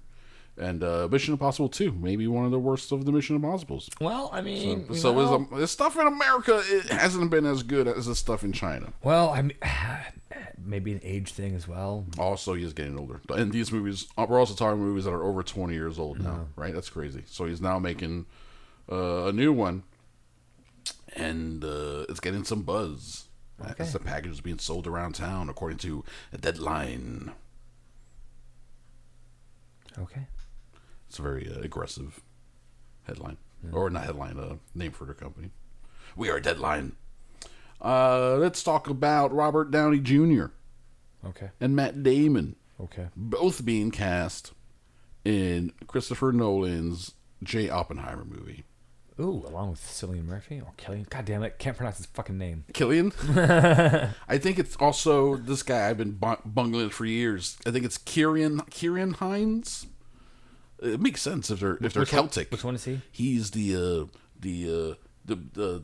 [0.59, 3.89] And uh, Mission Impossible 2, maybe one of the worst of the Mission Impossibles.
[4.01, 7.63] Well, I mean, So know- is, um, the stuff in America it hasn't been as
[7.63, 8.93] good as the stuff in China.
[9.03, 9.57] well, I mean,
[10.65, 12.05] maybe an age thing as well.
[12.19, 13.23] Also, he's getting older.
[13.31, 16.49] And these movies, uh, we're also talking movies that are over 20 years old now,
[16.55, 16.75] right?
[16.75, 17.23] That's crazy.
[17.27, 18.27] So he's now making
[18.91, 19.85] uh, a new one,
[21.17, 23.25] and uh, it's getting some buzz.
[23.61, 23.75] Okay.
[23.85, 27.33] As the package is being sold around town, according to a deadline.
[29.99, 30.27] Okay.
[31.13, 32.23] It's a very uh, aggressive
[33.03, 33.37] headline,
[33.71, 35.51] or not headline, uh, name for the company.
[36.17, 36.97] We are Deadline.
[37.83, 40.47] Uh, let's talk about Robert Downey Jr.
[41.27, 41.51] Okay.
[41.61, 43.09] and Matt Damon, Okay.
[43.15, 44.55] both being cast
[45.23, 47.69] in Christopher Nolan's J.
[47.69, 48.65] Oppenheimer movie.
[49.21, 51.07] Ooh, along with Cillian Murphy or Killian.
[51.11, 52.65] God damn it, can't pronounce his fucking name.
[52.73, 53.13] Killian.
[53.29, 55.91] I think it's also this guy.
[55.91, 57.59] I've been bungling for years.
[57.67, 59.89] I think it's Kieran Kieran Hinds.
[60.83, 62.51] It makes sense if they're if they're Which one- Celtic.
[62.51, 63.01] which one is he?
[63.11, 64.07] He's the uh,
[64.41, 65.83] the uh, the the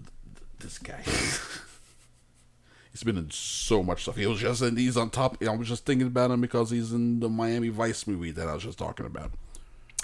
[0.58, 1.02] this guy.
[2.92, 4.16] he's been in so much stuff.
[4.16, 4.76] He was just in.
[4.76, 5.42] He's on top.
[5.42, 8.54] I was just thinking about him because he's in the Miami Vice movie that I
[8.54, 9.30] was just talking about.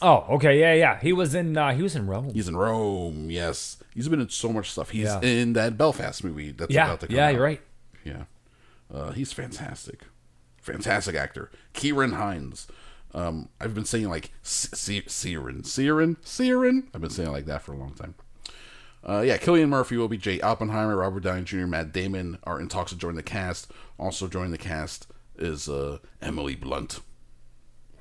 [0.03, 0.99] Oh, okay, yeah, yeah.
[1.01, 1.57] He was in.
[1.57, 2.33] Uh, he was in Rome.
[2.35, 3.31] He's in Rome.
[3.31, 4.91] Yes, he's been in so much stuff.
[4.91, 5.21] He's Yeah.
[5.23, 7.35] in that Belfast movie that's yeah, about to come yeah, out.
[7.35, 7.61] you're right.
[8.05, 8.25] Yeah.
[8.93, 10.03] Uh, he's fantastic.
[10.61, 11.51] Fantastic actor.
[11.75, 12.67] Kieran Hinds.
[13.15, 16.89] Um, I've been saying like Siren, Siren, Siren.
[16.93, 18.17] I've been saying it like that for a long time.
[19.07, 22.69] Uh, yeah, Killian Murphy will be Jay Oppenheimer, Robert Downey Jr., Matt Damon are in
[22.69, 23.71] talks to join the cast.
[23.99, 25.07] Also joining the cast
[25.37, 27.01] is uh, Emily Blunt.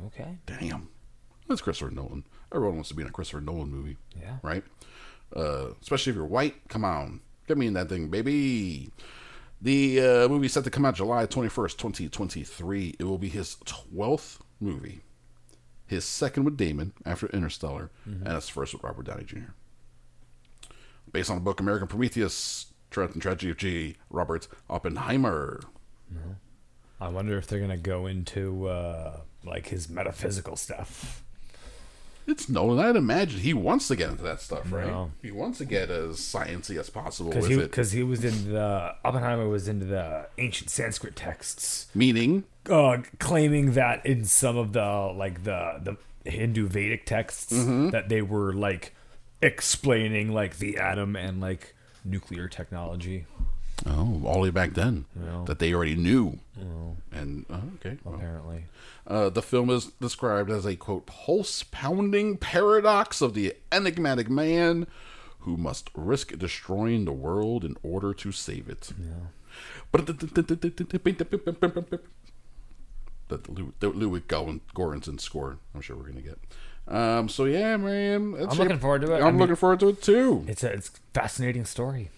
[0.08, 0.38] Okay.
[0.46, 0.90] Damn,
[1.48, 2.26] that's Christopher Nolan.
[2.52, 3.98] Everyone wants to be in a Christopher Nolan movie.
[4.20, 4.38] Yeah.
[4.42, 4.64] Right.
[5.36, 6.56] Uh, especially if you're white.
[6.70, 8.92] Come on, get me in that thing, baby.
[9.62, 12.96] The uh, movie set to come out July 21st, 2023.
[13.00, 15.02] It will be his 12th movie,
[15.86, 19.52] his second with Damon after Interstellar, and his first with Robert Downey Jr.
[21.12, 23.96] Based on the book American Prometheus, Trent and Tragedy of J.
[24.10, 25.62] Robert Oppenheimer.
[27.00, 31.24] I wonder if they're gonna go into uh, like his metaphysical stuff.
[32.26, 32.80] It's Nolan.
[32.80, 34.88] I'd imagine he wants to get into that stuff, right?
[34.88, 35.12] No.
[35.22, 37.72] He wants to get as sciencey as possible Because with he, it.
[37.74, 43.74] cause he was in the Oppenheimer was into the ancient Sanskrit texts, Meaning, uh, claiming
[43.74, 47.90] that in some of the like the the Hindu Vedic texts Mm-hmm.
[47.90, 48.94] that they were like
[49.42, 53.26] explaining like the atom and like nuclear technology.
[53.86, 55.44] oh, all the way back then, Yeah.
[55.48, 56.40] that they already knew.
[57.12, 58.16] And oh, okay, well.
[58.16, 58.66] Apparently,
[59.06, 64.88] Uh, the film is described as a quote pulse pounding paradox of the enigmatic man
[65.40, 68.94] who must risk destroying the world in order to save it.
[73.30, 73.50] That
[73.82, 75.58] Ludwig Göransson score.
[75.74, 76.40] I'm sure we're gonna get.
[76.88, 79.18] Um, so yeah, man, I'm looking forward to it.
[79.18, 80.44] I'm I mean- looking forward to it too.
[80.48, 82.10] it's a it's fascinating story.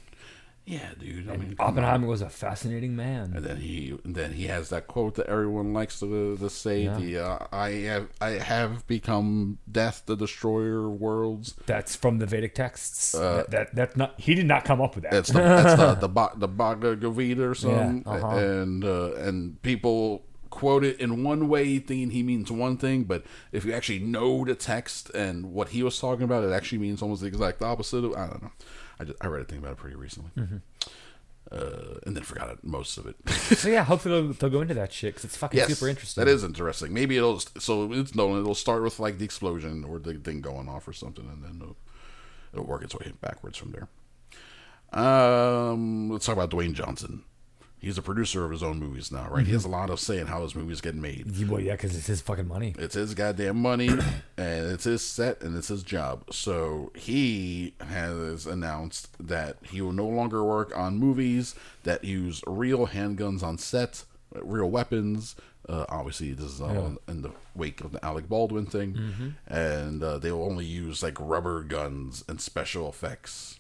[0.68, 1.30] Yeah, dude.
[1.30, 1.74] I mean, come on.
[1.74, 3.34] Oppenheimer was a fascinating man.
[3.36, 6.86] And then he, and then he has that quote that everyone likes to, to say:
[6.86, 6.98] Yeah.
[6.98, 12.26] "The uh, I have, I have become death, the destroyer of worlds." That's from the
[12.26, 13.12] Vedic texts.
[13.12, 14.20] that, that that's not.
[14.20, 15.12] He did not come up with that.
[15.12, 18.36] That's the that's the the, the Bhagavad Gita or something, Yeah, uh-huh.
[18.36, 20.24] and uh, and people
[20.56, 24.44] quote it in one way, thinking he means one thing, but if you actually know
[24.46, 28.04] the text and what he was talking about, it actually means almost the exact opposite.
[28.06, 28.52] Of, I don't know.
[29.00, 30.58] I just, I read a thing about it pretty recently, Mm-hmm.
[31.52, 33.16] uh, and then forgot it, most of it.
[33.30, 36.24] so yeah, hopefully they'll, they'll go into that shit because it's fucking yes, super interesting.
[36.24, 36.94] That is interesting.
[36.94, 38.40] Maybe it'll so it's Nolan.
[38.42, 41.60] It'll start with like the explosion or the thing going off or something, and then
[41.62, 41.78] it'll,
[42.54, 43.90] it'll work its way backwards from there.
[44.94, 47.24] Um, let's talk about Dwayne Johnson.
[47.78, 49.46] He's a producer of his own movies now, right?
[49.46, 51.28] He has a lot of say in how his movies get made.
[51.28, 52.74] Yeah, Well, yeah, because it's his fucking money.
[52.80, 53.90] It's his goddamn money,
[54.38, 56.24] and it's his set, and it's his job.
[56.34, 61.54] So he has announced that he will no longer work on movies
[61.84, 64.04] that use real handguns on set,
[64.34, 65.36] real weapons.
[65.70, 70.18] Uh, obviously, this is all in the wake of the Alec Baldwin thing, and uh,
[70.18, 73.60] they will only use like rubber guns and special effects.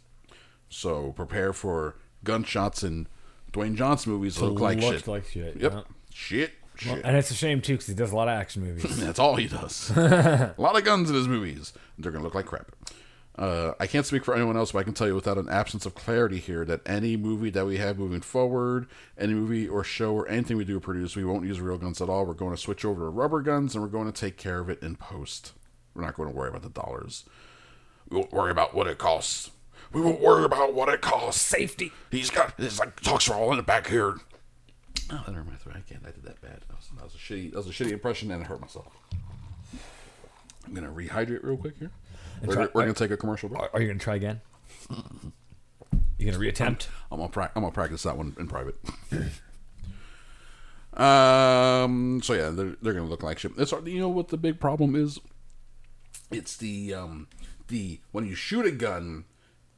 [0.69, 3.07] So prepare for gunshots in
[3.55, 4.39] Dwayne Johnson movies.
[4.41, 5.07] Look like look shit.
[5.07, 5.71] like shit, Yep.
[5.73, 5.81] yeah.
[6.13, 6.51] Shit.
[6.77, 7.05] Shit.
[7.05, 8.97] And it's a shame too because he does a lot of action movies.
[8.99, 9.91] That's all he does.
[9.95, 11.71] a lot of guns in his movies.
[11.97, 12.71] They're going to look like crap.
[13.37, 15.85] Uh, I can't speak for anyone else, but I can tell you without an absence
[15.85, 18.87] of clarity here that any movie that we have moving forward,
[19.17, 22.09] any movie or show or anything we do produce, we won't use real guns at
[22.09, 22.25] all.
[22.25, 24.69] We're going to switch over to rubber guns and we're going to take care of
[24.69, 25.53] it in post.
[25.93, 27.23] We're not going to worry about the dollars.
[28.09, 29.51] We won't worry about what it costs.
[29.95, 31.41] We won't worry about what it costs.
[31.41, 31.93] Safety.
[32.11, 34.17] He's got his like talks are all in the back here.
[35.09, 35.77] Oh, that hurt my throat.
[35.77, 36.03] I can't.
[36.05, 36.59] I did that bad.
[36.67, 37.51] That was, that was a shitty.
[37.53, 38.87] That was a shitty impression, and it hurt myself.
[40.67, 41.91] I'm gonna rehydrate real quick here.
[42.43, 43.61] We're, try- we're gonna take a commercial break.
[43.61, 44.41] Are, are you gonna try again?
[46.17, 46.87] You gonna reattempt?
[47.09, 48.75] I'm gonna pra- I'm gonna practice that one in private.
[51.01, 52.19] um.
[52.21, 53.53] So yeah, they're they're gonna look like shit.
[53.57, 55.19] It's you know what the big problem is.
[56.31, 57.29] It's the um
[57.69, 59.23] the when you shoot a gun,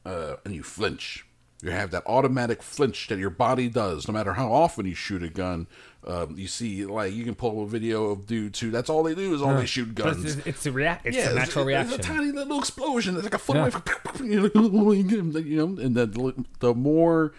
[0.04, 1.24] uh, and you flinch.
[1.60, 5.24] You have that automatic flinch that your body does, no matter how often you shoot
[5.24, 5.66] a gun.
[6.06, 9.02] Um, you see, like you can pull up a video of dudes who that's all
[9.02, 10.36] they do is all they shoot guns.
[10.36, 11.04] It's, it's a react.
[11.06, 11.98] It's Yeah, a natural reaction.
[11.98, 13.16] It's a tiny little explosion.
[13.16, 13.62] It's like a foot Yeah.
[13.62, 15.82] away from you're like, "Oh my God," you know.
[15.82, 17.32] And the the more,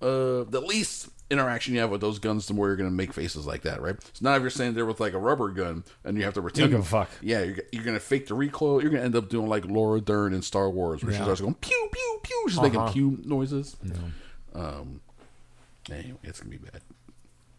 [0.00, 3.46] uh, the least interaction you have with those guns, the more you're gonna make faces
[3.46, 3.96] like that, right?
[4.14, 6.42] So now if you're standing there with like a rubber gun and you have to
[6.42, 7.10] pretend, a fuck.
[7.20, 8.80] Yeah, you're, you're gonna fake the recoil.
[8.82, 11.24] You're gonna end up doing like Laura Dern in Star Wars, where she Yeah.
[11.24, 12.44] starts going pew pew pew.
[12.48, 12.68] She's Uh-huh.
[12.68, 13.76] making pew noises.
[14.54, 15.00] Um,
[15.90, 16.80] anyway, it's gonna be bad.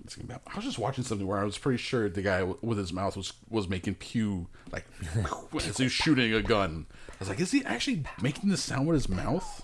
[0.04, 0.42] It's gonna be bad.
[0.52, 2.92] I was just watching something where I was pretty sure the guy w- with his
[2.92, 4.86] mouth was was making pew like
[5.56, 6.88] as he was shooting a gun.
[7.12, 9.64] I was like, is he actually making this sound with his mouth?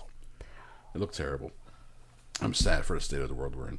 [0.94, 1.50] It looked terrible.
[2.40, 3.78] I'm sad for the state of the world we're in.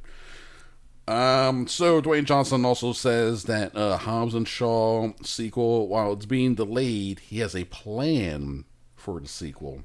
[1.08, 6.54] Um, so Dwayne Johnson also says that uh, Hobbs and Shaw sequel, while it's being
[6.54, 9.84] delayed, he has a plan for the sequel.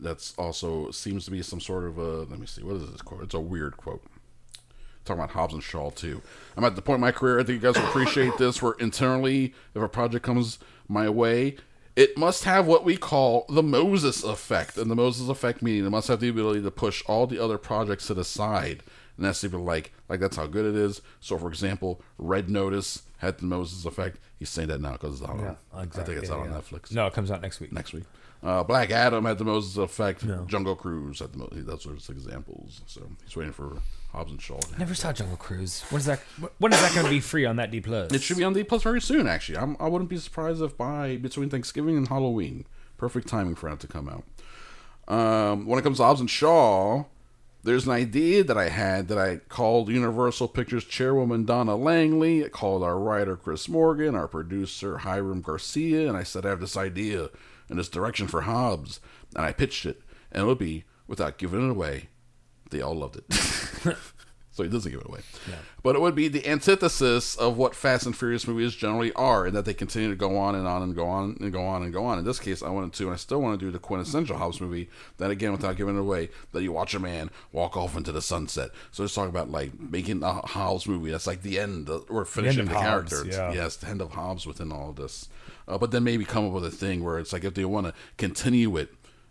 [0.00, 2.24] That's also seems to be some sort of a.
[2.24, 2.62] Let me see.
[2.62, 3.22] What is this quote?
[3.22, 4.02] It's a weird quote.
[5.04, 6.22] Talking about Hobbs and Shaw too.
[6.56, 7.38] I'm at the point in my career.
[7.38, 8.60] I think you guys will appreciate this.
[8.60, 11.56] Where internally, if a project comes my way,
[11.98, 14.76] it must have what we call the Moses effect.
[14.76, 17.58] And the Moses effect meaning it must have the ability to push all the other
[17.58, 18.82] projects to the side.
[19.16, 21.02] And that's even like like that's how good it is.
[21.20, 24.18] So for example, Red Notice had the Moses effect.
[24.38, 25.40] He's saying that now because it's out.
[25.40, 26.58] on, I think it's Yeah, out on yeah.
[26.58, 27.72] Netflix No, it comes out next week.
[27.72, 28.04] next week.
[28.40, 30.24] Uh, Black Adam had the Moses effect.
[30.46, 31.64] Jungle Cruise had the Moses.
[31.66, 32.80] Those are just examples.
[32.86, 33.78] So he's waiting for
[34.12, 34.58] Hobbs and Shaw.
[34.78, 35.82] Never saw Jungle Cruise.
[35.90, 36.20] When is that?
[36.58, 38.12] When is that going to be free on that D plus?
[38.12, 39.26] It should be on D Plus very soon.
[39.26, 42.64] Actually, I'm, I wouldn't be surprised if by between Thanksgiving and Halloween,
[42.96, 44.24] perfect timing for it to come out.
[45.12, 47.04] Um, when it comes to Hobbs and Shaw,
[47.64, 52.44] there's an idea that I had that I called Universal Pictures chairwoman Donna Langley.
[52.44, 56.60] I called our writer Chris Morgan, our producer Hiram Garcia, and I said I have
[56.60, 57.28] this idea
[57.68, 59.00] and this direction for Hobbs,
[59.36, 60.00] and I pitched it,
[60.32, 62.08] and it'll be without giving it away.
[62.70, 63.32] They all loved it.
[64.52, 65.20] so he doesn't give it away.
[65.82, 69.54] But it would be the antithesis of what Fast and Furious movies generally are, in
[69.54, 71.92] that they continue to go on and on and go on and go on and
[71.92, 72.18] go on.
[72.18, 74.60] In this case, I wanted to, and I still want to do the quintessential Hobbs
[74.60, 74.90] movie.
[75.18, 78.20] That again, without giving it away, that you watch a man walk off into the
[78.20, 78.70] sunset.
[78.90, 81.10] So let's talk about like making a Hobbs movie.
[81.12, 83.24] That's like the end, or finishing of the, Hobbs, character.
[83.30, 83.52] yeah.
[83.52, 85.28] Yes, the end of Hobbs within all of this.
[85.68, 87.86] Uh, but then maybe come up with a thing where it's like if they want
[87.86, 88.90] to continue it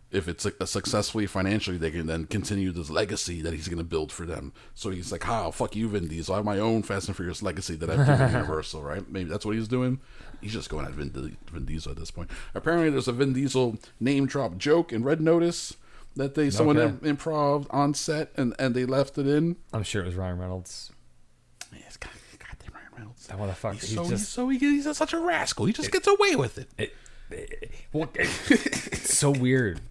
[0.09, 3.83] if it's a successfully financially, they can then continue this legacy that he's going to
[3.83, 4.53] build for them.
[4.73, 6.33] So he's like, "Ah, fuck you, Vin Diesel.
[6.33, 9.09] I have my own Fast and Furious legacy that I've given Universal." Right?
[9.09, 9.99] Maybe that's what he's doing.
[10.41, 12.29] He's just going at Vin, Vin Diesel at this point.
[12.55, 15.75] Apparently, there's a Vin Diesel name drop joke in Red Notice
[16.15, 16.95] that they someone Okay.
[17.07, 19.57] im- improv on set and and they left it in.
[19.73, 20.91] I'm sure it was Ryan Reynolds.
[21.73, 23.27] Yeah, it's God, goddamn Ryan Reynolds.
[23.27, 23.73] That motherfucker.
[23.73, 25.65] He's He's so, he's so he, he's such a rascal.
[25.65, 26.69] He just gets away with it.
[26.77, 26.93] it,
[27.29, 29.81] it, well, it- it's so weird.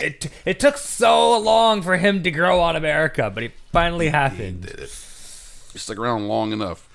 [0.00, 4.62] It it took so long for him to grow on America, but it finally happened.
[4.62, 4.80] did it.
[5.74, 6.88] You stick around long enough,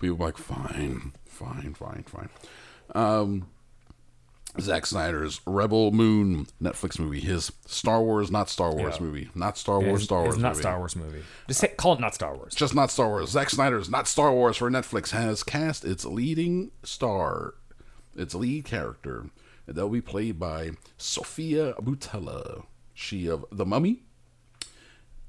[0.00, 2.28] people are like, fine, fine, fine, fine.
[2.94, 3.46] Um,
[4.60, 9.02] Zack Snyder's Rebel Moon Netflix movie, his Star Wars, not Star Wars Yeah.
[9.06, 10.60] movie, not Star Wars, It's- Star Wars It's not movie.
[10.62, 11.22] Star Wars movie.
[11.48, 12.54] Just say, call it not Star Wars.
[12.54, 13.30] Just not Star Wars.
[13.30, 17.54] Zack Snyder's not Star Wars for Netflix has cast its leading star,
[18.16, 19.26] its lead character,
[19.66, 24.02] and that'll be played by Sofia Boutella, she of The Mummy.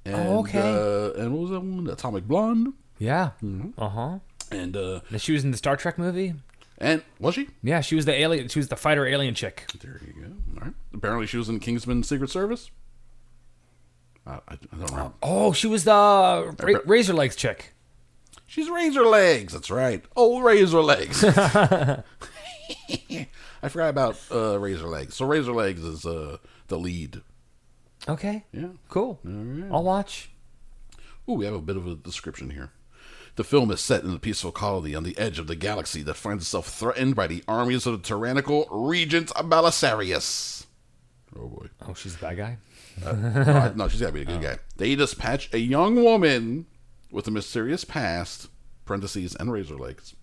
[0.06, 0.60] And, Oh, okay.
[0.60, 1.88] Uh, and what was that one?
[1.90, 2.74] Atomic Blonde.
[3.00, 3.32] Yeah.
[3.44, 3.70] Mm-hmm.
[3.82, 4.20] Uh huh.
[4.52, 6.36] And uh, She was in the Star Trek movie.
[6.78, 7.50] and was she?
[7.64, 8.48] Yeah, she was the alien.
[8.50, 9.66] She was the fighter alien chick.
[9.82, 10.32] There you go.
[10.60, 10.74] All right.
[10.94, 12.70] Apparently, she was in Kingsman Secret Service.
[14.28, 15.14] I, I, I don't remember.
[15.24, 17.72] Oh, she was the ra- razor legs chick.
[18.48, 19.54] She's Razor Legs.
[19.54, 20.06] That's right.
[20.16, 21.24] Oh, Razor Legs.
[23.64, 25.16] I forgot about uh, Razor Legs.
[25.16, 26.38] So Razor Legs is uh,
[26.68, 27.22] the lead.
[28.08, 28.44] Okay.
[28.52, 28.68] Yeah.
[28.90, 29.20] Cool.
[29.72, 30.30] I'll watch.
[31.30, 32.72] Ooh, we have a bit of a description here.
[33.36, 36.14] The film is set in a peaceful colony on the edge of the galaxy that
[36.14, 40.66] finds itself threatened by the armies of the tyrannical Regent Balisarius.
[41.38, 41.68] Oh boy.
[41.88, 42.58] Oh, she's a bad guy.
[43.04, 44.60] no, I- no, she's got to be a good guy.
[44.78, 46.66] They dispatch a young woman
[47.12, 48.48] with a mysterious past
[48.86, 50.16] parentheses, and razor legs,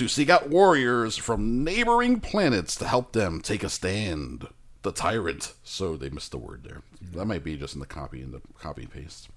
[0.00, 4.48] to seek out warriors from neighboring planets to help them take a stand.
[4.80, 5.52] The tyrant.
[5.62, 6.80] So they missed the word there.
[7.12, 9.28] That might be just in the copy in the copy and paste.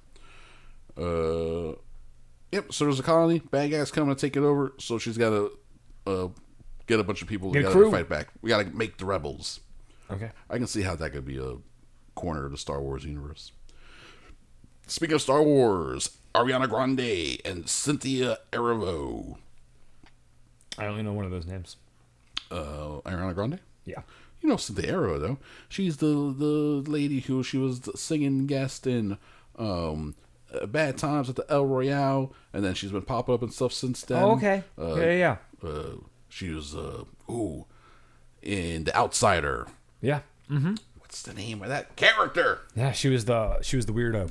[0.98, 1.76] Uh,
[2.54, 2.72] yep.
[2.72, 3.40] So there's a colony.
[3.40, 4.72] Bad guys coming to take it over.
[4.80, 5.52] So she's got to
[6.08, 6.28] uh,
[6.88, 8.30] get a bunch of people together to fight back.
[8.42, 9.60] We got to make the rebels.
[10.10, 10.32] Okay.
[10.50, 11.56] I can see how that could be a
[12.16, 13.52] corner of the Star Wars universe.
[14.88, 19.40] Speaking of Star Wars, Ariana Grande and Cynthia Erivo.
[20.78, 21.76] I only know one of those names.
[22.52, 23.60] Uh, Ariana Grande?
[23.86, 24.02] Yeah.
[24.42, 25.38] You know Erivo, though.
[25.70, 26.08] She's the
[26.38, 29.18] the lady who she was the singing guest in
[29.58, 30.16] um,
[30.54, 33.72] uh, Bad Times at the El Royale, and then she's been popping up and stuff
[33.72, 34.22] since then.
[34.22, 34.64] Oh, okay.
[34.78, 35.38] Uh, yeah, yeah,
[35.70, 35.96] Uh,
[36.28, 37.66] she was, uh, ooh,
[38.42, 39.68] in The Outsider.
[40.02, 40.22] yeah.
[40.52, 40.76] Mm-hmm.
[41.00, 42.60] What's the name of that character?
[42.76, 44.30] Yeah, she was the she was the weirdo.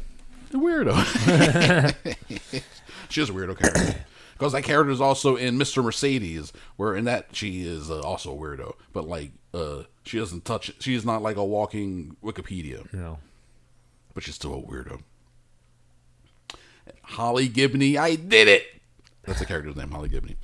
[0.53, 0.93] a weirdo.
[3.09, 4.05] she is a weirdo character.
[4.43, 5.84] Because that character is also in Mr.
[5.84, 8.74] Mercedes, where in that she is uh, also a weirdo.
[8.93, 10.82] But like, uh, she doesn't touch it.
[10.82, 13.20] She's not like a walking Wikipedia, No.
[14.14, 15.03] but she's still a weirdo.
[17.03, 18.64] Holly Gibney, I did it.
[19.22, 20.34] That's the character's name, Holly Gibney.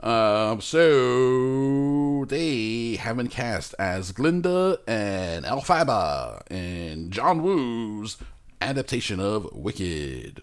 [0.00, 8.18] Um, so they have been cast as Glinda and Elphaba in John Woo's
[8.60, 10.42] adaptation of Wicked.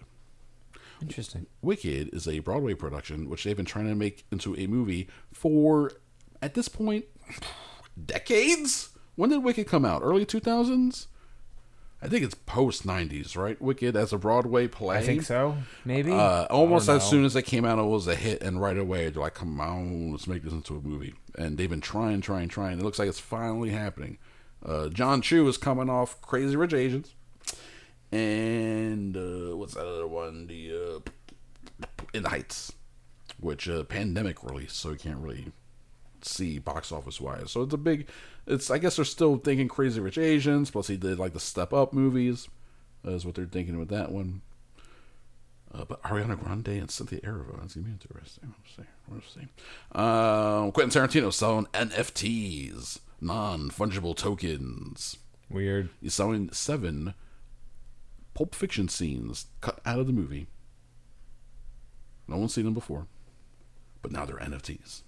[1.00, 1.46] Interesting.
[1.62, 5.92] Wicked is a Broadway production which they've been trying to make into a movie for,
[6.42, 7.04] at this point,
[8.06, 8.90] decades.
[9.16, 10.02] When did Wicked come out?
[10.02, 11.08] Early two thousands.
[12.00, 13.60] I think it's post nineties, right?
[13.60, 14.98] Wicked as a Broadway play.
[14.98, 15.56] I think so.
[15.84, 16.12] Maybe.
[16.12, 17.10] Uh, almost as know.
[17.10, 19.60] soon as it came out, it was a hit, and right away they're like, "Come
[19.60, 22.78] on, let's make this into a movie." And they've been trying, trying, trying.
[22.78, 24.18] It looks like it's finally happening.
[24.64, 27.14] Uh, John Chu is coming off Crazy Rich Asians,
[28.10, 30.46] and uh, what's that other one?
[30.46, 32.72] The uh, In the Heights,
[33.40, 35.52] which uh, pandemic release, so you can't really
[36.22, 37.50] see box office wise.
[37.50, 38.08] So it's a big.
[38.46, 40.70] It's I guess they're still thinking Crazy Rich Asians.
[40.70, 42.48] Plus he did like the Step Up movies,
[43.04, 44.42] is what they're thinking with that one.
[45.72, 48.54] Uh, but Ariana Grande and Cynthia Erivo, that's gonna be interesting.
[48.64, 48.82] Let's see.
[49.10, 49.98] Let's see.
[50.00, 55.18] Um, Quentin Tarantino selling NFTs, non fungible tokens.
[55.50, 55.90] Weird.
[56.00, 57.14] He's selling seven
[58.38, 60.46] Pulp Fiction scenes cut out of the movie.
[62.28, 63.08] No one's seen them before,
[64.00, 65.02] but now they're NFTs,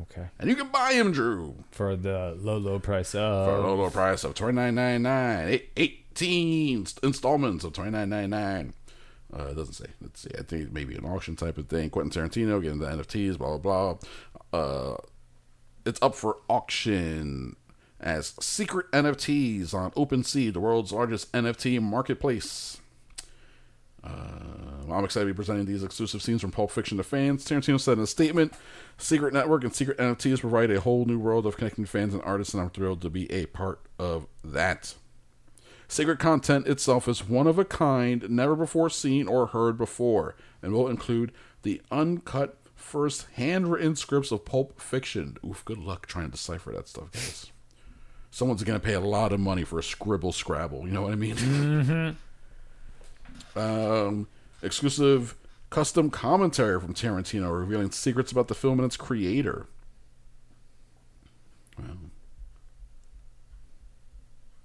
[0.00, 0.28] Okay.
[0.38, 1.64] and you can buy them, Drew.
[1.70, 3.46] For the low, low price of.
[3.46, 5.48] for a low, low price of twenty nine ninety nine.
[5.48, 8.72] Eight, Eighteen installments of twenty nine ninety nine.
[9.38, 9.86] Uh, it doesn't say.
[10.00, 10.30] Let's see.
[10.38, 11.90] I think maybe an auction type of thing.
[11.90, 13.36] Quentin Tarantino getting the NFTs.
[13.36, 13.96] Blah blah
[14.52, 14.58] blah.
[14.58, 14.96] Uh,
[15.84, 17.54] it's up for auction
[18.02, 22.80] as secret NFTs on OpenSea, the world's largest NFT marketplace.
[24.02, 27.44] Uh, I'm excited to be presenting these exclusive scenes from Pulp Fiction to fans.
[27.44, 28.52] Tarantino said in a statement,
[28.98, 32.52] "Secret Network and Secret NFTs provide a whole new world of connecting fans and artists,
[32.52, 34.96] and I'm thrilled to be a part of that."
[35.86, 40.72] Secret content itself is one of a kind, never before seen or heard before, and
[40.72, 41.32] will include
[41.62, 45.36] the uncut first handwritten scripts of Pulp Fiction.
[45.46, 47.52] Oof, good luck trying to decipher that stuff, guys.
[48.32, 51.12] Someone's going to pay a lot of money for a scribble scrabble, you know what
[51.12, 52.16] I mean?
[53.56, 54.26] um,
[54.62, 55.36] exclusive
[55.68, 59.66] custom commentary from Tarantino revealing secrets about the film and its creator.
[61.78, 61.84] Wow.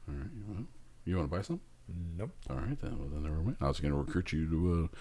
[0.07, 0.67] All right, you want,
[1.03, 1.59] you want to buy some?
[2.17, 2.31] Nope.
[2.49, 2.97] All right, then.
[2.97, 3.57] Well, then never mind.
[3.59, 4.97] I was going to recruit you to uh,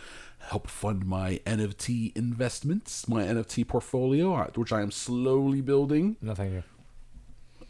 [0.49, 6.17] help fund my NFT investments, my NFT portfolio, which I am slowly building.
[6.21, 6.64] No, thank you.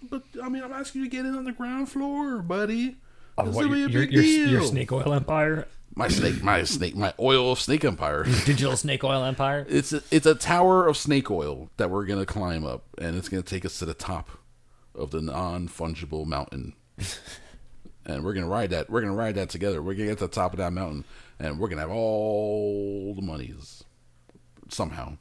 [0.02, 2.96] But I mean, I'm asking you to get in on the ground floor, buddy.
[3.38, 4.48] Oh, This what, will be a your, big your, deal.
[4.50, 5.66] your snake oil empire?
[5.94, 8.24] My snake, my snake, my oil of snake empire.
[8.44, 9.66] Digital snake oil empire?
[9.70, 13.28] It's a, it's a tower of snake oil that we're gonna climb up, and it's
[13.28, 14.30] gonna take us to the top
[14.94, 16.74] of the non fungible mountain.
[18.06, 18.90] and we're gonna ride that.
[18.90, 19.82] We're gonna ride that together.
[19.82, 21.04] We're gonna get to the top of that mountain,
[21.38, 23.84] and we're gonna have all the monies
[24.68, 25.16] somehow.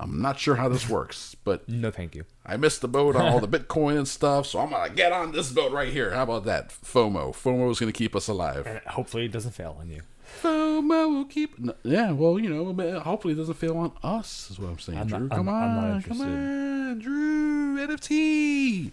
[0.00, 2.24] I'm not sure how this works, but No, thank you.
[2.46, 5.32] I missed the boat on all the Bitcoin and stuff, so I'm gonna get on
[5.32, 6.10] this boat right here.
[6.10, 6.70] How about that?
[6.70, 7.32] FOMO.
[7.34, 8.66] FOMO is gonna keep us alive.
[8.66, 10.02] And hopefully it doesn't fail on you.
[10.42, 11.54] FOMO will keep.
[11.82, 14.50] Yeah, well, you know, hopefully it doesn't fail on us.
[14.50, 15.28] Is what I'm saying, I'm not- Drew.
[15.30, 17.86] I'm- come I'm not on, come on, Drew.
[17.86, 18.92] NFT.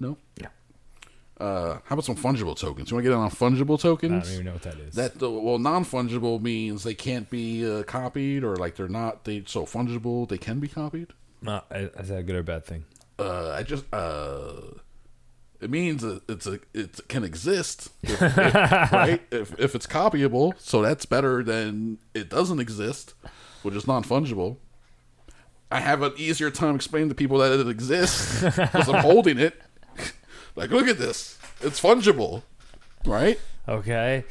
[0.00, 0.16] No.
[0.40, 0.48] Yeah.
[1.40, 2.90] Uh, how about some fungible tokens?
[2.90, 4.12] You want to get in on fungible tokens?
[4.12, 4.94] I don't even know what that is.
[4.94, 9.24] That well, non fungible means they can't be uh, copied, or like they're not.
[9.24, 11.12] They so fungible they can be copied.
[11.46, 12.84] Uh, is that a good or bad thing?
[13.20, 14.52] uh, I just uh,
[15.60, 19.22] it means it's a it can exist, if, if- right?
[19.30, 23.14] If if it's copyable, so that's better than it doesn't exist.
[23.62, 24.56] which is non fungible,
[25.70, 29.60] I have an easier time explaining to people that it exists because I'm holding it.
[30.58, 31.38] Like, look at this.
[31.60, 32.42] It's fungible,
[33.04, 33.38] right?
[33.68, 34.24] Okay.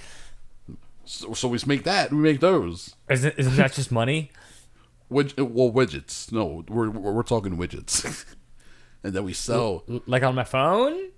[1.05, 2.11] So, so we make that.
[2.11, 2.95] We make those.
[3.09, 4.31] Isn't, isn't that just money?
[5.11, 6.29] Widg- well, widgets.
[6.33, 8.25] No, we're we're, we're talking widgets,
[9.03, 9.85] and then we sell.
[10.05, 11.11] Like on my phone?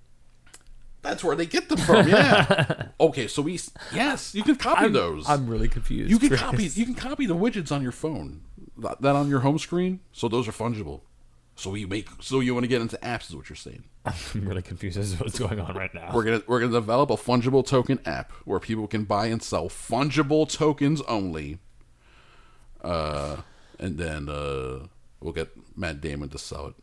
[1.01, 2.07] That's where they get them from.
[2.07, 2.89] Yeah.
[2.99, 3.60] okay, so we
[3.91, 5.28] yes, you can copy I'm, those.
[5.28, 6.12] I'm really confused.
[6.12, 6.41] you can Chris.
[6.41, 8.41] copy you can copy the widgets on your phone.
[8.78, 10.01] That that on your home screen.
[10.12, 11.01] So those are fungible.
[11.60, 13.84] So you make so you want to get into apps is what you're saying.
[14.05, 14.14] I'm
[14.47, 16.12] really confused as to what's going on right now.
[16.14, 19.68] We're gonna we're gonna develop a fungible token app where people can buy and sell
[19.68, 21.60] fungible tokens only.
[22.82, 23.41] Uh,
[23.78, 24.88] and then uh,
[25.20, 26.76] we'll get Matt Damon to sell it.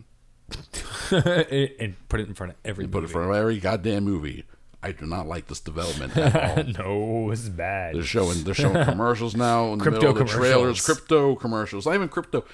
[1.51, 4.05] and, and put it in front of every Put it in front of every goddamn
[4.05, 4.45] movie.
[4.83, 7.25] I do not like this development at all.
[7.25, 7.95] no, it's bad.
[7.95, 10.85] They're showing they're showing commercials now in the Crypto middle of the trailers.
[10.85, 11.87] Crypto commercials.
[11.87, 12.45] Not even crypto.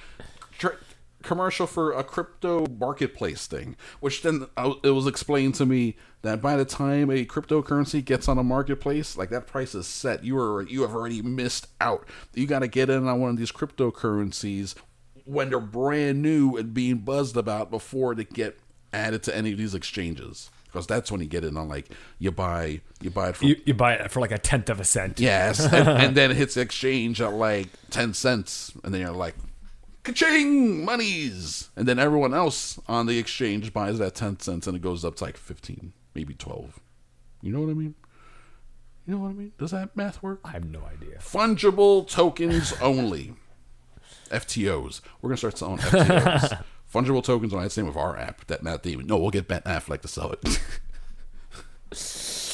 [0.57, 0.77] Tra-
[1.23, 6.41] commercial for a crypto marketplace thing, which then uh, it was explained to me that
[6.41, 10.23] by the time a cryptocurrency gets on a marketplace, like that price is set.
[10.23, 12.07] You are you have already missed out.
[12.33, 14.75] You got to get in on one of these cryptocurrencies
[15.25, 18.59] when they're brand new and being buzzed about before they get
[18.91, 20.49] added to any of these exchanges.
[20.65, 23.61] Because that's when you get in on like you buy you buy it from You,
[23.63, 25.19] you buy it for like a tenth of a cent.
[25.19, 29.35] Yes, and, and then it hits exchange at like ten cents, and then you're like,
[30.03, 34.81] "Ka-ching, monies!" And then everyone else on the exchange buys that ten cents, and it
[34.81, 36.79] goes up to like fifteen, maybe twelve.
[37.41, 37.95] You know what I mean?
[39.05, 39.51] You know what I mean?
[39.57, 40.39] Does that math work?
[40.45, 41.17] I have no idea.
[41.19, 43.33] Fungible tokens only.
[44.29, 45.01] FTOs.
[45.21, 46.63] We're gonna start selling FTOs.
[46.93, 47.65] Fungible tokens only.
[47.65, 48.45] That's the name of our app.
[48.47, 49.07] That Matt Damon.
[49.07, 50.41] No, we'll get Ben Affleck to sell it.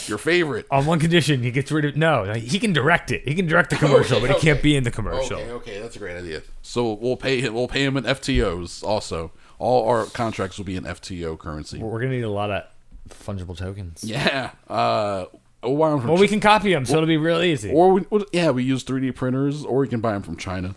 [0.10, 0.66] Your favorite.
[0.72, 2.24] On one condition, he gets rid of no.
[2.24, 3.28] like, He can direct it.
[3.28, 5.38] He can direct the commercial, Okay, but he can't be in the commercial.
[5.38, 6.42] Okay, okay, that's a great idea.
[6.62, 7.54] So we'll pay him.
[7.54, 8.84] We'll pay him in FTOs.
[8.84, 11.80] Also, all our contracts will be in FTO currency.
[11.80, 12.64] We're gonna need a lot of
[13.10, 14.04] fungible tokens.
[14.04, 14.52] Yeah.
[14.68, 15.26] Uh,
[15.64, 17.72] we'll buy 'em from Well, we can copy them, so it'll be real easy.
[17.72, 20.76] Or we, well, yeah, we use 3D printers, or we can buy them from China.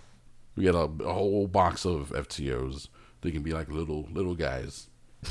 [0.56, 2.88] We get a, a whole box of FTOs.
[3.22, 4.88] They can be like little little guys.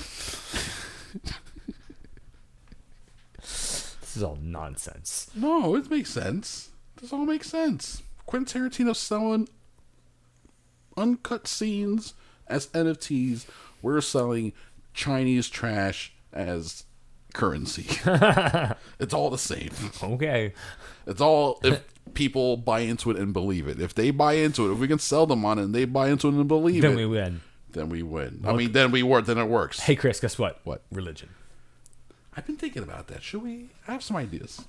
[4.12, 5.32] This is all nonsense.
[5.34, 6.72] No, it makes sense.
[7.00, 8.04] This all makes sense.
[8.26, 9.48] Quentin Tarantino selling
[10.98, 12.14] uncut scenes
[12.46, 13.46] as NFTs.
[13.82, 14.52] We're selling
[14.94, 16.84] Chinese trash as
[17.34, 17.86] currency.
[19.00, 19.72] it's all the same.
[20.04, 20.56] Okay.
[21.08, 21.82] It's all if
[22.14, 23.80] people buy into it and believe it.
[23.80, 26.10] If they buy into it, if we can sell them on it and they buy
[26.10, 27.42] into it and believe Then it, then we win.
[27.72, 28.42] then we win.
[28.46, 29.26] I mean, then we work.
[29.26, 29.80] Then it works.
[29.80, 30.60] Hey, Chris, guess what?
[30.66, 30.82] What?
[30.92, 31.30] Religion.
[32.36, 33.24] I've been thinking about that.
[33.24, 33.70] Should we?
[33.88, 34.66] I have some ideas.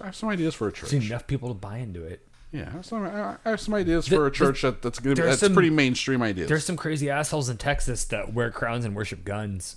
[0.00, 0.90] I have some ideas for a church.
[0.90, 2.26] See enough people to buy into it.
[2.52, 5.40] Yeah, I have some, I have some ideas for a church that, that's gonna that's
[5.40, 6.48] some- pretty mainstream ideas.
[6.48, 9.76] There's some crazy assholes in Texas that wear crowns and worship guns.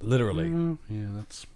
[0.00, 0.48] Literally.
[0.50, 1.46] Mm, yeah, that's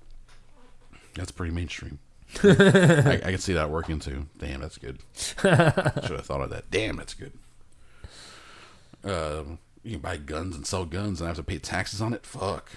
[1.15, 1.99] that's pretty mainstream.
[2.45, 4.27] I, I can see that working too.
[4.39, 4.99] Damn, that's good.
[5.15, 6.71] Should have thought of that.
[6.71, 7.33] Damn, that's good.
[9.05, 12.13] Um, you can buy guns and sell guns and I have to pay taxes on
[12.13, 12.25] it.
[12.27, 12.71] Fuck,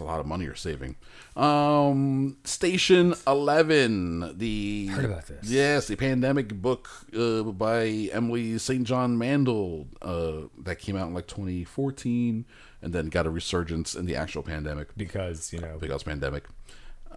[0.00, 0.96] that's a lot of money you're saving.
[1.36, 5.50] Um, Station Eleven, the Heard about this.
[5.50, 8.84] Yes, the pandemic book uh, by Emily St.
[8.84, 12.46] John Mandel uh, that came out in like 2014,
[12.82, 16.44] and then got a resurgence in the actual pandemic Because, you know, because pandemic.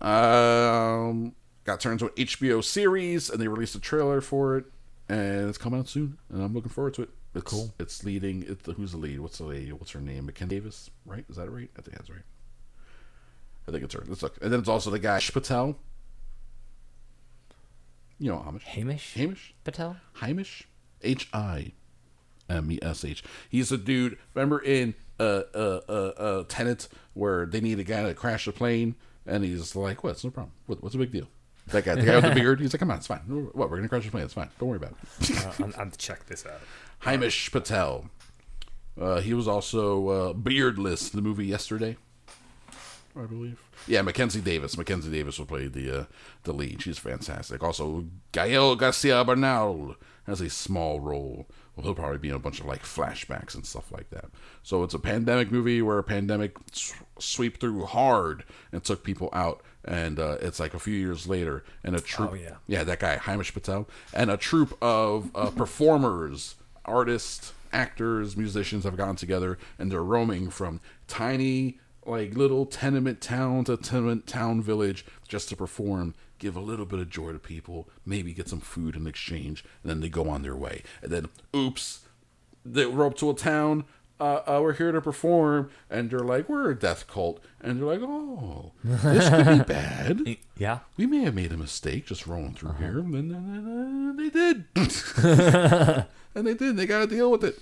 [0.02, 4.66] Um, got turned into an HBO series, and they released a trailer for it,
[5.08, 7.10] and it's coming out soon, and I'm looking forward to it.
[7.36, 7.74] It's, Cool.
[7.80, 8.46] It's leading.
[8.48, 9.20] It's the, who's the lead?
[9.20, 9.72] What's the lady?
[9.72, 10.28] What's her name?
[10.28, 11.26] Mackenzie Davis, right?
[11.30, 11.70] Is that right?
[11.78, 12.22] I think that's right.
[13.68, 14.04] I think it's her.
[14.08, 14.38] Let's look.
[14.42, 15.78] And then it's also the guy Patel.
[18.20, 18.64] You know Himesh.
[18.64, 19.52] Himesh Himesh.
[19.64, 19.98] Patel?
[20.18, 20.64] Himesh.
[21.02, 21.74] H I
[22.50, 23.24] M E S H.
[23.50, 24.18] He's a dude.
[24.34, 28.52] Remember in uh uh uh uh Tenet where they need a guy to crash a
[28.52, 28.96] plane,
[29.26, 30.54] and he's like, "What's no problem?
[30.68, 31.28] What, what's the big deal?"
[31.68, 32.60] That guy, the guy with the beard.
[32.60, 33.20] He's like, "Come on, it's fine.
[33.54, 33.70] What?
[33.70, 34.26] We're gonna crash a plane.
[34.26, 34.50] It's fine.
[34.60, 36.60] Don't worry about it." Uh, I'm, I'm check this out.
[37.04, 38.10] Himesh Patel.
[39.00, 41.98] Uh, he was also uh, beardless in the movie yesterday.
[43.16, 43.62] I believe.
[43.88, 44.78] Yeah, Mackenzie Davis.
[44.78, 46.06] Mackenzie Davis will play the uh,
[46.44, 46.82] the lead.
[46.82, 47.62] She's fantastic.
[47.64, 49.96] Also, Gael Garcia Bernal
[50.26, 51.48] has a small role.
[51.76, 54.26] Well, he'll probably be in a bunch of like flashbacks and stuff like that.
[54.62, 59.30] So it's a pandemic movie where a pandemic s- sweep through hard and took people
[59.34, 59.62] out.
[59.86, 62.30] And uh, it's like a few years later, and a troop.
[62.32, 62.56] Oh, yeah.
[62.68, 66.56] yeah, that guy Himesh Patel, and a troupe of uh, performers,
[66.86, 73.64] artists, actors, musicians have gotten together, and they're roaming from tiny like little tenement town
[73.66, 77.88] to tenement town village just to perform give a little bit of joy to people,
[78.06, 80.84] maybe get some food in exchange, and then they go on their way.
[81.02, 82.02] And then, oops,
[82.66, 83.86] they roll up to a town.
[84.20, 87.88] Uh, uh, we're here to perform, and they're like, "We're a death cult," and they're
[87.88, 90.38] like, "Oh, this could be bad.
[90.58, 90.80] Yeah.
[90.98, 94.66] We may have made a mistake just rolling through here." And then, uh, they did,
[96.36, 96.78] and they did.
[96.78, 97.58] They got to deal with it.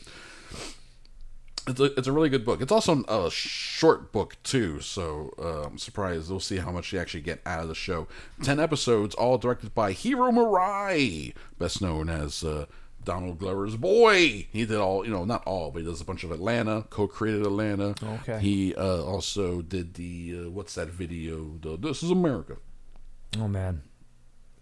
[1.68, 2.60] It's a, it's a really good book.
[2.62, 6.30] It's also a short book too, so uh, I'm surprised.
[6.30, 8.08] We'll see how much you actually get out of the show.
[8.42, 12.66] Ten episodes, all directed by Hiro Murai, best known as uh,
[13.04, 14.48] Donald Glover's boy.
[14.52, 16.86] He did all, you know, not all, but he does a bunch of Atlanta.
[16.90, 17.94] Co-created Atlanta.
[18.04, 18.40] Okay.
[18.40, 21.58] He uh, also did the uh, what's that video?
[21.62, 22.58] The This Is America.
[23.40, 23.84] Oh man,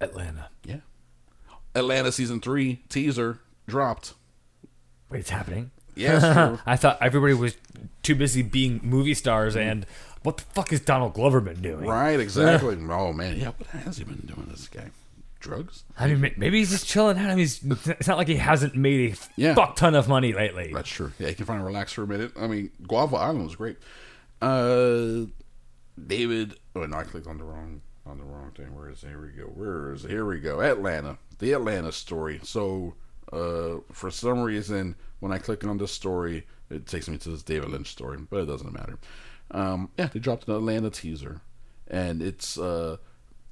[0.01, 0.49] Atlanta.
[0.65, 0.81] Yeah.
[1.73, 4.15] Atlanta season three teaser dropped.
[5.09, 5.71] Wait, it's happening.
[5.99, 6.59] Yes.
[6.65, 7.55] I thought everybody was
[8.03, 9.85] too busy being movie stars and
[10.23, 11.85] what the fuck is Donald Glover been doing?
[11.85, 12.75] right, exactly.
[12.89, 13.51] oh man, yeah.
[13.57, 14.47] What has he been doing?
[14.49, 14.89] This guy,
[15.39, 15.83] drugs?
[15.97, 17.25] I mean, maybe he's just chilling out.
[17.25, 19.53] I mean, he's, it's not like he hasn't made a Yeah.
[19.55, 20.71] fuck ton of money lately.
[20.73, 21.11] That's true.
[21.19, 22.33] Yeah, he can finally relax for a minute.
[22.37, 23.77] I mean, Guava Island was great.
[24.41, 25.25] Uh,
[26.07, 26.55] David.
[26.75, 28.73] Oh no, I clicked on the wrong on the wrong thing.
[28.75, 29.07] Where is it?
[29.09, 29.43] Here we go.
[29.43, 30.11] Where is it?
[30.11, 30.61] Here we go.
[30.61, 31.17] Atlanta.
[31.39, 32.39] The Atlanta story.
[32.43, 32.95] So,
[33.31, 37.43] uh, for some reason, when I click on this story, it takes me to this
[37.43, 38.97] David Lynch story, but it doesn't matter.
[39.51, 41.41] Um, yeah, they dropped an Atlanta teaser,
[41.87, 42.97] and it's uh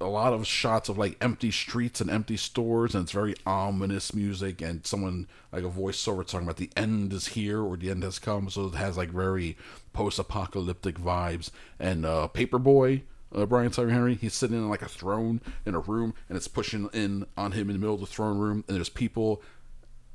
[0.00, 4.14] a lot of shots of like empty streets and empty stores and it's very ominous
[4.14, 8.04] music and someone like a voiceover talking about the end is here or the end
[8.04, 9.56] has come so it has like very
[9.92, 11.50] post-apocalyptic vibes
[11.80, 13.02] and uh Paper Boi
[13.34, 16.48] uh, Brian Tyree Henry, he's sitting in like a throne in a room, and it's
[16.48, 19.42] pushing in on him in the middle of the throne room, and there's people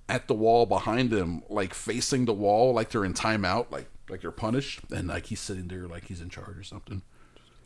[0.10, 4.22] at the wall behind him, like facing the wall, like they're in timeout, like like
[4.22, 7.02] they're punished, and like he's sitting there like he's in charge or something.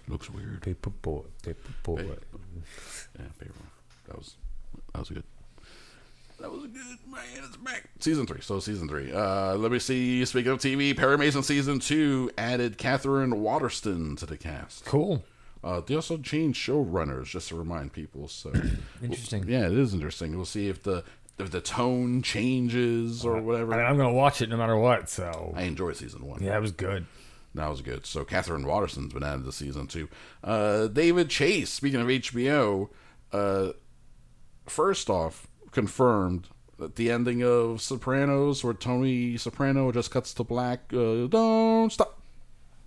[0.07, 0.61] Looks weird.
[0.61, 1.97] Paper Boi, Paper Boi.
[1.97, 3.55] Yeah, payroll.
[4.07, 4.35] That was
[4.93, 5.23] that was good.
[6.39, 7.23] That was a good man.
[7.37, 7.89] It's back.
[7.99, 8.41] Season three.
[8.41, 9.11] So season three.
[9.11, 10.23] Uh, let me see.
[10.23, 14.85] Speaking of TV, Perry Mason season two added Katherine Waterston to the cast.
[14.85, 15.23] Cool.
[15.63, 18.27] Uh, they also changed showrunners, just to remind people.
[18.27, 18.53] So
[19.01, 19.45] Interesting.
[19.47, 20.35] Yeah, it is interesting.
[20.35, 21.03] We'll see if the
[21.39, 23.73] if the tone changes or whatever.
[23.73, 25.09] I mean, I'm gonna watch it no matter what.
[25.09, 26.41] So I enjoy season one.
[26.43, 27.05] yeah, it was good.
[27.55, 28.05] That was good.
[28.05, 30.09] So Katherine Waterston's been added to season two.
[30.43, 32.89] Uh, David Chase, speaking of HBO,
[33.31, 33.69] uh,
[34.67, 40.81] first off, confirmed that the ending of Sopranos, where Tony Soprano just cuts to black,
[40.93, 42.21] uh, don't stop,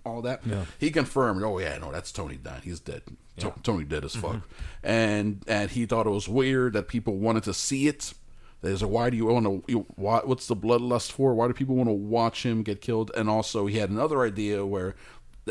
[0.05, 0.41] all that.
[0.45, 0.65] Yeah.
[0.79, 2.61] He confirmed, oh yeah, no, that's Tony dying.
[2.63, 3.01] He's dead.
[3.39, 4.47] To- Tony dead as fuck.
[4.83, 8.13] And and he thought it was weird that people wanted to see it.
[8.61, 9.85] There's a why do you want to?
[9.95, 11.33] Why, what's the bloodlust for?
[11.33, 13.11] Why do people want to watch him get killed?
[13.17, 14.95] And also, he had another idea where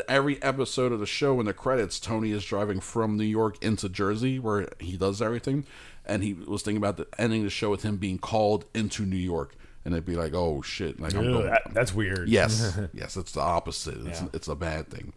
[0.07, 3.89] every episode of the show in the credits, Tony is driving from New York into
[3.89, 5.65] Jersey, where he does everything.
[6.05, 9.17] And he was thinking about the ending the show with him being called into New
[9.17, 11.45] York, and it'd be like, oh shit, like Ugh, going.
[11.47, 12.29] that- that's weird.
[12.29, 13.97] Yes, yes, it's the opposite.
[14.07, 14.27] It's Yeah.
[14.33, 15.11] it's a bad thing.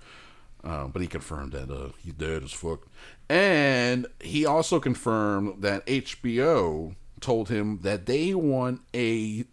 [0.64, 2.86] Uh, but he confirmed that uh, he's dead as fuck,
[3.28, 9.46] and he also confirmed that HBO told him that they want a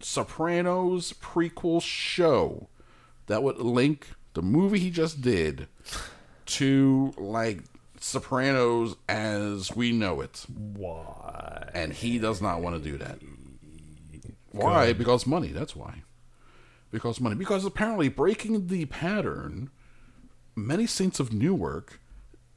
[0.00, 2.68] Sopranos prequel show
[3.26, 5.68] that would link the movie he just did
[6.46, 7.62] to like
[8.00, 10.46] Sopranos as we know it.
[10.48, 11.68] Why?
[11.74, 13.18] And he does not want to do that.
[14.52, 14.94] Why?
[14.94, 15.48] Because money.
[15.48, 16.02] That's why.
[16.90, 17.36] Because money.
[17.36, 19.70] Because apparently, breaking the pattern,
[20.56, 21.99] many Saints of Newark,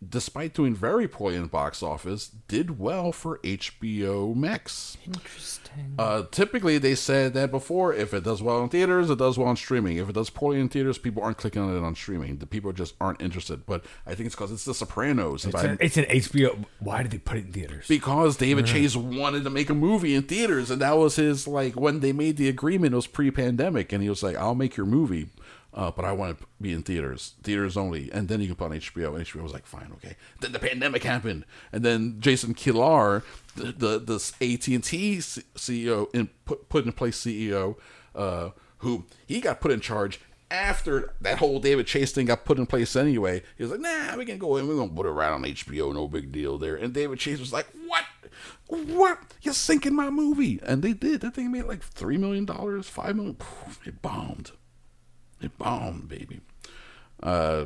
[0.09, 4.97] despite doing very poorly in the box office, did well for HBO Max.
[5.05, 5.95] Interesting.
[5.97, 7.93] Uh, typically, they said that before.
[7.93, 9.97] If it does well in theaters, it does well on streaming.
[9.97, 12.37] If it does poorly in theaters, people aren't clicking on it on streaming.
[12.37, 13.65] The people just aren't interested.
[13.65, 15.45] But I think it's because it's The Sopranos.
[15.45, 16.65] It's I- an, it's an HBO.
[16.79, 17.87] Why did they put it in theaters?
[17.87, 21.75] because David Chase wanted to make a movie in theaters, and that was his like
[21.75, 22.93] when they made the agreement.
[22.93, 25.29] It was pre-pandemic, and he was like, "I'll make your movie,
[25.73, 28.65] uh, but I want to be in theaters, theaters only." And then you can put
[28.65, 32.53] on HBO, and HBO was like, "Fine, okay." Then the pandemic happened, and then Jason
[32.53, 33.23] Kilar,
[33.55, 37.77] the, the this AT and T CEO, in, put put in place CEO,
[38.15, 40.19] uh, who he got put in charge
[40.53, 44.15] after that whole David Chase thing got put in place anyway, he was like, nah,
[44.15, 46.75] we can go in, we're gonna put it right on HBO, no big deal there.
[46.75, 48.05] And David Chase was like, What?
[48.67, 49.19] What?
[49.41, 50.59] You're sinking my movie.
[50.63, 51.21] And they did.
[51.21, 53.37] That thing made like three million dollars, five million.
[53.85, 54.51] It bombed.
[55.43, 56.41] It bombed, baby.
[57.21, 57.65] Uh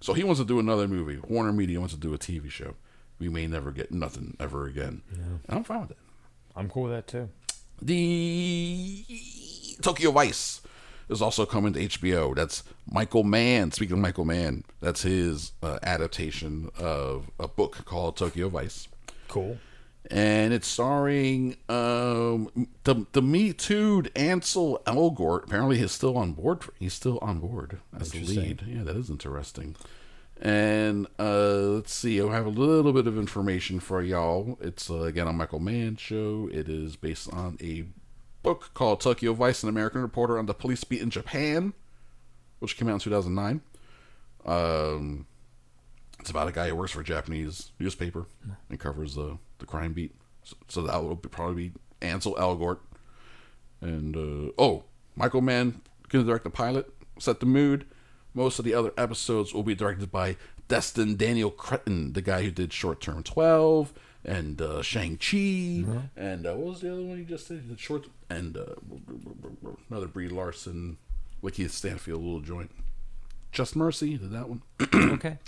[0.00, 1.18] so he wants to do another movie.
[1.28, 2.74] Warner Media wants to do a TV show.
[3.20, 5.02] We may never get nothing ever again.
[5.12, 5.98] And I'm fine with that
[6.56, 7.28] I'm cool with that too.
[7.80, 9.04] the
[9.80, 10.60] Tokyo Vice
[11.08, 12.34] is also coming to HBO.
[12.34, 13.70] That's Michael Mann.
[13.72, 18.88] Speaking of Michael Mann, that's his uh, adaptation of a book called Tokyo Vice
[19.28, 19.58] Cool.
[20.12, 25.44] And it's starring um, the the Me Too Ansel Elgort.
[25.44, 26.64] Apparently, he's still on board.
[26.78, 28.62] He's still on board as the lead.
[28.68, 29.74] Yeah, that is interesting.
[30.40, 34.58] And uh, let's see, I have a little bit of information for y'all.
[34.60, 36.48] It's uh, again a Michael Mann show.
[36.52, 37.84] It is based on a
[38.42, 41.72] book called Tokyo Vice, an American reporter on the police beat in Japan,
[42.58, 43.62] which came out in 2009.
[44.44, 45.26] Um,
[46.20, 48.26] it's about a guy who works for a Japanese newspaper
[48.68, 50.14] and covers the, the crime beat.
[50.44, 52.78] So, so that will probably be Ansel Elgort.
[53.80, 54.84] And, uh, oh,
[55.16, 55.80] Michael Mann
[56.10, 57.86] to direct the pilot, set the mood.
[58.34, 60.36] Most of the other episodes will be directed by
[60.68, 63.92] Destin Daniel Cretton, the guy who did Short Term 12
[64.24, 65.84] and uh, Shang-Chi.
[66.16, 67.62] And uh, what was the other one he just did?
[67.62, 68.74] He did Short and uh,
[69.90, 70.98] another Brie Larson,
[71.42, 72.70] Lakeith Stanfield little joint.
[73.50, 74.62] Just Mercy did that one.
[74.94, 75.38] okay.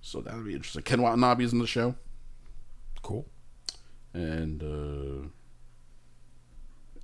[0.00, 0.82] So that'll be interesting.
[0.82, 1.94] Ken Watanabe's in the show,
[3.04, 3.26] Cool.
[4.14, 5.28] and uh,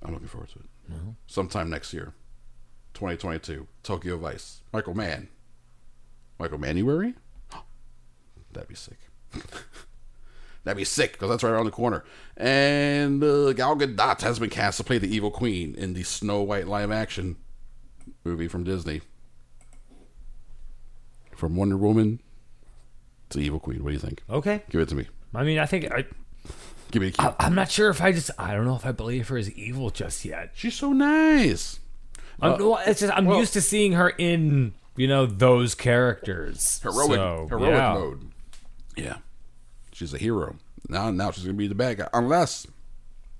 [0.03, 0.65] I'm looking forward to it.
[1.27, 2.13] Sometime next year,
[2.95, 4.61] 2022, Tokyo Vice.
[4.73, 5.29] Michael Mann.
[6.39, 7.13] Michael Manuary?
[8.51, 8.97] That'd be sick.
[10.63, 12.03] That'd be sick because that's right around the corner.
[12.35, 16.41] And uh, Gal Gadot has been cast to play the evil queen in the Snow
[16.41, 17.37] White live action
[18.23, 19.01] movie from Disney.
[21.35, 22.21] From Wonder Woman
[23.29, 23.83] to Evil Queen.
[23.83, 24.23] What do you think?
[24.29, 24.63] Okay.
[24.69, 25.07] Give it to me.
[25.33, 26.05] I mean, I think I,
[26.91, 27.17] Give me a key.
[27.19, 29.49] I I'm not sure if I just I don't know if I believe her as
[29.51, 30.51] evil just yet.
[30.55, 31.79] She's so nice.
[32.41, 35.73] I'm, uh, well, it's just I'm well- used to seeing her in you know those
[35.75, 36.79] characters.
[36.83, 37.93] Heroic, So, heroic yeah.
[37.93, 38.31] mode.
[38.97, 39.17] Yeah,
[39.93, 40.55] she's a hero.
[40.89, 42.67] Now, now she's gonna be the bad guy, unless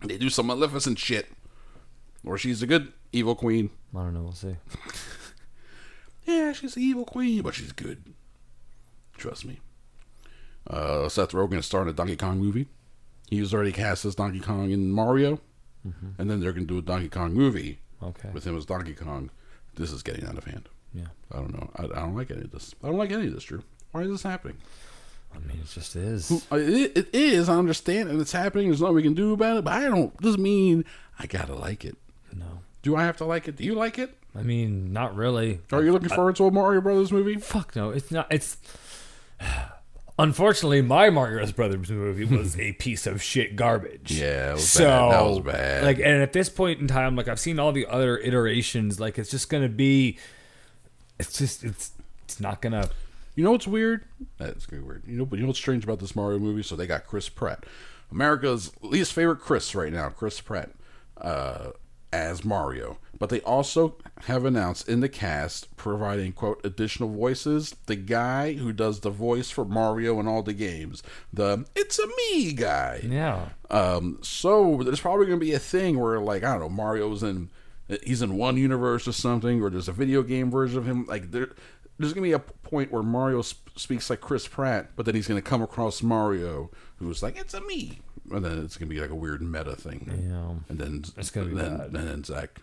[0.05, 1.27] they do some Maleficent shit,
[2.23, 3.69] or she's a good evil queen.
[3.93, 4.21] I don't know.
[4.23, 4.55] We'll see.
[6.23, 8.13] Yeah, she's the evil queen, but she's good.
[9.17, 9.59] Trust me.
[10.67, 12.67] Uh, Seth Rogen is starring a Donkey Kong movie.
[13.29, 15.39] He was already cast as Donkey Kong in Mario,
[16.17, 18.29] and then they're gonna do a Donkey Kong movie Okay.
[18.33, 19.29] with him as Donkey Kong.
[19.75, 20.67] This is getting out of hand.
[20.93, 21.07] Yeah.
[21.31, 21.71] I don't know.
[21.77, 22.75] I, I don't like any of this.
[22.83, 23.63] I don't like any of this, Drew.
[23.91, 24.57] Why is this happening?
[25.33, 26.29] I mean, it just is.
[26.51, 27.47] Uh, It, it is.
[27.47, 28.67] I understand, and it's happening.
[28.67, 29.63] There's nothing we can do about it.
[29.63, 30.15] But I don't.
[30.17, 30.83] Doesn't mean
[31.17, 31.95] I gotta like it.
[32.33, 32.59] No.
[32.81, 33.55] Do I have to like it?
[33.55, 34.17] Do you like it?
[34.35, 35.61] I mean, not really.
[35.71, 37.35] Are you looking forward to a Mario Brothers movie?
[37.35, 37.91] Fuck no.
[37.91, 38.27] It's not.
[38.29, 38.57] It's.
[40.21, 44.11] Unfortunately, my Mario Brothers movie was a piece of shit garbage.
[44.11, 45.11] Yeah, it was so bad.
[45.11, 45.83] That was bad.
[45.83, 48.99] like, and at this point in time, like I've seen all the other iterations.
[48.99, 50.19] Like, it's just gonna be.
[51.19, 51.91] It's just it's
[52.23, 52.89] it's not gonna.
[53.35, 54.05] You know what's weird?
[54.37, 55.03] That's gonna be weird.
[55.07, 56.61] You know, but you know what's strange about this Mario movie?
[56.61, 57.65] So they got Chris Pratt,
[58.11, 60.69] America's least favorite Chris right now, Chris Pratt,
[61.19, 61.71] uh,
[62.13, 62.97] as Mario.
[63.21, 67.75] But they also have announced in the cast providing quote additional voices.
[67.85, 72.07] The guy who does the voice for Mario in all the games, the "It's a
[72.07, 73.01] me" guy.
[73.07, 73.49] Yeah.
[73.69, 77.51] Um, so there's probably gonna be a thing where like I don't know, Mario's in
[78.03, 81.05] he's in one universe or something, or there's a video game version of him.
[81.05, 81.51] Like there,
[81.99, 85.27] there's gonna be a point where Mario sp- speaks like Chris Pratt, but then he's
[85.27, 87.99] gonna come across Mario who's like it's a me,
[88.31, 90.09] and then it's gonna be like a weird meta thing.
[90.27, 90.55] Yeah.
[90.69, 91.85] And then It's gonna be then, bad.
[91.93, 92.61] And then Zach,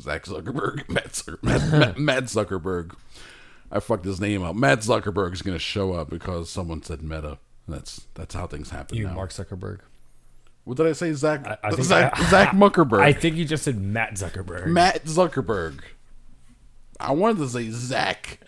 [0.00, 2.94] Zach Zuckerberg, Matt, Zucker, Matt, Matt, Matt Zuckerberg.
[3.70, 4.56] I fucked his name up.
[4.56, 7.38] Matt Zuckerberg is gonna show up because someone said meta.
[7.66, 9.14] And That's that's how things happen You now.
[9.14, 9.80] Mark Zuckerberg.
[10.64, 11.12] What did I say?
[11.14, 13.00] Zach I, I think Zach, I- Zach Muckerberg.
[13.00, 14.66] I think you just said Matt Zuckerberg.
[14.66, 15.80] Matt Zuckerberg.
[17.00, 18.40] I wanted to say Zach.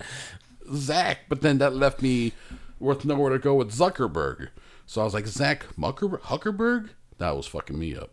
[0.75, 2.33] Zach, but then that left me
[2.79, 4.49] with nowhere to go with Zuckerberg.
[4.87, 6.91] So I was like, Zach Mucker Huckerberg?
[7.19, 8.11] That was fucking me up.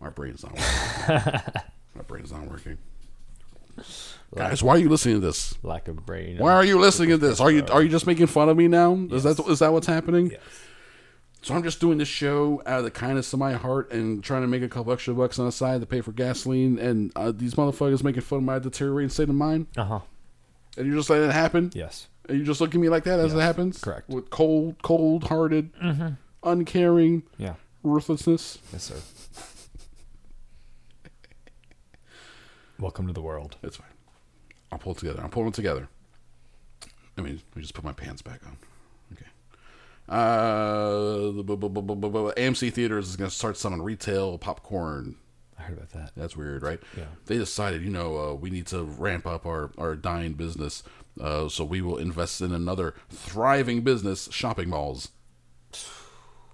[0.00, 1.40] My brain's not working.
[1.94, 2.78] My brain's not working.
[4.34, 5.54] Guys, why are you listening to this?
[5.62, 6.38] Lack of brain.
[6.38, 7.40] Why are you listening to this?
[7.40, 8.94] Are you are you just making fun of me now?
[9.10, 10.30] Is that is that what's happening?
[10.32, 10.40] Yes.
[11.42, 14.42] So I'm just doing this show out of the kindness of my heart and trying
[14.42, 16.78] to make a couple extra bucks on the side to pay for gasoline.
[16.80, 19.68] And uh, these motherfuckers making fun of my deteriorating state of mind.
[19.76, 20.00] Uh huh.
[20.76, 21.70] And you're just letting it happen.
[21.74, 22.08] Yes.
[22.28, 23.80] And you just look at me like that as it happens.
[23.80, 24.08] correct.
[24.10, 25.70] With cold, cold-hearted,
[26.42, 27.54] uncaring Yeah.
[27.84, 28.58] ruthlessness.
[28.72, 28.96] Yes, sir.
[32.80, 33.56] Welcome to the world.
[33.62, 33.88] It's fine.
[34.70, 35.20] I'll pull it together.
[35.22, 35.88] I'm pulling it together.
[37.16, 38.56] I mean, let me just put my pants back on.
[39.12, 39.26] Okay.
[40.08, 45.16] Uh, the AMC Theaters is going to start selling retail popcorn.
[45.58, 46.12] I heard about that.
[46.16, 46.78] That's weird, right?
[46.96, 47.06] Yeah.
[47.26, 50.84] They decided, you know, uh, we need to ramp up our, our dying business,
[51.20, 55.10] uh, so we will invest in another thriving business, shopping malls.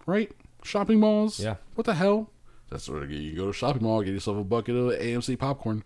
[0.07, 0.31] Right?
[0.63, 1.41] Shopping malls?
[1.41, 1.55] Yeah.
[1.77, 2.29] What the hell?
[2.69, 5.83] That's where you go to a shopping mall, get yourself a bucket of AMC popcorn.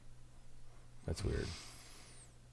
[1.08, 1.46] That's weird.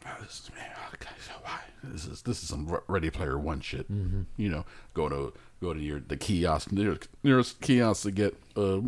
[0.08, 1.60] Oh, this is man, oh, God, so why?
[1.84, 3.86] This is this is some Ready Player One shit.
[3.90, 8.80] You know, go to go to your the kiosk nearest, nearest kiosk to get uh,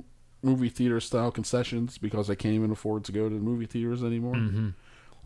[0.42, 4.04] movie theater style concessions because I can't even afford to go to the movie theaters
[4.04, 4.36] anymore.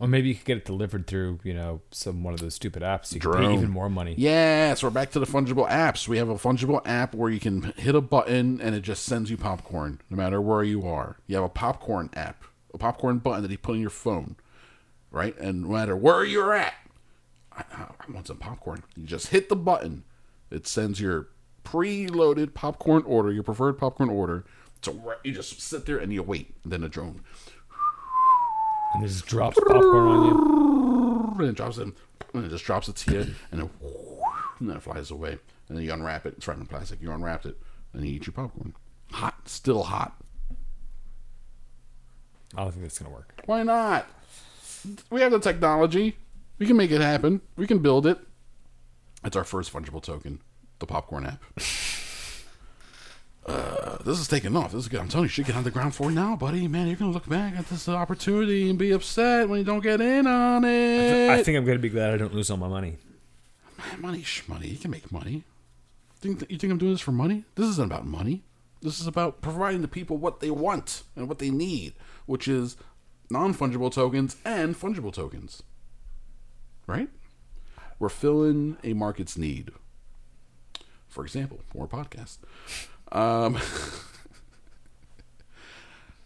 [0.00, 2.82] Or maybe you could get it delivered through, you know, some one of those stupid
[2.82, 3.14] apps.
[3.14, 4.16] You can pay even more money.
[4.18, 6.08] Yes, we're back to the fungible apps.
[6.08, 9.30] We have a fungible app where you can hit a button and it just sends
[9.30, 11.18] you popcorn no matter where you are.
[11.28, 12.42] You have a popcorn app,
[12.74, 14.36] a popcorn button that you put on your phone,
[15.10, 15.36] right?
[15.38, 16.74] And no matter where you're at,
[17.52, 18.82] I, I want some popcorn.
[18.96, 20.04] You just hit the button.
[20.50, 21.28] It sends your
[21.64, 24.44] preloaded popcorn order, your preferred popcorn order.
[24.82, 26.54] So you just sit there and you wait.
[26.64, 27.20] And then a drone
[28.94, 31.34] And it just drops popcorn on you.
[31.38, 31.88] and it drops it,
[32.34, 33.20] and it just drops it to you,
[33.50, 33.70] and then,
[34.60, 35.38] and then it flies away.
[35.68, 36.34] And then you unwrap it.
[36.36, 37.00] It's wrapped in plastic.
[37.00, 37.56] You unwrap it,
[37.92, 38.74] and you eat your popcorn.
[39.12, 40.21] Hot, still hot.
[42.56, 43.42] I don't think that's gonna work.
[43.46, 44.06] Why not?
[45.10, 46.16] We have the technology.
[46.58, 47.40] We can make it happen.
[47.56, 48.18] We can build it.
[49.24, 50.40] It's our first fungible token,
[50.78, 51.42] the popcorn app.
[53.44, 54.70] Uh, this is taking off.
[54.70, 55.00] This is good.
[55.00, 56.68] I'm telling you, you should get on the ground floor now, buddy.
[56.68, 60.00] Man, you're gonna look back at this opportunity and be upset when you don't get
[60.00, 61.28] in on it.
[61.28, 62.98] I think I'm gonna be glad I don't lose all my money.
[63.78, 64.68] Man, money, money.
[64.68, 65.42] You can make money.
[66.20, 67.44] Think you think I'm doing this for money?
[67.56, 68.44] This isn't about money.
[68.80, 71.94] This is about providing the people what they want and what they need,
[72.32, 72.78] which is
[73.28, 75.62] non-fungible tokens and fungible tokens.
[76.86, 77.10] Right?
[77.98, 79.70] We're filling a market's need.
[81.08, 82.38] For example, more podcasts.
[83.12, 83.52] Um,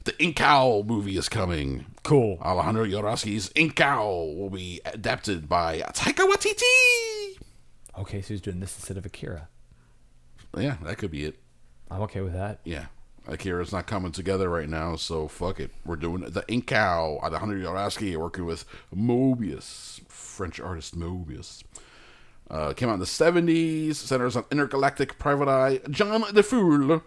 [0.04, 1.86] the Incal movie is coming.
[2.04, 2.38] Cool.
[2.40, 7.40] Alejandro Jodorowsky's Incal will be adapted by Taika Waititi.
[7.98, 9.48] Okay, so he's doing this instead of Akira.
[10.56, 11.40] Yeah, that could be it.
[11.90, 12.60] I'm okay with that.
[12.62, 12.86] Yeah.
[13.28, 15.70] Akira's not coming together right now, so fuck it.
[15.84, 17.22] We're doing the Incal.
[17.22, 21.62] Alejandro Jodorowsky working with Moebius, French artist Moebius.
[22.48, 27.02] Uh, came out in the 70s, centers on intergalactic private eye John the Fool.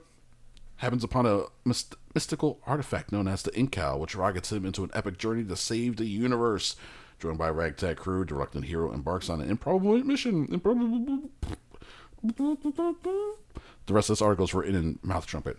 [0.77, 4.91] happens upon a myst- mystical artifact known as the Incal, which rockets him into an
[4.93, 6.75] epic journey to save the universe.
[7.19, 10.47] Joined by a ragtag crew, the reluctant hero embarks on an improbable mission.
[10.51, 11.29] Improbable.
[12.23, 15.57] The rest of this article is written in mouth trumpet.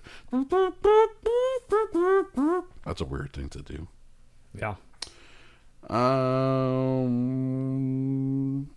[2.84, 3.88] That's a weird thing to do.
[4.58, 4.74] Yeah.
[7.40, 8.68] Um.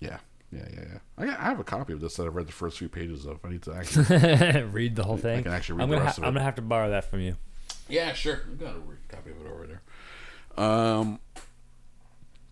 [0.00, 0.18] Yeah,
[0.52, 0.98] yeah, yeah, yeah.
[1.18, 3.24] I, got, I have a copy of this that I've read the first few pages
[3.26, 3.38] of.
[3.44, 4.62] I need to actually.
[4.72, 5.38] read the whole thing.
[5.40, 6.28] I can actually read I'm the gonna rest ha- of it.
[6.28, 7.36] I'm gonna have to borrow that from you.
[7.88, 8.40] yeah, sure.
[8.50, 8.80] I've got a
[9.14, 9.82] copy of it over there.
[10.64, 11.18] Um.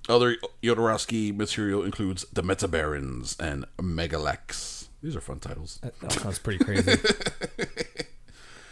[0.09, 4.89] Other Jodorowsky material includes the Metabarons and Megalex.
[5.03, 5.79] These are fun titles.
[5.83, 6.93] That, that sounds pretty crazy.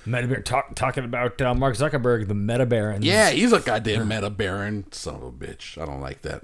[0.05, 3.05] Meta Bear talk, talking about uh, Mark Zuckerberg, the Meta Barons.
[3.05, 4.91] Yeah, he's a goddamn meta baron.
[4.93, 5.81] Son of a bitch.
[5.81, 6.43] I don't like that.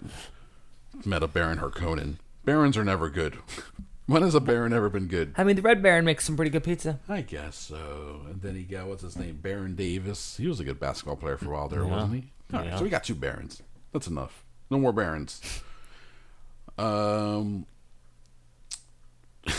[1.05, 2.17] Meta baron Harkonnen.
[2.45, 3.39] Barons are never good.
[4.07, 5.35] when has a baron ever been good?
[5.37, 7.01] I mean, the Red Baron makes some pretty good pizza.
[7.09, 8.23] I guess so.
[8.31, 10.37] And then he got what's his name, Baron Davis.
[10.37, 12.31] He was a good basketball player for a while there, wasn't he?
[12.53, 12.77] All right, Yeah.
[12.79, 13.61] so we got two barons.
[13.93, 14.45] That's enough.
[14.71, 15.41] No more barons.
[16.77, 17.67] Um,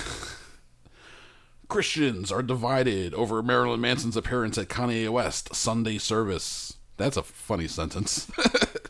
[1.67, 6.77] Christians are divided over Marilyn Manson's appearance at Kanye West Sunday service.
[6.97, 8.29] That's a funny sentence.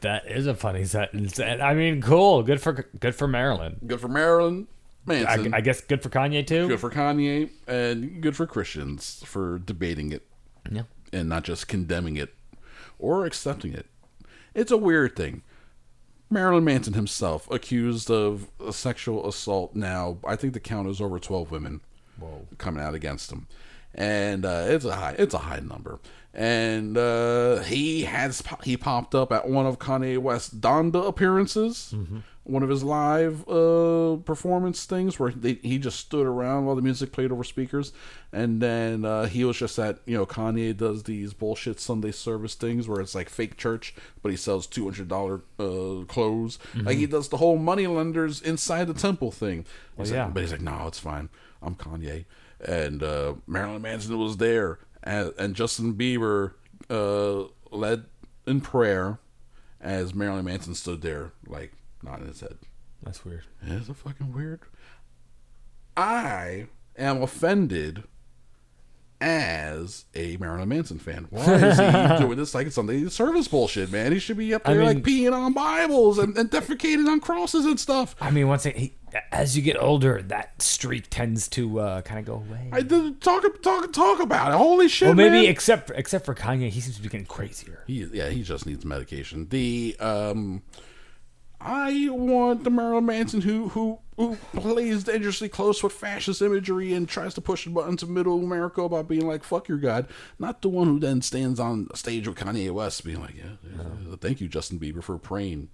[0.02, 1.38] That is a funny sentence.
[1.42, 2.42] And, I mean, cool.
[2.42, 3.82] Good for good for Marilyn.
[3.86, 4.70] good for Marilyn
[5.06, 5.54] Manson.
[5.54, 6.70] I, I guess good for Kanye too.
[6.70, 10.26] good for Kanye, and good for Christians for debating it.
[10.72, 10.84] Yeah.
[11.12, 12.34] and not just condemning it
[12.98, 13.88] or accepting it.
[14.56, 15.42] It's a weird thing.
[16.30, 20.18] Marilyn Manson himself accused of sexual assault now.
[20.26, 21.82] I think the count is over 12 women
[22.58, 23.48] coming out against him.
[23.96, 26.00] And uh, it's a high it's a high number.
[26.34, 31.94] And uh, he has he popped up at one of Kanye West's Donda appearances.
[32.44, 36.82] One of his live uh, performance things where they, he just stood around while the
[36.82, 37.94] music played over speakers,
[38.34, 42.56] and then uh, he was just at you know Kanye does these bullshit Sunday service
[42.56, 43.94] things where it's like fake church,
[44.24, 46.58] but he sells two hundred dollar uh, clothes.
[46.74, 49.66] Like he does the whole money lenders inside the temple thing.
[49.98, 50.26] He's yeah.
[50.26, 51.30] like, but he's like, no, it's fine.
[51.62, 52.26] I'm Kanye,
[52.66, 56.54] and uh, Marilyn Manson was there, and, and Justin Bieber
[56.90, 58.06] uh, led
[58.46, 59.20] in prayer
[59.82, 61.74] as Marilyn Manson stood there, like
[62.04, 62.58] nodding his head.
[63.04, 63.46] That's weird.
[63.62, 64.62] It's a fucking weird.
[65.96, 66.68] I
[66.98, 68.04] am offended
[69.22, 71.28] as a Marilyn Manson fan.
[71.30, 74.12] Why is he doing this like Sunday service bullshit, man?
[74.12, 77.66] He should be up I there like peeing on Bibles and, and defecating on crosses
[77.66, 78.16] and stuff.
[78.22, 78.96] I mean, once he,
[79.32, 82.70] as you get older, that streak tends to uh, kind of go away.
[82.72, 84.58] I did talk talk talk about it.
[84.58, 85.08] Holy shit!
[85.08, 85.46] well, maybe man.
[85.46, 87.84] except for, except for Kanye, he seems to be getting crazier.
[87.88, 89.48] He, yeah, he just needs medication.
[89.50, 90.64] The um,
[91.62, 97.08] I want the Marilyn Manson who who who plays dangerously close with fascist imagery and
[97.08, 100.08] tries to push the buttons of Middle America about being like "fuck your god,"
[100.38, 104.16] not the one who then stands on stage with Kanye West being like, "Yeah, yeah,
[104.22, 105.70] thank you, Justin Bieber, for praying."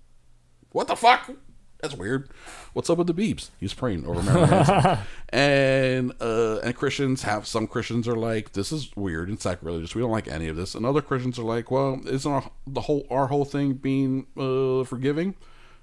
[0.71, 1.31] What the fuck?
[1.81, 2.29] That's weird.
[2.73, 3.49] What's up with the beeps?
[3.59, 4.97] He's praying over Marilyn Manson.
[5.29, 9.93] and uh, and Christians have some Christians are like, this is weird and sacrilegious.
[9.93, 10.73] We don't like any of this.
[10.73, 14.83] And other Christians are like, well, isn't our, the whole our whole thing being uh,
[14.83, 15.35] forgiving?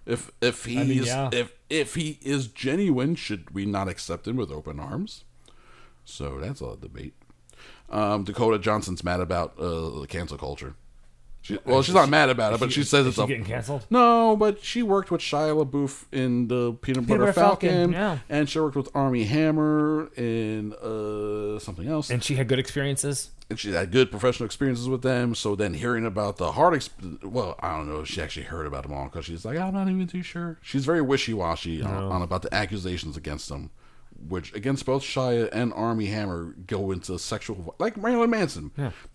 [0.05, 1.31] If if he I mean, is yeah.
[1.33, 5.25] if if he is genuine, should we not accept him with open arms?
[6.05, 7.15] So that's a debate.
[7.89, 10.75] Um, Dakota Johnson's mad about uh, the cancel culture.
[11.43, 13.85] She, well, she's not mad about it, but she says it's a getting canceled?
[13.91, 18.19] no, but she worked with Shia LaBeouf in the Peanut Butter, Butter Falcon, Falcon, yeah.
[18.29, 23.31] and she worked with Armie Hammer in uh, something else, and, she had good experiences.
[23.51, 25.35] And she had good professional experiences with them.
[25.35, 28.65] So then hearing about the hard, exp- well, I don't know if she actually heard
[28.65, 30.59] about them all because she's like, I'm not even too sure.
[30.63, 33.71] She's very wishy washy on, on about the accusations against them,
[34.29, 38.71] which against both Shia and Armie Hammer go into sexual, like Marilyn Manson,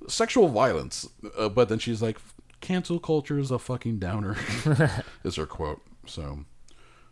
[0.07, 1.07] sexual violence.
[1.37, 2.17] Uh, but then she's like,
[2.61, 4.35] cancel culture is a fucking downer,
[5.23, 5.81] is her quote.
[6.05, 6.45] So,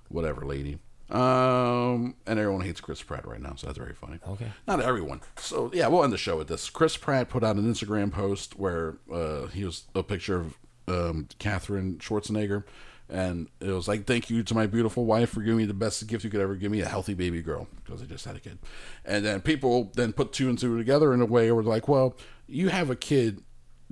[0.09, 0.79] whatever, lady.
[1.09, 4.17] Um, and everyone hates Chris Pratt right now, so that's very funny.
[4.27, 4.51] Okay.
[4.67, 5.21] Not everyone.
[5.37, 6.69] So yeah, we'll end the show with this.
[6.69, 10.57] Chris Pratt put out an Instagram post where uh, he was a picture of
[10.87, 12.63] um, Katherine Schwarzenegger,
[13.09, 16.05] and it was like, "Thank you to my beautiful wife for giving me the best
[16.07, 18.39] gift you could ever give me, a healthy baby girl," because I just had a
[18.39, 18.59] kid.
[19.03, 21.87] And then people then put two and two together in a way where they're like,
[21.87, 22.15] "Well,
[22.47, 23.41] you have a kid,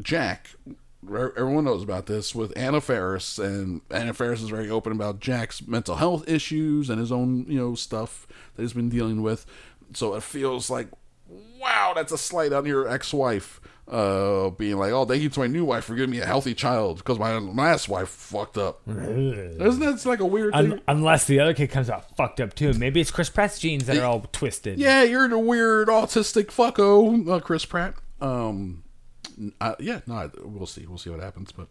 [0.02, 0.52] Jack."
[1.10, 5.19] Er, everyone knows about this with Anna Faris, and Anna Faris is very open about
[5.19, 8.26] Jack's mental health issues and his own, you know, stuff
[8.56, 9.45] that he's been dealing with.
[9.94, 10.88] So it feels like,
[11.60, 15.47] wow, that's a slight on your ex-wife, uh, being like, oh, thank you to my
[15.47, 18.81] new wife for giving me a healthy child because my last wife fucked up.
[18.88, 20.73] Isn't that like a weird thing?
[20.73, 22.73] Un- unless the other kid comes out fucked up too.
[22.73, 24.80] Maybe it's Chris Pratt's genes that are all twisted.
[24.80, 27.95] Yeah, you're the weird autistic fucko, uh, Chris Pratt.
[28.22, 28.84] Um,
[29.60, 30.85] uh, yeah, no, we'll see.
[30.85, 31.51] We'll see what happens.
[31.51, 31.68] But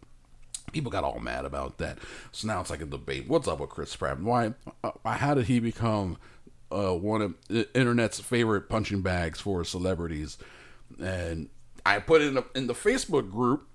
[0.72, 1.98] people got all mad about that.
[2.30, 3.26] So now it's like a debate.
[3.26, 4.20] What's up with Chris Pratt?
[4.20, 4.52] Why?
[4.84, 6.18] Uh, how did he become
[6.70, 10.36] uh, one of the internet's favorite punching bags for celebrities?
[11.00, 11.48] And
[11.84, 13.68] I put it in, the in the Facebook group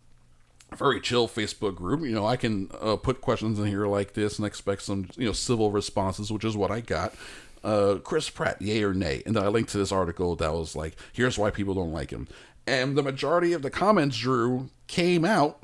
[0.75, 2.01] very chill Facebook group.
[2.01, 5.25] You know, I can uh, put questions in here like this and expect some, you
[5.25, 7.15] know, civil responses, which is what I got.
[7.63, 9.23] Uh, Chris Pratt, yay or nay?
[9.25, 12.11] And then I linked to this article that was like, here's why people don't like
[12.11, 12.27] him.
[12.65, 15.63] And the majority of the comments, Drew, came out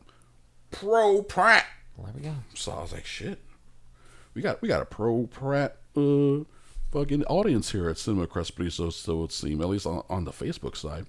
[0.71, 1.65] pro Pratt.
[1.97, 2.35] Well, there we go.
[2.55, 3.39] So I was like, shit,
[4.33, 6.45] we got we got a pro Pratt uh
[6.91, 10.23] fucking audience here at Cinema Crespity, so so it would seem at least on, on
[10.23, 11.05] the Facebook side.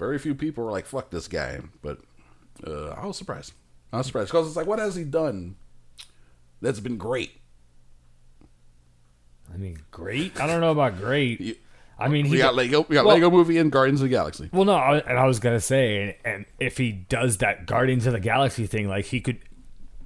[0.00, 1.98] Very few people were like, fuck this guy, but
[2.66, 3.52] uh, I was surprised.
[3.92, 5.56] I was surprised because it's like, what has he done
[6.62, 7.32] that's been great?
[9.52, 10.40] I mean, great.
[10.40, 11.60] I don't know about great.
[11.98, 14.14] I mean, he We got Lego, we got well- Lego Movie and Guardians of the
[14.14, 14.48] Galaxy.
[14.54, 18.06] Well, no, I- and I was gonna say, and, and if he does that Guardians
[18.06, 19.38] of the Galaxy thing, like he could,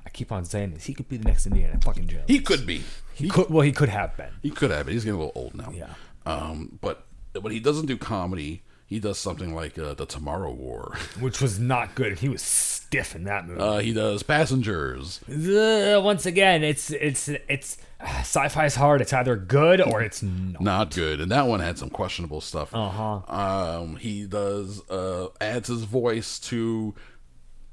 [0.04, 2.24] I keep on saying this, he could be the next Indiana fucking Jones.
[2.26, 2.82] He could be.
[3.14, 4.32] He could, well, he could have been.
[4.42, 4.86] He could have.
[4.86, 5.70] But he's getting a little old now.
[5.72, 5.94] Yeah.
[6.26, 8.62] Um, but but he doesn't do comedy.
[8.86, 10.96] He does something like uh, the Tomorrow War.
[11.20, 12.18] which was not good.
[12.18, 13.60] He was stiff in that movie.
[13.60, 15.20] Uh, he does Passengers.
[15.28, 19.00] Ugh, once again, it's it's it's uh, sci-fi's hard.
[19.00, 20.60] It's either good or it's not.
[20.60, 23.20] not good and that one had some questionable stuff Uh-huh.
[23.34, 26.94] um he does uh adds his voice to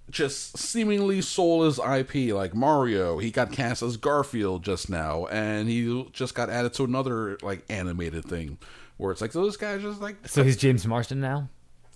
[0.09, 6.05] just seemingly soulless ip like mario he got cast as garfield just now and he
[6.11, 8.57] just got added to another like animated thing
[9.01, 11.49] where it's like so this guy's just like So he's James Marsden now.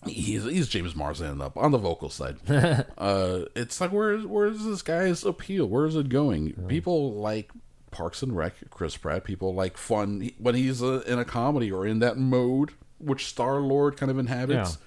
[0.08, 2.38] he's he's James Marsden up on the vocal side.
[2.98, 5.68] uh, it's like where's where's this guy's appeal?
[5.68, 6.54] Where's it going?
[6.68, 7.52] People like
[7.92, 9.24] Parks and Rec, Chris Pratt.
[9.24, 13.60] People like fun when he's uh, in a comedy or in that mode, which Star
[13.60, 14.80] Lord kind of inhabits.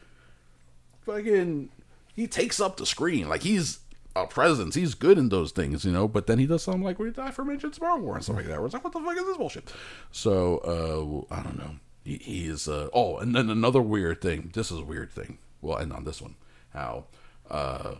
[1.06, 1.70] Fucking,
[2.14, 3.78] he takes up the screen like he's
[4.16, 4.74] a presence.
[4.74, 6.08] He's good in those things, you know.
[6.08, 8.46] But then he does something like we die for mention Tomorrow War and stuff like
[8.46, 8.56] that.
[8.58, 9.72] Where it's like, what the fuck is this bullshit?
[10.10, 11.76] So uh, I don't know.
[12.08, 12.66] He, he is.
[12.66, 14.50] Uh, oh, and then another weird thing.
[14.54, 15.36] This is a weird thing.
[15.60, 16.36] We'll end on this one.
[16.72, 17.04] How.
[17.50, 17.96] Uh,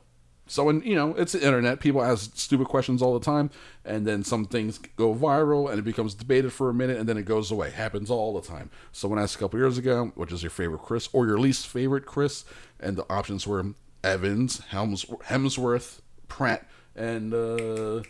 [0.47, 3.51] so and you know it's the internet, people ask stupid questions all the time,
[3.85, 7.19] and then some things go viral and it becomes debated for a minute, and then
[7.19, 7.69] it goes away.
[7.69, 8.71] Happens all the time.
[8.93, 12.07] Someone asked a couple years ago, which is your favorite Chris or your least favorite
[12.07, 12.47] Chris,
[12.81, 16.67] and the options were Evans, Hemsworth, Pratt,
[16.97, 18.03] and uh,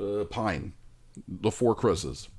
[0.00, 0.72] uh, Pine,
[1.28, 2.30] the four Chris's.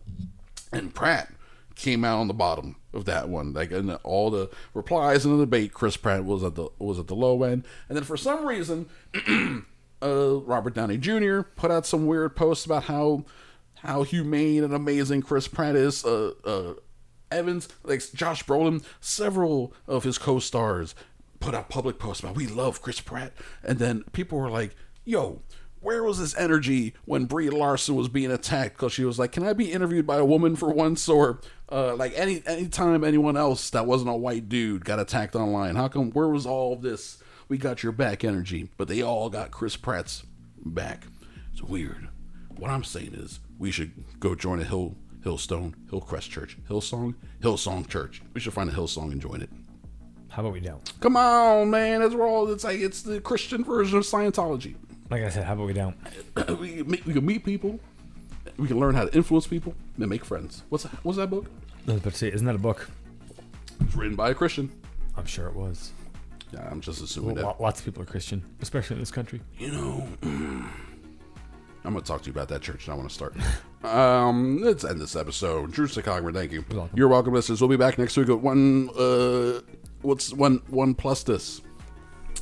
[0.71, 1.29] and Pratt
[1.75, 3.53] came out on the bottom of that one.
[3.53, 7.07] Like in all the replies in the debate, Chris Pratt was at the was at
[7.07, 8.87] the low end, and then for some reason,
[10.01, 11.41] uh, Robert Downey Jr.
[11.41, 13.25] put out some weird posts about how
[13.75, 16.05] how humane and amazing Chris Pratt is.
[16.05, 16.73] Uh, uh,
[17.31, 20.93] Evans, like Josh Brolin, several of his co-stars
[21.39, 23.33] put out public posts about we love Chris Pratt,
[23.63, 25.41] and then people were like, "Yo."
[25.83, 28.75] Where was this energy when Brie Larson was being attacked?
[28.75, 31.41] Because she was like, "Can I be interviewed by a woman for once?" Or
[31.71, 35.75] uh, like any any time anyone else that wasn't a white dude got attacked online.
[35.75, 36.11] How come?
[36.11, 37.21] Where was all this?
[37.49, 40.23] We got your back energy, but they all got Chris Pratt's
[40.65, 41.05] back.
[41.51, 42.07] It's weird.
[42.55, 47.87] What I'm saying is, we should go join a Hill Hillstone Hillcrest Church, Hillsong Hillsong
[47.87, 48.21] Church.
[48.33, 49.49] We should find a Hillsong and join it.
[50.29, 50.99] How about we don't?
[50.99, 52.01] Come on, man.
[52.01, 52.79] That's where all it's like.
[52.79, 54.75] It's the Christian version of Scientology.
[55.09, 55.95] Like I said, how about we don't?
[56.59, 57.79] we can meet, we can meet people.
[58.57, 60.63] We can learn how to influence people and make friends.
[60.69, 61.45] What's that, what's that book?
[61.87, 62.89] I was about to say, isn't that a book?
[63.81, 64.71] It's written by a Christian.
[65.17, 65.91] I'm sure it was.
[66.51, 67.61] Yeah, I'm just assuming Well, that.
[67.61, 69.41] lots of people are Christian, especially in this country.
[69.57, 70.71] You know, I'm
[71.83, 73.35] going to talk to you about that church, and I want to start.
[73.83, 75.71] um, let's end this episode.
[75.71, 76.63] Drew Secogmer, thank you.
[76.71, 76.97] welcome.
[76.97, 77.59] You're welcome, listeners.
[77.59, 78.89] We'll be back next week with one.
[78.97, 79.61] Uh,
[80.01, 81.61] what's one one plus this?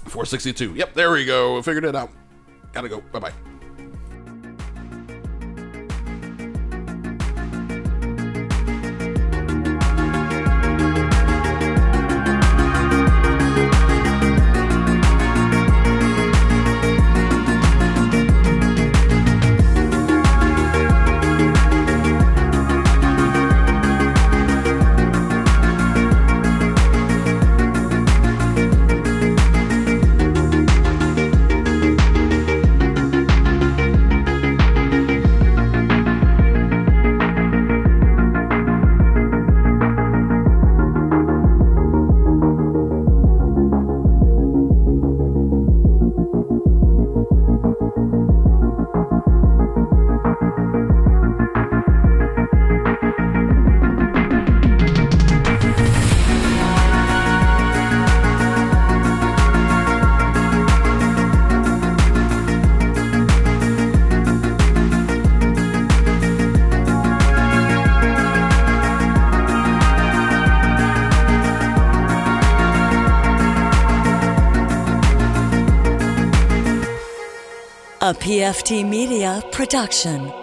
[0.06, 0.76] 462.
[0.76, 1.62] Yep, there we go.
[1.62, 2.12] Figured it out.
[2.72, 3.02] Gotta go.
[3.12, 3.51] Bye bye.
[78.32, 80.41] PFT Media production.